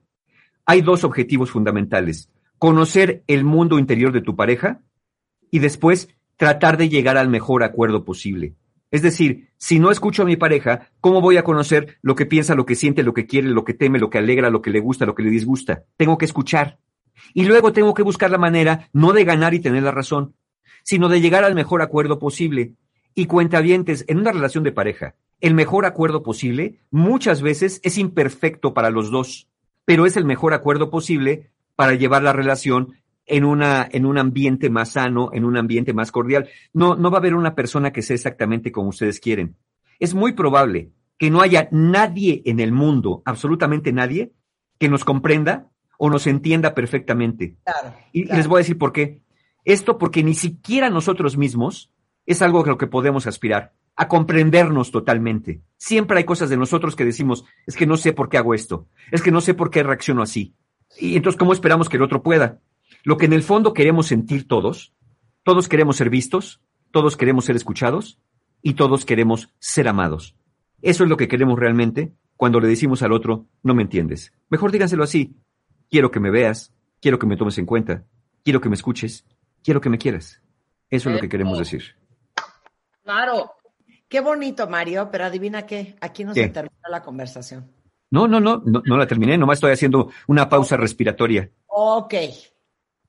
Hay 0.65 0.81
dos 0.81 1.03
objetivos 1.03 1.49
fundamentales. 1.49 2.29
Conocer 2.59 3.23
el 3.27 3.43
mundo 3.43 3.79
interior 3.79 4.13
de 4.13 4.21
tu 4.21 4.35
pareja 4.35 4.81
y 5.51 5.59
después 5.59 6.07
tratar 6.37 6.77
de 6.77 6.89
llegar 6.89 7.17
al 7.17 7.27
mejor 7.27 7.63
acuerdo 7.63 8.05
posible. 8.05 8.53
Es 8.91 9.01
decir, 9.01 9.49
si 9.57 9.79
no 9.79 9.89
escucho 9.89 10.21
a 10.21 10.25
mi 10.25 10.35
pareja, 10.35 10.91
¿cómo 11.01 11.21
voy 11.21 11.37
a 11.37 11.43
conocer 11.43 11.97
lo 12.01 12.15
que 12.15 12.27
piensa, 12.27 12.53
lo 12.53 12.67
que 12.67 12.75
siente, 12.75 13.01
lo 13.01 13.13
que 13.13 13.25
quiere, 13.25 13.49
lo 13.49 13.65
que 13.65 13.73
teme, 13.73 13.99
lo 13.99 14.11
que 14.11 14.19
alegra, 14.19 14.51
lo 14.51 14.61
que 14.61 14.69
le 14.69 14.79
gusta, 14.79 15.07
lo 15.07 15.15
que 15.15 15.23
le 15.23 15.31
disgusta? 15.31 15.85
Tengo 15.97 16.19
que 16.19 16.25
escuchar. 16.25 16.77
Y 17.33 17.45
luego 17.45 17.73
tengo 17.73 17.95
que 17.95 18.03
buscar 18.03 18.29
la 18.29 18.37
manera 18.37 18.89
no 18.93 19.11
de 19.11 19.23
ganar 19.23 19.55
y 19.55 19.59
tener 19.59 19.81
la 19.81 19.91
razón, 19.91 20.35
sino 20.83 21.09
de 21.09 21.19
llegar 21.19 21.43
al 21.43 21.55
mejor 21.55 21.81
acuerdo 21.81 22.19
posible. 22.19 22.73
Y 23.15 23.25
cuentavientes, 23.25 24.05
en 24.07 24.19
una 24.19 24.31
relación 24.31 24.63
de 24.63 24.71
pareja, 24.71 25.15
el 25.41 25.53
mejor 25.53 25.85
acuerdo 25.85 26.23
posible 26.23 26.79
muchas 26.91 27.41
veces 27.41 27.79
es 27.83 27.97
imperfecto 27.97 28.73
para 28.73 28.89
los 28.89 29.11
dos, 29.11 29.49
pero 29.85 30.05
es 30.05 30.17
el 30.17 30.25
mejor 30.25 30.53
acuerdo 30.53 30.89
posible 30.89 31.51
para 31.75 31.93
llevar 31.93 32.23
la 32.23 32.33
relación 32.33 32.95
en, 33.25 33.43
una, 33.43 33.87
en 33.91 34.05
un 34.05 34.17
ambiente 34.17 34.69
más 34.69 34.91
sano, 34.91 35.29
en 35.33 35.45
un 35.45 35.57
ambiente 35.57 35.93
más 35.93 36.11
cordial. 36.11 36.49
No, 36.73 36.95
no 36.95 37.11
va 37.11 37.17
a 37.17 37.19
haber 37.19 37.35
una 37.35 37.55
persona 37.55 37.91
que 37.91 38.01
sea 38.01 38.15
exactamente 38.15 38.71
como 38.71 38.89
ustedes 38.89 39.19
quieren. 39.19 39.57
Es 39.99 40.13
muy 40.13 40.33
probable 40.33 40.91
que 41.17 41.29
no 41.29 41.41
haya 41.41 41.67
nadie 41.71 42.41
en 42.45 42.59
el 42.59 42.71
mundo, 42.71 43.21
absolutamente 43.25 43.93
nadie, 43.93 44.33
que 44.77 44.89
nos 44.89 45.05
comprenda 45.05 45.69
o 45.97 46.09
nos 46.09 46.27
entienda 46.27 46.73
perfectamente. 46.75 47.55
Claro. 47.63 47.95
Y 48.11 48.25
claro. 48.25 48.37
les 48.37 48.47
voy 48.47 48.57
a 48.57 48.63
decir 48.63 48.77
por 48.77 48.91
qué. 48.91 49.21
Esto 49.63 49.97
porque 49.97 50.23
ni 50.23 50.33
siquiera 50.33 50.89
nosotros 50.89 51.37
mismos 51.37 51.91
es 52.25 52.41
algo 52.41 52.63
a 52.63 52.67
lo 52.67 52.77
que 52.77 52.87
podemos 52.87 53.27
aspirar, 53.27 53.73
a 53.95 54.08
comprendernos 54.08 54.91
totalmente. 54.91 55.62
Siempre 55.77 56.17
hay 56.17 56.23
cosas 56.25 56.49
de 56.49 56.58
nosotros 56.58 56.95
que 56.95 57.05
decimos, 57.05 57.45
es 57.65 57.75
que 57.75 57.86
no 57.86 57.97
sé 57.97 58.13
por 58.13 58.29
qué 58.29 58.38
hago 58.38 58.53
esto, 58.53 58.88
es 59.12 59.21
que 59.21 59.31
no 59.31 59.41
sé 59.41 59.53
por 59.53 59.69
qué 59.69 59.84
reacciono 59.84 60.21
así. 60.21 60.55
Y 60.97 61.15
entonces, 61.15 61.39
¿cómo 61.39 61.53
esperamos 61.53 61.89
que 61.89 61.97
el 61.97 62.03
otro 62.03 62.23
pueda? 62.23 62.60
Lo 63.03 63.17
que 63.17 63.25
en 63.25 63.34
el 63.34 63.43
fondo 63.43 63.73
queremos 63.73 64.08
sentir 64.08 64.47
todos, 64.47 64.93
todos 65.43 65.67
queremos 65.67 65.97
ser 65.97 66.10
vistos, 66.10 66.62
todos 66.91 67.17
queremos 67.17 67.45
ser 67.45 67.55
escuchados 67.55 68.19
y 68.62 68.73
todos 68.73 69.05
queremos 69.05 69.53
ser 69.60 69.88
amados. 69.88 70.36
Eso 70.81 71.03
es 71.03 71.10
lo 71.10 71.17
que 71.17 71.27
queremos 71.27 71.60
realmente 71.60 72.13
cuando 72.38 72.60
le 72.60 72.67
decimos 72.67 73.01
al 73.01 73.13
otro, 73.13 73.47
no 73.63 73.73
me 73.73 73.84
entiendes. 73.84 74.34
Mejor 74.49 74.71
díganselo 74.71 75.03
así, 75.03 75.36
quiero 75.89 76.12
que 76.12 76.19
me 76.19 76.31
veas, 76.31 76.73
quiero 77.01 77.19
que 77.19 77.27
me 77.27 77.38
tomes 77.38 77.58
en 77.58 77.65
cuenta, 77.65 78.05
quiero 78.43 78.60
que 78.60 78.69
me 78.69 78.75
escuches, 78.75 79.25
quiero 79.63 79.81
que 79.81 79.89
me 79.89 79.97
quieras. 79.97 80.41
Eso 80.89 81.10
es 81.10 81.15
lo 81.15 81.21
que 81.21 81.29
queremos 81.29 81.58
decir. 81.58 81.95
Claro. 83.03 83.51
Qué 84.07 84.19
bonito, 84.19 84.67
Mario, 84.67 85.09
pero 85.11 85.25
adivina 85.25 85.65
qué, 85.65 85.95
aquí 86.01 86.23
no 86.23 86.33
¿Qué? 86.33 86.43
se 86.43 86.49
termina 86.49 86.89
la 86.89 87.01
conversación. 87.01 87.71
No, 88.11 88.27
no, 88.27 88.39
no, 88.39 88.61
no, 88.65 88.81
no 88.85 88.97
la 88.97 89.07
terminé, 89.07 89.37
nomás 89.37 89.57
estoy 89.57 89.71
haciendo 89.71 90.11
una 90.27 90.47
pausa 90.47 90.77
respiratoria. 90.77 91.51
Ok, 91.67 92.13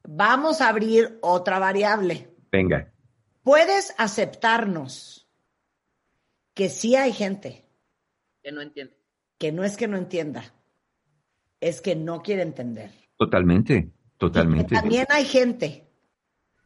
vamos 0.08 0.60
a 0.60 0.68
abrir 0.68 1.18
otra 1.22 1.58
variable. 1.58 2.34
Venga. 2.50 2.92
Puedes 3.42 3.94
aceptarnos 3.98 5.28
que 6.54 6.68
sí 6.70 6.96
hay 6.96 7.12
gente 7.12 7.68
que 8.42 8.50
no 8.52 8.62
entiende. 8.62 8.96
Que 9.38 9.52
no 9.52 9.64
es 9.64 9.76
que 9.76 9.86
no 9.86 9.98
entienda, 9.98 10.54
es 11.60 11.82
que 11.82 11.94
no 11.94 12.22
quiere 12.22 12.40
entender. 12.40 12.90
Totalmente, 13.18 13.74
Y 13.74 13.82
que 13.82 13.92
totalmente. 14.16 14.74
también 14.74 15.06
hay 15.10 15.26
gente 15.26 15.90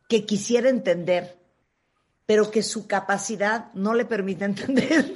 que 0.09 0.25
quisiera 0.25 0.69
entender, 0.69 1.40
pero 2.31 2.49
que 2.49 2.63
su 2.63 2.87
capacidad 2.87 3.73
no 3.75 3.93
le 3.93 4.05
permite 4.05 4.45
entender. 4.53 5.15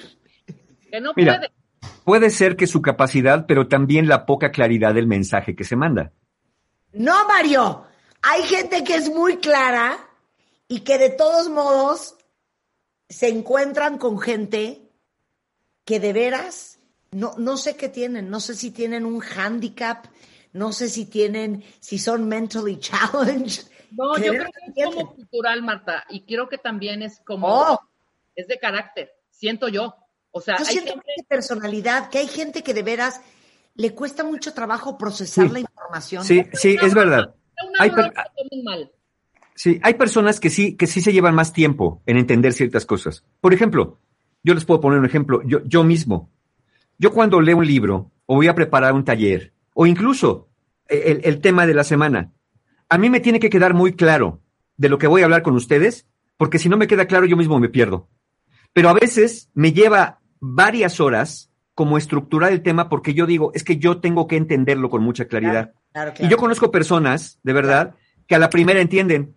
Que 0.91 1.01
no 1.01 1.13
Mira. 1.15 1.37
puede. 1.37 1.53
Puede 2.03 2.31
ser 2.31 2.57
que 2.57 2.67
su 2.67 2.83
capacidad, 2.83 3.47
pero 3.47 3.69
también 3.69 4.09
la 4.09 4.27
poca 4.27 4.51
claridad 4.51 4.95
del 4.95 5.07
mensaje 5.07 5.55
que 5.55 5.63
se 5.63 5.77
manda. 5.77 6.11
No, 6.93 7.25
Mario. 7.29 7.85
Hay 8.21 8.43
gente 8.43 8.83
que 8.83 8.97
es 8.97 9.09
muy 9.11 9.37
clara 9.37 9.97
y 10.67 10.81
que 10.81 10.99
de 10.99 11.11
todos 11.11 11.49
modos 11.49 12.17
se 13.09 13.29
encuentran 13.29 13.97
con 13.97 14.19
gente 14.19 14.91
que 15.85 16.01
de 16.01 16.13
veras 16.13 16.81
no, 17.13 17.35
no 17.39 17.57
sé 17.57 17.77
qué 17.77 17.89
tienen, 17.89 18.29
no 18.29 18.41
sé 18.41 18.57
si 18.57 18.73
tienen 18.73 19.07
un 19.07 19.23
handicap, 19.23 20.07
no 20.53 20.73
sé 20.73 20.89
si 20.89 21.05
tienen, 21.05 21.63
si 21.79 21.97
son 21.97 22.27
mentally 22.27 22.77
challenged. 22.81 23.69
No, 23.97 24.17
yo 24.19 24.33
creo 24.33 24.47
que 24.75 24.83
es 24.83 24.87
como 24.95 25.15
cultural, 25.15 25.63
Marta, 25.63 26.05
y 26.11 26.25
creo 26.25 26.49
que 26.49 26.59
también 26.59 27.03
es 27.03 27.21
como, 27.25 27.47
Oh, 27.49 27.81
es 28.35 28.47
de 28.49 28.59
carácter, 28.59 29.11
siento 29.31 29.69
yo. 29.69 29.95
O 30.33 30.41
sea, 30.41 30.57
yo 30.59 30.65
hay 30.65 30.73
siento 30.73 30.91
gente, 30.93 31.05
que 31.07 31.13
hay 31.21 31.25
personalidad, 31.27 32.11
que 32.11 32.19
hay 32.19 32.27
gente 32.27 32.63
que 32.63 32.75
de 32.75 32.83
veras 32.83 33.21
le 33.77 33.95
cuesta 33.95 34.25
mucho 34.25 34.53
trabajo 34.55 34.99
procesar 34.99 35.47
Sí. 35.49 35.53
la 35.53 35.61
información. 35.61 36.25
Sí, 36.25 36.43
sí, 36.55 36.77
es 36.81 36.95
verdad. 36.95 37.35
Hay 37.79 37.91
per- 37.91 38.13
mal. 38.65 38.91
Sí, 39.55 39.79
hay 39.85 39.95
personas 39.95 40.41
que 40.41 40.51
sí, 40.51 40.77
que 40.77 40.89
sí 40.89 41.01
se 41.01 41.13
llevan 41.13 41.35
más 41.37 41.53
tiempo 41.53 42.03
en 42.07 42.17
entender 42.17 42.53
ciertas 42.53 42.85
cosas. 42.87 43.25
Por 43.41 43.55
ejemplo, 43.55 44.01
yo 44.43 44.55
les 44.55 44.65
puedo 44.65 44.81
poner 44.81 44.99
un 44.99 45.07
ejemplo, 45.07 45.41
yo, 45.47 45.61
yo 45.65 45.85
mismo. 45.85 46.31
Yo 46.99 47.13
cuando 47.13 47.41
leo 47.41 47.57
un 47.59 47.67
libro 47.67 48.11
o 48.27 48.35
voy 48.37 48.49
a 48.49 48.55
preparar 48.57 48.93
un 48.93 49.05
taller 49.05 49.53
o 49.75 49.87
incluso 49.87 50.49
el, 50.89 51.21
el 51.25 51.41
tema 51.41 51.67
de 51.67 51.75
la 51.75 51.85
semana, 51.85 52.33
a 52.95 52.99
mí 52.99 53.11
me 53.11 53.19
tiene 53.19 53.41
que 53.41 53.51
quedar 53.51 53.75
muy 53.75 53.95
claro 53.95 54.41
de 54.77 54.89
lo 54.89 54.99
que 54.99 55.09
voy 55.09 55.23
a 55.23 55.25
hablar 55.25 55.43
con 55.43 55.57
ustedes, 55.57 56.07
porque 56.37 56.61
si 56.61 56.69
no 56.69 56.77
me 56.77 56.87
queda 56.87 57.07
claro 57.07 57.27
yo 57.27 57.37
mismo 57.37 57.59
me 57.59 57.69
pierdo. 57.69 58.09
Pero 58.73 58.89
a 58.89 58.93
veces 58.93 59.51
me 59.53 59.73
lleva 59.73 60.21
varias 60.39 61.01
horas 61.01 61.51
como 61.75 61.99
estructurar 61.99 62.53
el 62.53 62.63
tema 62.63 62.89
porque 62.89 63.13
yo 63.13 63.27
digo, 63.27 63.51
es 63.53 63.65
que 63.65 63.79
yo 63.79 64.01
tengo 64.01 64.29
que 64.29 64.37
entenderlo 64.37 64.91
con 64.91 65.03
mucha 65.03 65.25
claridad. 65.25 65.73
Claro, 65.93 66.13
Y 66.13 66.19
claro. 66.19 66.31
yo 66.31 66.37
conozco 66.37 66.71
personas, 66.71 67.41
de 67.43 67.53
verdad, 67.53 67.97
que 68.29 68.37
a 68.37 68.39
la 68.39 68.49
primera 68.49 68.81
entienden, 68.81 69.35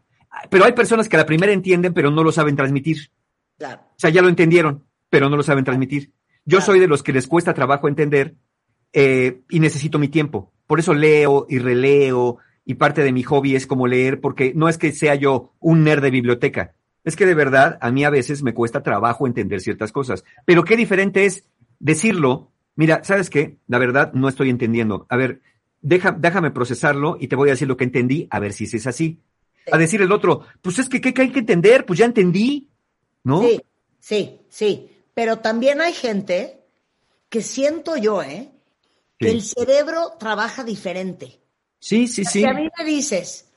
pero 0.51 0.65
hay 0.65 0.73
personas 0.73 1.09
que 1.09 1.15
a 1.15 1.19
la 1.19 1.25
primera 1.25 1.51
entienden, 1.51 1.95
pero 1.95 2.11
no 2.11 2.23
lo 2.23 2.31
saben 2.31 2.55
transmitir. 2.55 3.09
Claro. 3.57 3.81
O 3.89 3.99
sea, 3.99 4.11
ya 4.11 4.21
lo 4.21 4.29
entendieron, 4.29 4.85
pero 5.09 5.29
no 5.29 5.35
lo 5.35 5.41
saben 5.41 5.65
transmitir. 5.65 6.13
Yo 6.45 6.61
soy 6.61 6.79
de 6.79 6.87
los 6.87 7.01
que 7.01 7.11
les 7.11 7.25
cuesta 7.25 7.55
trabajo 7.55 7.87
entender 7.87 8.35
eh, 8.93 9.41
y 9.49 9.59
necesito 9.59 9.97
mi 9.97 10.09
tiempo. 10.09 10.53
Por 10.67 10.79
eso 10.79 10.93
leo 10.93 11.47
y 11.49 11.57
releo 11.57 12.37
y 12.69 12.73
parte 12.73 13.01
de 13.01 13.13
mi 13.13 13.23
hobby 13.23 13.55
es 13.55 13.65
como 13.65 13.87
leer, 13.87 14.19
porque 14.19 14.51
no 14.53 14.67
es 14.67 14.77
que 14.77 14.91
sea 14.91 15.15
yo 15.15 15.53
un 15.61 15.85
nerd 15.85 16.01
de 16.01 16.11
biblioteca. 16.11 16.75
Es 17.05 17.15
que 17.15 17.25
de 17.25 17.33
verdad 17.33 17.77
a 17.79 17.91
mí 17.91 18.03
a 18.03 18.09
veces 18.09 18.43
me 18.43 18.53
cuesta 18.53 18.83
trabajo 18.83 19.25
entender 19.25 19.61
ciertas 19.61 19.93
cosas. 19.93 20.25
Pero 20.43 20.65
qué 20.65 20.75
diferente 20.75 21.23
es 21.25 21.45
decirlo, 21.79 22.51
mira, 22.75 23.05
¿sabes 23.05 23.29
qué? 23.29 23.55
La 23.67 23.77
verdad 23.77 24.11
no 24.11 24.27
estoy 24.27 24.49
entendiendo. 24.49 25.05
A 25.07 25.15
ver, 25.15 25.39
deja, 25.81 26.11
déjame 26.11 26.51
procesarlo 26.51 27.15
y 27.17 27.29
te 27.29 27.37
voy 27.37 27.47
a 27.47 27.53
decir 27.53 27.69
lo 27.69 27.77
que 27.77 27.85
entendí, 27.85 28.27
a 28.29 28.39
ver 28.41 28.51
si 28.51 28.65
es 28.65 28.85
así. 28.85 29.21
Sí. 29.63 29.71
A 29.71 29.77
decir 29.77 30.01
el 30.01 30.11
otro, 30.11 30.41
pues 30.61 30.77
es 30.77 30.89
que 30.89 30.99
¿qué, 30.99 31.13
hay 31.21 31.31
que 31.31 31.39
entender? 31.39 31.85
Pues 31.85 31.97
ya 31.97 32.05
entendí, 32.05 32.67
¿no? 33.23 33.43
Sí, 33.43 33.61
sí, 33.97 34.41
sí. 34.49 34.91
Pero 35.13 35.37
también 35.37 35.79
hay 35.79 35.93
gente 35.93 36.65
que 37.29 37.41
siento 37.41 37.95
yo, 37.95 38.21
¿eh? 38.23 38.51
Que 39.17 39.31
el 39.31 39.41
cerebro 39.41 40.17
trabaja 40.19 40.65
diferente. 40.65 41.39
Sí, 41.79 42.07
sí, 42.07 42.25
sí. 42.25 42.39
Si 42.39 42.45
a 42.45 42.53
mí 42.53 42.69
me 42.77 42.85
dices, 42.85 43.49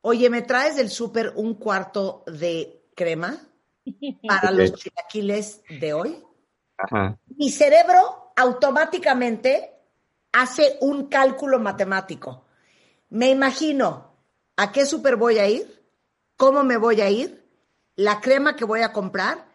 oye, 0.00 0.30
¿me 0.30 0.42
traes 0.42 0.76
del 0.76 0.90
súper 0.90 1.32
un 1.36 1.54
cuarto 1.54 2.24
de 2.26 2.88
crema 2.94 3.38
para 4.28 4.50
los 4.50 4.74
chilaquiles 4.74 5.62
de 5.68 5.92
hoy? 5.92 6.24
Ajá. 6.78 7.18
Mi 7.36 7.50
cerebro 7.50 8.32
automáticamente 8.36 9.72
hace 10.32 10.78
un 10.80 11.08
cálculo 11.08 11.58
matemático. 11.58 12.46
Me 13.10 13.30
imagino 13.30 14.16
a 14.56 14.72
qué 14.72 14.86
súper 14.86 15.16
voy 15.16 15.38
a 15.38 15.48
ir, 15.48 15.82
cómo 16.36 16.64
me 16.64 16.76
voy 16.76 17.00
a 17.00 17.10
ir, 17.10 17.46
la 17.94 18.20
crema 18.20 18.56
que 18.56 18.64
voy 18.64 18.80
a 18.80 18.92
comprar, 18.92 19.46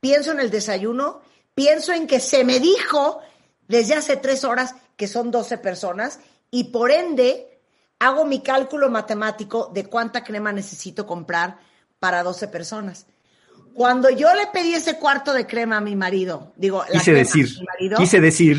pienso 0.00 0.32
en 0.32 0.40
el 0.40 0.50
desayuno, 0.50 1.22
pienso 1.54 1.92
en 1.92 2.06
que 2.06 2.20
se 2.20 2.44
me 2.44 2.58
dijo 2.58 3.20
desde 3.68 3.94
hace 3.94 4.16
tres 4.16 4.44
horas 4.44 4.74
que 4.96 5.06
son 5.06 5.30
12 5.30 5.58
personas 5.58 6.20
y 6.54 6.64
por 6.64 6.92
ende 6.92 7.60
hago 7.98 8.24
mi 8.24 8.40
cálculo 8.40 8.88
matemático 8.88 9.70
de 9.74 9.86
cuánta 9.86 10.22
crema 10.22 10.52
necesito 10.52 11.04
comprar 11.04 11.58
para 11.98 12.22
12 12.22 12.46
personas. 12.46 13.06
Cuando 13.74 14.08
yo 14.08 14.32
le 14.34 14.46
pedí 14.52 14.72
ese 14.74 14.98
cuarto 15.00 15.32
de 15.32 15.48
crema 15.48 15.78
a 15.78 15.80
mi 15.80 15.96
marido, 15.96 16.52
digo, 16.54 16.84
la 16.84 16.92
Quise 17.00 17.04
crema 17.06 17.18
a 17.18 17.22
decir, 17.24 17.48
mi 17.58 17.64
marido, 17.64 17.96
quise 17.98 18.20
decir 18.20 18.58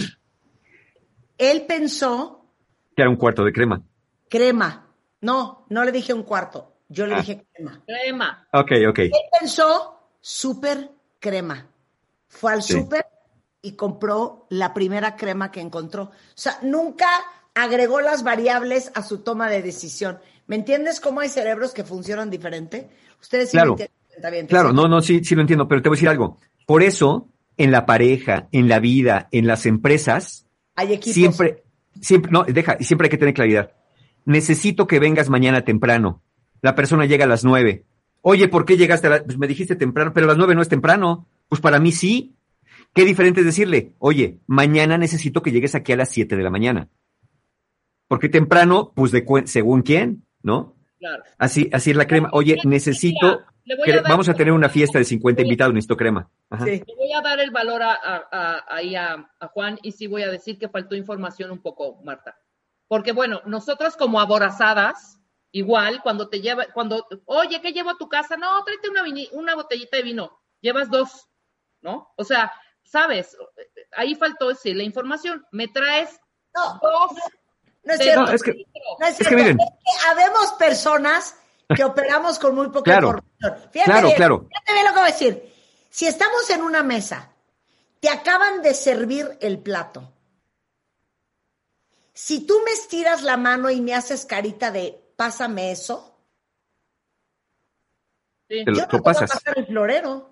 él 1.38 1.66
pensó 1.66 2.46
que 2.96 3.02
era 3.02 3.10
un 3.10 3.16
cuarto 3.16 3.44
de 3.46 3.54
crema. 3.54 3.82
crema. 4.30 4.82
No, 5.22 5.66
no 5.70 5.84
le 5.86 5.92
dije 5.94 6.14
un 6.14 6.24
cuarto, 6.24 6.74
yo 6.90 7.06
le 7.08 7.16
Ah. 7.16 7.20
dije 7.20 7.46
crema. 7.54 7.82
Crema. 7.88 8.48
Ok, 8.52 8.72
ok. 8.90 9.00
Él 9.00 9.12
pensó 9.40 10.10
súper 10.20 10.92
crema. 11.20 11.66
Fue 12.28 12.52
al 12.52 12.62
Sí. 12.62 12.74
súper 12.74 13.06
y 13.62 13.72
compró 13.78 14.48
la 14.50 14.74
primera 14.74 15.16
crema 15.16 15.50
que 15.52 15.62
encontró. 15.62 16.04
O 16.04 16.12
sea, 16.36 16.60
nunca 16.62 17.08
agregó 17.56 18.02
las 18.02 18.24
variables 18.24 18.92
a 18.94 19.02
su 19.02 19.20
toma 19.20 19.50
de 19.50 19.62
decisión. 19.62 20.20
¿Me 20.48 20.56
entiendes 20.58 21.00
cómo 21.00 21.22
hay 21.22 21.30
cerebros 21.30 21.74
que 21.74 21.84
funcionan 21.84 22.30
diferente? 22.30 22.90
Ustedes 23.22 23.50
sí 23.50 23.58
Claro. 23.58 23.76
me 23.76 23.84
entienden. 24.28 24.48
Claro, 24.48 24.72
no, 24.74 24.88
no, 24.88 25.02
sí, 25.02 25.24
sí 25.24 25.36
lo 25.36 25.42
entiendo, 25.42 25.68
pero 25.68 25.82
te 25.82 25.90
voy 25.90 25.96
a 25.96 25.98
decir 25.98 26.10
algo. 26.10 26.38
Por 26.68 26.84
eso, 26.84 27.30
en 27.58 27.72
la 27.72 27.86
pareja, 27.86 28.48
en 28.52 28.68
la 28.70 28.80
vida, 28.80 29.28
en 29.32 29.48
las 29.48 29.66
empresas, 29.66 30.46
Hay 30.76 30.94
equipos. 30.94 31.14
siempre, 31.14 31.64
siempre, 32.02 32.32
no, 32.32 32.44
deja, 32.44 32.78
siempre 32.80 33.08
hay 33.08 33.10
que 33.10 33.18
tener 33.18 33.34
claridad. 33.34 33.72
Necesito 34.26 34.88
que 34.88 35.00
vengas 35.00 35.30
mañana 35.30 35.64
temprano. 35.64 36.22
La 36.62 36.76
persona 36.76 37.06
llega 37.06 37.26
a 37.26 37.28
las 37.28 37.44
nueve. 37.44 37.86
Oye, 38.22 38.48
¿por 38.48 38.66
qué 38.66 38.76
llegaste 38.78 39.08
a 39.08 39.10
la, 39.12 39.24
pues 39.24 39.38
me 39.38 39.48
dijiste 39.48 39.76
temprano, 39.76 40.12
pero 40.14 40.26
a 40.26 40.30
las 40.30 40.38
nueve 40.38 40.56
no 40.56 40.62
es 40.62 40.70
temprano. 40.70 41.28
Pues 41.48 41.62
para 41.62 41.80
mí 41.80 41.92
sí. 41.92 42.34
Qué 42.94 43.06
diferente 43.06 43.42
es 43.42 43.46
decirle, 43.46 43.92
oye, 44.00 44.40
mañana 44.48 44.98
necesito 44.98 45.42
que 45.42 45.52
llegues 45.52 45.76
aquí 45.76 45.92
a 45.92 45.98
las 45.98 46.10
siete 46.10 46.36
de 46.38 46.44
la 46.44 46.50
mañana. 46.50 46.88
Porque 48.08 48.30
temprano, 48.30 48.92
pues 48.96 49.12
de 49.12 49.26
según 49.46 49.82
quién, 49.82 50.26
¿no? 50.42 50.76
Claro. 51.00 51.24
Así, 51.38 51.70
así 51.74 51.92
es 51.92 51.98
la 51.98 52.08
crema. 52.08 52.30
Oye, 52.34 52.58
necesito, 52.64 53.42
Le 53.64 53.76
voy 53.76 53.86
que- 53.86 53.94
a 53.94 53.96
dar- 54.02 54.10
vamos 54.12 54.30
a 54.30 54.34
tener 54.34 54.54
una 54.54 54.70
fiesta 54.70 55.00
de 55.00 55.06
50 55.06 55.42
invitados, 55.42 55.74
necesito 55.74 55.98
crema. 55.98 56.30
Ajá. 56.50 56.66
Sí. 56.66 56.84
Le 56.86 56.96
voy 56.96 57.12
a 57.14 57.22
dar 57.22 57.40
el 57.40 57.52
valor 57.52 57.82
a, 57.82 57.94
a- 57.94 58.28
a- 58.32 58.66
ahí 58.70 58.96
a, 58.96 59.30
a 59.40 59.48
Juan 59.48 59.78
y 59.82 59.92
sí 59.92 60.08
voy 60.08 60.24
a 60.24 60.30
decir 60.30 60.58
que 60.58 60.70
faltó 60.70 60.96
información 60.96 61.52
un 61.52 61.60
poco, 61.62 62.00
Marta. 62.04 62.38
Porque 62.88 63.12
bueno, 63.12 63.42
nosotras 63.46 63.98
como 63.98 64.20
aborazadas, 64.20 65.20
igual 65.52 66.02
cuando 66.04 66.30
te 66.30 66.42
lleva, 66.42 66.66
cuando, 66.74 67.08
oye, 67.26 67.60
¿qué 67.62 67.72
llevo 67.72 67.90
a 67.92 67.98
tu 67.98 68.08
casa? 68.08 68.38
No, 68.38 68.64
tráete 68.64 68.90
una, 68.90 69.04
vini- 69.04 69.30
una 69.32 69.56
botellita 69.56 69.98
de 69.98 70.04
vino, 70.04 70.40
llevas 70.62 70.90
dos, 70.92 71.28
¿no? 71.82 72.10
O 72.18 72.24
sea, 72.24 72.52
sabes, 72.84 73.36
ahí 73.98 74.14
faltó 74.16 74.54
sí, 74.54 74.74
la 74.76 74.84
información. 74.84 75.44
Me 75.52 75.68
traes 75.68 76.20
No, 76.56 76.80
dos. 76.82 77.12
No 77.86 77.94
es 77.94 78.00
cierto. 78.00 78.22
No, 78.26 78.32
es 78.32 78.44
que-. 78.44 78.66
No 79.00 79.06
es 79.06 79.12
Es 79.14 79.18
que 79.20 79.24
cierto. 79.26 79.36
miren. 79.44 79.60
Es 79.60 79.68
que 80.02 80.08
habemos 80.10 80.54
personas 80.54 81.36
que 81.76 81.84
operamos 81.84 82.38
con 82.40 82.56
muy 82.56 82.68
poca 82.70 82.84
Claro. 82.84 83.08
información. 83.10 83.72
Fíjate 83.72 83.92
Claro, 83.92 84.08
bien, 84.08 84.18
claro. 84.18 84.48
Fíjate 84.50 84.74
bien 84.74 84.86
lo 84.86 84.92
que 84.94 85.00
voy 85.00 85.10
a 85.10 85.12
decir. 85.12 85.54
Si 85.90 86.08
estamos 86.08 86.50
en 86.50 86.62
una 86.62 86.84
mesa, 86.84 87.32
te 88.00 88.10
acaban 88.10 88.62
de 88.62 88.74
servir 88.74 89.38
el 89.42 89.60
plato. 89.60 90.12
Si 92.14 92.46
tú 92.46 92.62
me 92.64 92.72
estiras 92.72 93.24
la 93.24 93.36
mano 93.38 93.70
y 93.70 93.82
me 93.82 93.94
haces 93.94 94.26
carita 94.26 94.72
de 94.72 95.02
pásame 95.16 95.72
eso, 95.72 96.12
Sí. 98.48 98.64
Yo 98.64 98.74
no 98.74 98.88
te 98.88 98.98
voy 98.98 99.12
a 99.12 99.20
pasar 99.26 99.58
el 99.58 99.66
florero, 99.66 100.30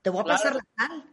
te 0.00 0.08
voy 0.08 0.20
a 0.22 0.24
Claro. 0.24 0.38
pasar 0.38 0.54
la 0.56 0.64
sal. 0.78 1.04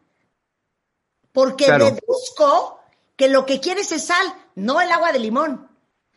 Porque 1.34 1.66
Claro. 1.66 1.92
deduzco 1.92 2.80
que 3.18 3.28
lo 3.28 3.46
que 3.46 3.60
quieres 3.60 3.92
es 3.92 4.06
sal, 4.06 4.26
no 4.56 4.80
el 4.80 4.90
agua 4.92 5.12
de 5.12 5.20
limón. 5.20 5.67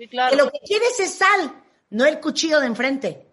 Sí, 0.01 0.09
Que 0.09 0.36
lo 0.36 0.51
que 0.51 0.61
quieres 0.64 0.98
es 0.98 1.14
sal, 1.14 1.53
no 1.90 2.07
el 2.07 2.20
cuchillo 2.20 2.59
de 2.59 2.66
enfrente. 2.66 3.26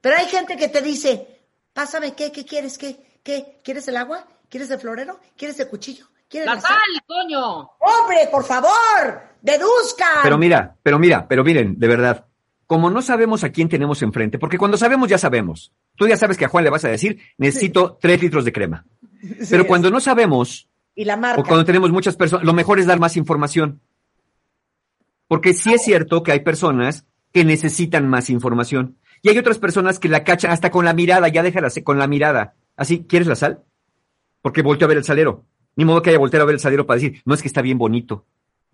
Pero 0.00 0.14
hay 0.16 0.26
gente 0.26 0.56
que 0.56 0.68
te 0.68 0.80
dice, 0.80 1.40
pásame, 1.72 2.14
¿qué, 2.14 2.30
qué 2.30 2.44
quieres? 2.44 2.78
¿Qué, 2.78 3.18
qué? 3.24 3.58
¿Quieres 3.64 3.88
el 3.88 3.96
agua? 3.96 4.24
¿Quieres 4.48 4.70
el 4.70 4.78
florero? 4.78 5.18
¿Quieres 5.36 5.58
el 5.58 5.66
cuchillo? 5.68 6.06
¿Quieres 6.28 6.46
La 6.46 6.54
la 6.54 6.60
sal, 6.60 6.70
sal? 6.70 7.02
coño. 7.08 7.70
¡Hombre, 7.80 8.28
por 8.30 8.44
favor! 8.44 9.20
¡Deduzcan! 9.42 10.20
Pero 10.22 10.38
mira, 10.38 10.76
pero 10.80 11.00
mira, 11.00 11.26
pero 11.26 11.42
miren, 11.42 11.76
de 11.76 11.88
verdad, 11.88 12.26
como 12.68 12.88
no 12.88 13.02
sabemos 13.02 13.42
a 13.42 13.50
quién 13.50 13.68
tenemos 13.68 14.00
enfrente, 14.02 14.38
porque 14.38 14.58
cuando 14.58 14.76
sabemos 14.76 15.08
ya 15.08 15.18
sabemos. 15.18 15.72
Tú 15.96 16.06
ya 16.06 16.16
sabes 16.16 16.36
que 16.38 16.44
a 16.44 16.48
Juan 16.48 16.62
le 16.62 16.70
vas 16.70 16.84
a 16.84 16.88
decir, 16.88 17.20
necesito 17.36 17.98
tres 18.00 18.22
litros 18.22 18.44
de 18.44 18.52
crema. 18.52 18.86
Sí 19.20 19.46
Pero 19.50 19.62
es. 19.62 19.68
cuando 19.68 19.90
no 19.90 19.98
sabemos, 19.98 20.68
Y 20.94 21.04
la 21.04 21.16
marca. 21.16 21.40
O 21.40 21.44
cuando 21.44 21.64
tenemos 21.64 21.90
muchas 21.90 22.14
personas, 22.14 22.44
lo 22.46 22.52
mejor 22.52 22.78
es 22.78 22.86
dar 22.86 23.00
más 23.00 23.16
información. 23.16 23.80
Porque 25.28 25.54
sí 25.54 25.74
es 25.74 25.82
cierto 25.82 26.22
que 26.22 26.32
hay 26.32 26.40
personas 26.40 27.06
que 27.32 27.44
necesitan 27.44 28.08
más 28.08 28.30
información. 28.30 28.98
Y 29.22 29.30
hay 29.30 29.38
otras 29.38 29.58
personas 29.58 29.98
que 29.98 30.08
la 30.08 30.22
cachan 30.22 30.50
hasta 30.50 30.70
con 30.70 30.84
la 30.84 30.92
mirada, 30.92 31.28
ya 31.28 31.42
déjala 31.42 31.68
con 31.82 31.98
la 31.98 32.06
mirada. 32.06 32.54
Así, 32.76 33.06
¿quieres 33.06 33.26
la 33.26 33.34
sal? 33.34 33.64
Porque 34.42 34.62
volteó 34.62 34.86
a 34.86 34.88
ver 34.88 34.98
el 34.98 35.04
salero. 35.04 35.44
Ni 35.76 35.84
modo 35.84 36.02
que 36.02 36.10
haya 36.10 36.18
volteado 36.18 36.44
a 36.44 36.46
ver 36.46 36.54
el 36.54 36.60
salero 36.60 36.86
para 36.86 37.00
decir, 37.00 37.22
no 37.24 37.34
es 37.34 37.42
que 37.42 37.48
está 37.48 37.62
bien 37.62 37.78
bonito. 37.78 38.26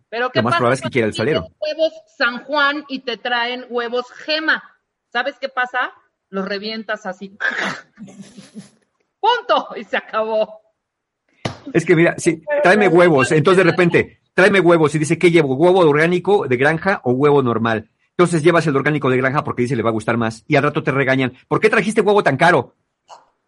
Pero 0.08 0.30
¿qué 0.30 0.40
Lo 0.40 0.42
más 0.42 0.52
pasa 0.52 0.58
probable 0.58 0.74
es 0.74 0.82
que 0.82 0.90
quiera 0.90 1.06
el 1.06 1.14
salero. 1.14 1.46
huevos 1.60 1.92
San 2.18 2.44
Juan 2.44 2.84
y 2.88 2.98
te 3.00 3.16
traen 3.16 3.64
huevos 3.70 4.10
gema. 4.10 4.62
¿Sabes 5.12 5.36
qué 5.40 5.48
pasa? 5.48 5.92
Los 6.28 6.46
revientas 6.46 7.06
así. 7.06 7.38
Punto. 9.20 9.68
Y 9.76 9.84
se 9.84 9.96
acabó. 9.96 10.60
Es 11.72 11.84
que 11.84 11.94
mira, 11.94 12.16
sí, 12.18 12.42
tráeme 12.62 12.88
huevos. 12.88 13.30
Entonces 13.32 13.64
de 13.64 13.70
repente, 13.70 14.19
tráeme 14.34 14.60
huevos 14.60 14.94
y 14.94 14.98
dice, 14.98 15.18
¿qué 15.18 15.30
llevo? 15.30 15.54
¿Huevo 15.54 15.80
orgánico 15.80 16.46
de 16.46 16.56
granja 16.56 17.00
o 17.04 17.12
huevo 17.12 17.42
normal? 17.42 17.90
Entonces 18.10 18.42
llevas 18.42 18.66
el 18.66 18.76
orgánico 18.76 19.08
de 19.08 19.16
granja 19.16 19.44
porque 19.44 19.62
dice 19.62 19.76
le 19.76 19.82
va 19.82 19.90
a 19.90 19.94
gustar 19.94 20.16
más. 20.16 20.44
Y 20.46 20.56
al 20.56 20.62
rato 20.62 20.82
te 20.82 20.90
regañan, 20.90 21.32
¿por 21.48 21.60
qué 21.60 21.70
trajiste 21.70 22.02
huevo 22.02 22.22
tan 22.22 22.36
caro? 22.36 22.74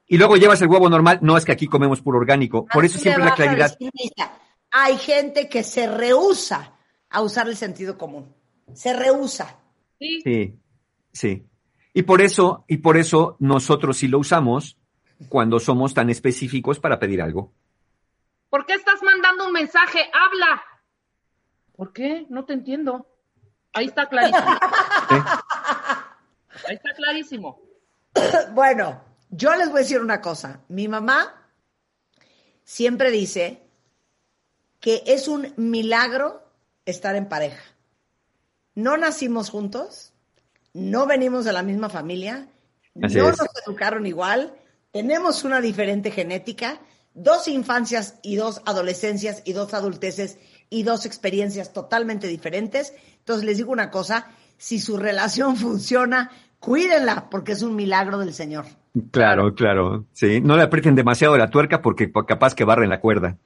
Y 0.06 0.18
luego 0.18 0.36
llevas 0.36 0.60
el 0.62 0.68
huevo 0.68 0.88
normal. 0.88 1.18
No, 1.22 1.36
es 1.36 1.44
que 1.44 1.52
aquí 1.52 1.66
comemos 1.66 2.00
puro 2.00 2.18
orgánico. 2.18 2.66
Por 2.66 2.84
eso 2.84 2.98
siempre 2.98 3.24
la 3.24 3.34
claridad. 3.34 3.76
Hay 4.70 4.96
gente 4.96 5.48
que 5.48 5.62
se 5.62 5.86
rehúsa 5.86 6.74
a 7.10 7.20
usar 7.20 7.48
el 7.48 7.56
sentido 7.56 7.98
común. 7.98 8.34
Se 8.74 8.94
rehúsa. 8.94 9.58
Sí. 9.98 10.20
Sí, 10.24 10.58
sí. 11.12 11.46
Y 11.94 12.02
por 12.02 12.22
eso, 12.22 12.64
y 12.68 12.78
por 12.78 12.96
eso 12.96 13.36
nosotros 13.38 13.98
sí 13.98 14.08
lo 14.08 14.18
usamos 14.18 14.78
cuando 15.28 15.60
somos 15.60 15.94
tan 15.94 16.10
específicos 16.10 16.78
para 16.80 16.98
pedir 16.98 17.20
algo. 17.20 17.52
¿Por 18.48 18.66
qué 18.66 18.74
estás 18.74 19.02
mandando 19.02 19.46
un 19.46 19.52
mensaje? 19.52 20.00
Habla. 20.12 20.62
¿Por 21.82 21.92
qué? 21.92 22.26
No 22.28 22.44
te 22.44 22.52
entiendo. 22.52 23.08
Ahí 23.72 23.86
está 23.86 24.08
clarísimo. 24.08 24.46
¿sí? 25.08 25.16
Ahí 26.68 26.76
está 26.76 26.94
clarísimo. 26.94 27.60
Bueno, 28.54 29.02
yo 29.30 29.52
les 29.56 29.68
voy 29.68 29.78
a 29.78 29.82
decir 29.82 30.00
una 30.00 30.20
cosa. 30.20 30.60
Mi 30.68 30.86
mamá 30.86 31.50
siempre 32.62 33.10
dice 33.10 33.64
que 34.78 35.02
es 35.06 35.26
un 35.26 35.52
milagro 35.56 36.48
estar 36.86 37.16
en 37.16 37.28
pareja. 37.28 37.64
No 38.76 38.96
nacimos 38.96 39.50
juntos, 39.50 40.12
no 40.74 41.06
venimos 41.06 41.44
de 41.44 41.52
la 41.52 41.64
misma 41.64 41.88
familia, 41.88 42.46
Así 43.02 43.16
no 43.16 43.30
es. 43.30 43.38
nos 43.38 43.48
educaron 43.66 44.06
igual, 44.06 44.54
tenemos 44.92 45.42
una 45.42 45.60
diferente 45.60 46.12
genética, 46.12 46.80
dos 47.12 47.48
infancias 47.48 48.20
y 48.22 48.36
dos 48.36 48.62
adolescencias 48.66 49.42
y 49.44 49.52
dos 49.52 49.74
adulteces 49.74 50.38
y 50.72 50.82
dos 50.82 51.04
experiencias 51.06 51.72
totalmente 51.72 52.26
diferentes. 52.26 52.94
Entonces 53.18 53.44
les 53.44 53.58
digo 53.58 53.70
una 53.70 53.90
cosa, 53.90 54.28
si 54.56 54.80
su 54.80 54.96
relación 54.96 55.56
funciona, 55.56 56.30
cuídenla 56.58 57.28
porque 57.30 57.52
es 57.52 57.62
un 57.62 57.76
milagro 57.76 58.18
del 58.18 58.32
Señor. 58.32 58.64
Claro, 59.10 59.54
claro. 59.54 60.04
Sí, 60.12 60.40
no 60.40 60.56
le 60.56 60.62
aprieten 60.62 60.94
demasiado 60.94 61.36
la 61.36 61.50
tuerca 61.50 61.82
porque 61.82 62.10
capaz 62.26 62.54
que 62.54 62.64
barren 62.64 62.90
la 62.90 63.00
cuerda. 63.00 63.36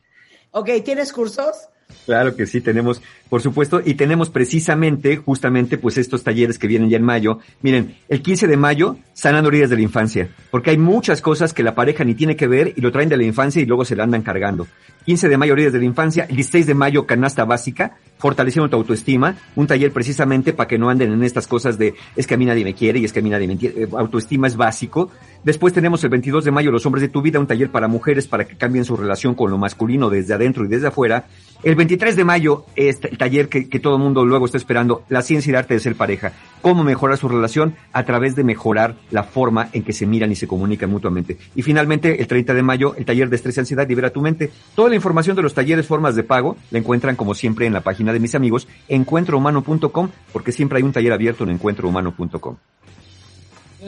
Ok, 0.52 0.70
¿tienes 0.84 1.12
cursos? 1.12 1.68
Claro 2.06 2.36
que 2.36 2.46
sí, 2.46 2.60
tenemos, 2.60 3.02
por 3.28 3.42
supuesto, 3.42 3.82
y 3.84 3.94
tenemos 3.94 4.30
precisamente, 4.30 5.16
justamente, 5.16 5.76
pues 5.76 5.98
estos 5.98 6.22
talleres 6.22 6.56
que 6.56 6.68
vienen 6.68 6.88
ya 6.88 6.98
en 6.98 7.02
mayo. 7.02 7.40
Miren, 7.62 7.96
el 8.08 8.22
15 8.22 8.46
de 8.46 8.56
mayo, 8.56 8.96
sanando 9.12 9.48
heridas 9.48 9.70
de 9.70 9.76
la 9.76 9.82
infancia, 9.82 10.28
porque 10.52 10.70
hay 10.70 10.78
muchas 10.78 11.20
cosas 11.20 11.52
que 11.52 11.64
la 11.64 11.74
pareja 11.74 12.04
ni 12.04 12.14
tiene 12.14 12.36
que 12.36 12.46
ver 12.46 12.72
y 12.76 12.80
lo 12.80 12.92
traen 12.92 13.08
de 13.08 13.16
la 13.16 13.24
infancia 13.24 13.60
y 13.60 13.66
luego 13.66 13.84
se 13.84 13.96
la 13.96 14.04
andan 14.04 14.22
cargando. 14.22 14.68
15 15.04 15.28
de 15.28 15.36
mayo, 15.36 15.52
heridas 15.54 15.72
de 15.72 15.80
la 15.80 15.84
infancia, 15.84 16.26
el 16.28 16.36
16 16.36 16.66
de 16.66 16.74
mayo, 16.74 17.06
canasta 17.06 17.44
básica, 17.44 17.96
fortaleciendo 18.18 18.68
tu 18.68 18.76
autoestima, 18.76 19.36
un 19.56 19.66
taller 19.66 19.92
precisamente 19.92 20.52
para 20.52 20.68
que 20.68 20.78
no 20.78 20.88
anden 20.88 21.12
en 21.12 21.24
estas 21.24 21.46
cosas 21.46 21.76
de 21.76 21.94
es 22.14 22.26
que 22.26 22.34
a 22.34 22.36
mí 22.36 22.44
nadie 22.44 22.64
me 22.64 22.74
quiere 22.74 23.00
y 23.00 23.04
es 23.04 23.12
que 23.12 23.20
a 23.20 23.22
mí 23.22 23.30
nadie 23.30 23.46
me 23.46 23.54
entiende. 23.54 23.82
Eh, 23.84 23.88
Autoestima 23.96 24.46
es 24.46 24.56
básico. 24.56 25.10
Después 25.46 25.72
tenemos 25.72 26.02
el 26.02 26.10
22 26.10 26.44
de 26.44 26.50
mayo, 26.50 26.72
los 26.72 26.86
hombres 26.86 27.02
de 27.02 27.08
tu 27.08 27.22
vida, 27.22 27.38
un 27.38 27.46
taller 27.46 27.70
para 27.70 27.86
mujeres 27.86 28.26
para 28.26 28.48
que 28.48 28.56
cambien 28.56 28.84
su 28.84 28.96
relación 28.96 29.36
con 29.36 29.48
lo 29.48 29.58
masculino 29.58 30.10
desde 30.10 30.34
adentro 30.34 30.64
y 30.64 30.68
desde 30.68 30.88
afuera. 30.88 31.26
El 31.62 31.76
23 31.76 32.16
de 32.16 32.24
mayo, 32.24 32.64
este, 32.74 33.10
el 33.12 33.16
taller 33.16 33.48
que, 33.48 33.68
que 33.68 33.78
todo 33.78 33.94
el 33.94 34.02
mundo 34.02 34.24
luego 34.24 34.46
está 34.46 34.56
esperando, 34.58 35.04
la 35.08 35.22
ciencia 35.22 35.50
y 35.50 35.52
el 35.52 35.58
arte 35.58 35.74
de 35.74 35.78
ser 35.78 35.94
pareja. 35.94 36.32
Cómo 36.62 36.82
mejorar 36.82 37.16
su 37.16 37.28
relación 37.28 37.76
a 37.92 38.02
través 38.02 38.34
de 38.34 38.42
mejorar 38.42 38.96
la 39.12 39.22
forma 39.22 39.68
en 39.72 39.84
que 39.84 39.92
se 39.92 40.04
miran 40.04 40.32
y 40.32 40.34
se 40.34 40.48
comunican 40.48 40.90
mutuamente. 40.90 41.38
Y 41.54 41.62
finalmente, 41.62 42.20
el 42.20 42.26
30 42.26 42.52
de 42.52 42.62
mayo, 42.64 42.96
el 42.96 43.04
taller 43.04 43.30
de 43.30 43.36
estrés 43.36 43.56
y 43.56 43.60
ansiedad, 43.60 43.88
libera 43.88 44.10
tu 44.10 44.22
mente. 44.22 44.50
Toda 44.74 44.88
la 44.88 44.96
información 44.96 45.36
de 45.36 45.42
los 45.42 45.54
talleres, 45.54 45.86
formas 45.86 46.16
de 46.16 46.24
pago, 46.24 46.56
la 46.72 46.80
encuentran 46.80 47.14
como 47.14 47.36
siempre 47.36 47.66
en 47.66 47.72
la 47.72 47.82
página 47.82 48.12
de 48.12 48.18
mis 48.18 48.34
amigos, 48.34 48.66
encuentrohumano.com, 48.88 50.10
porque 50.32 50.50
siempre 50.50 50.78
hay 50.78 50.82
un 50.82 50.92
taller 50.92 51.12
abierto 51.12 51.44
en 51.44 51.50
encuentrohumano.com. 51.50 52.56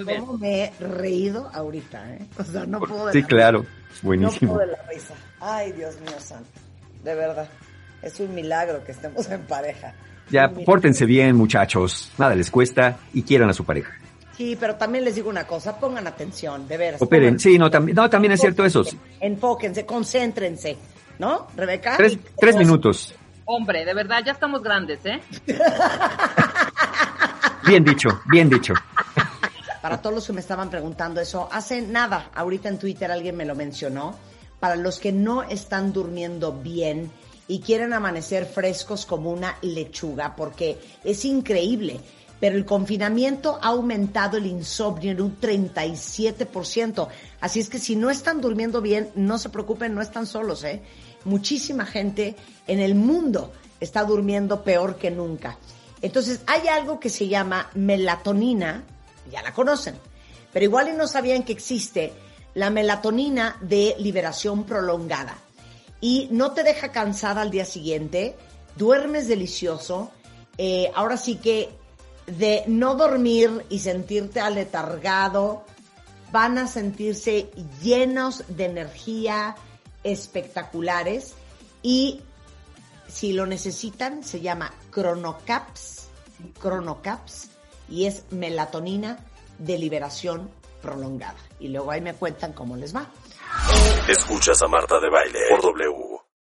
¿Cómo 0.05 0.39
me 0.39 0.65
he 0.65 0.73
reído 0.81 1.51
ahorita, 1.53 2.15
eh? 2.15 2.27
O 2.39 2.45
sea, 2.45 2.65
no 2.67 2.81
puedo 2.81 3.07
de 3.07 3.13
Sí, 3.13 3.23
la 3.23 3.27
claro. 3.27 3.61
No 3.63 3.67
Buenísimo. 4.03 4.55
puedo 4.55 4.67
de 4.67 4.73
la 4.73 4.83
risa. 4.89 5.15
Ay, 5.41 5.73
Dios 5.73 5.99
mío 6.01 6.19
santo. 6.19 6.49
De 7.03 7.15
verdad. 7.15 7.49
Es 8.03 8.19
un 8.21 8.35
milagro 8.35 8.85
que 8.85 8.93
estemos 8.93 9.29
en 9.31 9.41
pareja. 9.43 9.93
Ya, 10.31 10.49
pórtense 10.51 11.05
bien, 11.07 11.35
muchachos. 11.37 12.13
Nada 12.19 12.35
les 12.35 12.51
cuesta 12.51 12.99
y 13.13 13.23
quieran 13.23 13.49
a 13.51 13.53
su 13.53 13.65
pareja. 13.65 13.93
Sí, 14.37 14.57
pero 14.61 14.77
también 14.77 15.05
les 15.05 15.17
digo 15.17 15.29
una 15.31 15.45
cosa, 15.47 15.79
pongan 15.81 16.07
atención, 16.07 16.69
de 16.69 16.77
veras. 16.77 17.03
Operen. 17.03 17.35
pongan- 17.35 17.39
Sí, 17.41 17.59
no, 17.59 17.69
también, 17.71 17.97
no, 17.97 18.09
también 18.09 18.33
es 18.33 18.41
cierto 18.41 18.65
eso. 18.65 18.85
Enfóquense, 19.21 19.85
concéntrense. 19.85 20.77
¿No, 21.19 21.49
Rebeca? 21.57 21.97
Tres, 21.97 22.13
Y 22.13 22.17
tres 22.19 22.55
tenemos- 22.55 22.59
minutos. 22.67 23.15
Hombre, 23.47 23.85
de 23.85 23.95
verdad, 23.95 24.23
ya 24.25 24.33
estamos 24.33 24.63
grandes, 24.63 25.01
¿eh? 25.07 25.21
Bien 27.67 27.85
dicho, 27.85 28.09
bien 28.31 28.49
dicho. 28.49 28.73
Para 29.83 30.03
todos 30.03 30.15
los 30.15 30.27
que 30.27 30.33
me 30.33 30.41
estaban 30.41 30.71
preguntando 30.71 31.21
eso, 31.21 31.49
hace 31.53 31.83
nada, 31.83 32.31
ahorita 32.35 32.69
en 32.69 32.79
Twitter 32.79 33.11
alguien 33.11 33.37
me 33.37 33.45
lo 33.45 33.55
mencionó, 33.55 34.15
para 34.61 34.77
los 34.77 34.99
que 34.99 35.13
no 35.13 35.43
están 35.45 35.93
durmiendo 35.93 36.53
bien 36.53 37.11
y 37.47 37.61
quieren 37.61 37.93
amanecer 37.93 38.45
frescos 38.45 39.07
como 39.07 39.31
una 39.31 39.57
lechuga, 39.63 40.35
porque 40.37 40.79
es 41.05 41.25
increíble, 41.25 42.01
pero 42.41 42.57
el 42.57 42.65
confinamiento 42.65 43.59
ha 43.63 43.69
aumentado 43.69 44.37
el 44.37 44.47
insomnio 44.47 45.13
en 45.13 45.21
un 45.21 45.41
37%. 45.41 47.09
Así 47.41 47.61
es 47.61 47.69
que 47.69 47.79
si 47.79 47.97
no 47.97 48.11
están 48.11 48.41
durmiendo 48.41 48.81
bien, 48.81 49.11
no 49.15 49.39
se 49.39 49.49
preocupen, 49.49 49.95
no 49.95 50.03
están 50.03 50.27
solos, 50.27 50.63
¿eh? 50.65 50.83
Muchísima 51.25 51.85
gente 51.85 52.37
en 52.67 52.81
el 52.81 52.95
mundo 52.95 53.53
está 53.81 54.05
durmiendo 54.05 54.63
peor 54.63 54.97
que 54.97 55.11
nunca. 55.11 55.59
Entonces, 56.01 56.43
hay 56.47 56.69
algo 56.69 57.01
que 57.01 57.11
se 57.11 57.27
llama 57.27 57.71
melatonina, 57.75 58.85
ya 59.29 59.43
la 59.43 59.53
conocen, 59.53 59.97
pero 60.53 60.65
igual 60.65 60.89
y 60.89 60.93
no 60.93 61.07
sabían 61.07 61.43
que 61.43 61.53
existe 61.53 62.13
la 62.55 62.71
melatonina 62.71 63.57
de 63.61 63.95
liberación 63.99 64.65
prolongada. 64.65 65.37
Y 66.01 66.29
no 66.31 66.53
te 66.53 66.63
deja 66.63 66.93
cansada 66.93 67.43
al 67.43 67.51
día 67.51 67.65
siguiente, 67.65 68.37
duermes 68.77 69.29
delicioso, 69.29 70.11
eh, 70.57 70.91
ahora 70.95 71.17
sí 71.17 71.37
que 71.37 71.69
de 72.27 72.65
no 72.67 72.95
dormir 72.95 73.65
y 73.69 73.81
sentirte 73.81 74.41
aletargado, 74.41 75.65
van 76.31 76.59
a 76.59 76.67
sentirse 76.67 77.51
llenos 77.83 78.45
de 78.49 78.67
energía, 78.67 79.57
espectaculares 80.05 81.35
y 81.83 82.21
si 83.09 83.33
lo 83.33 83.47
necesitan 83.47 84.23
se 84.23 84.41
llama 84.41 84.73
Chronocaps, 84.93 86.09
Chronocaps 86.61 87.49
y 87.89 88.07
es 88.07 88.25
melatonina 88.31 89.19
de 89.59 89.79
liberación 89.79 90.51
prolongada. 90.83 91.37
Y 91.59 91.69
luego 91.69 91.91
ahí 91.91 92.01
me 92.01 92.15
cuentan 92.15 92.53
cómo 92.53 92.77
les 92.77 92.95
va. 92.95 93.11
Escuchas 94.09 94.63
a 94.63 94.69
Marta 94.69 95.01
de 95.01 95.11
Baile 95.11 95.41
por 95.51 95.63
W. 95.63 96.18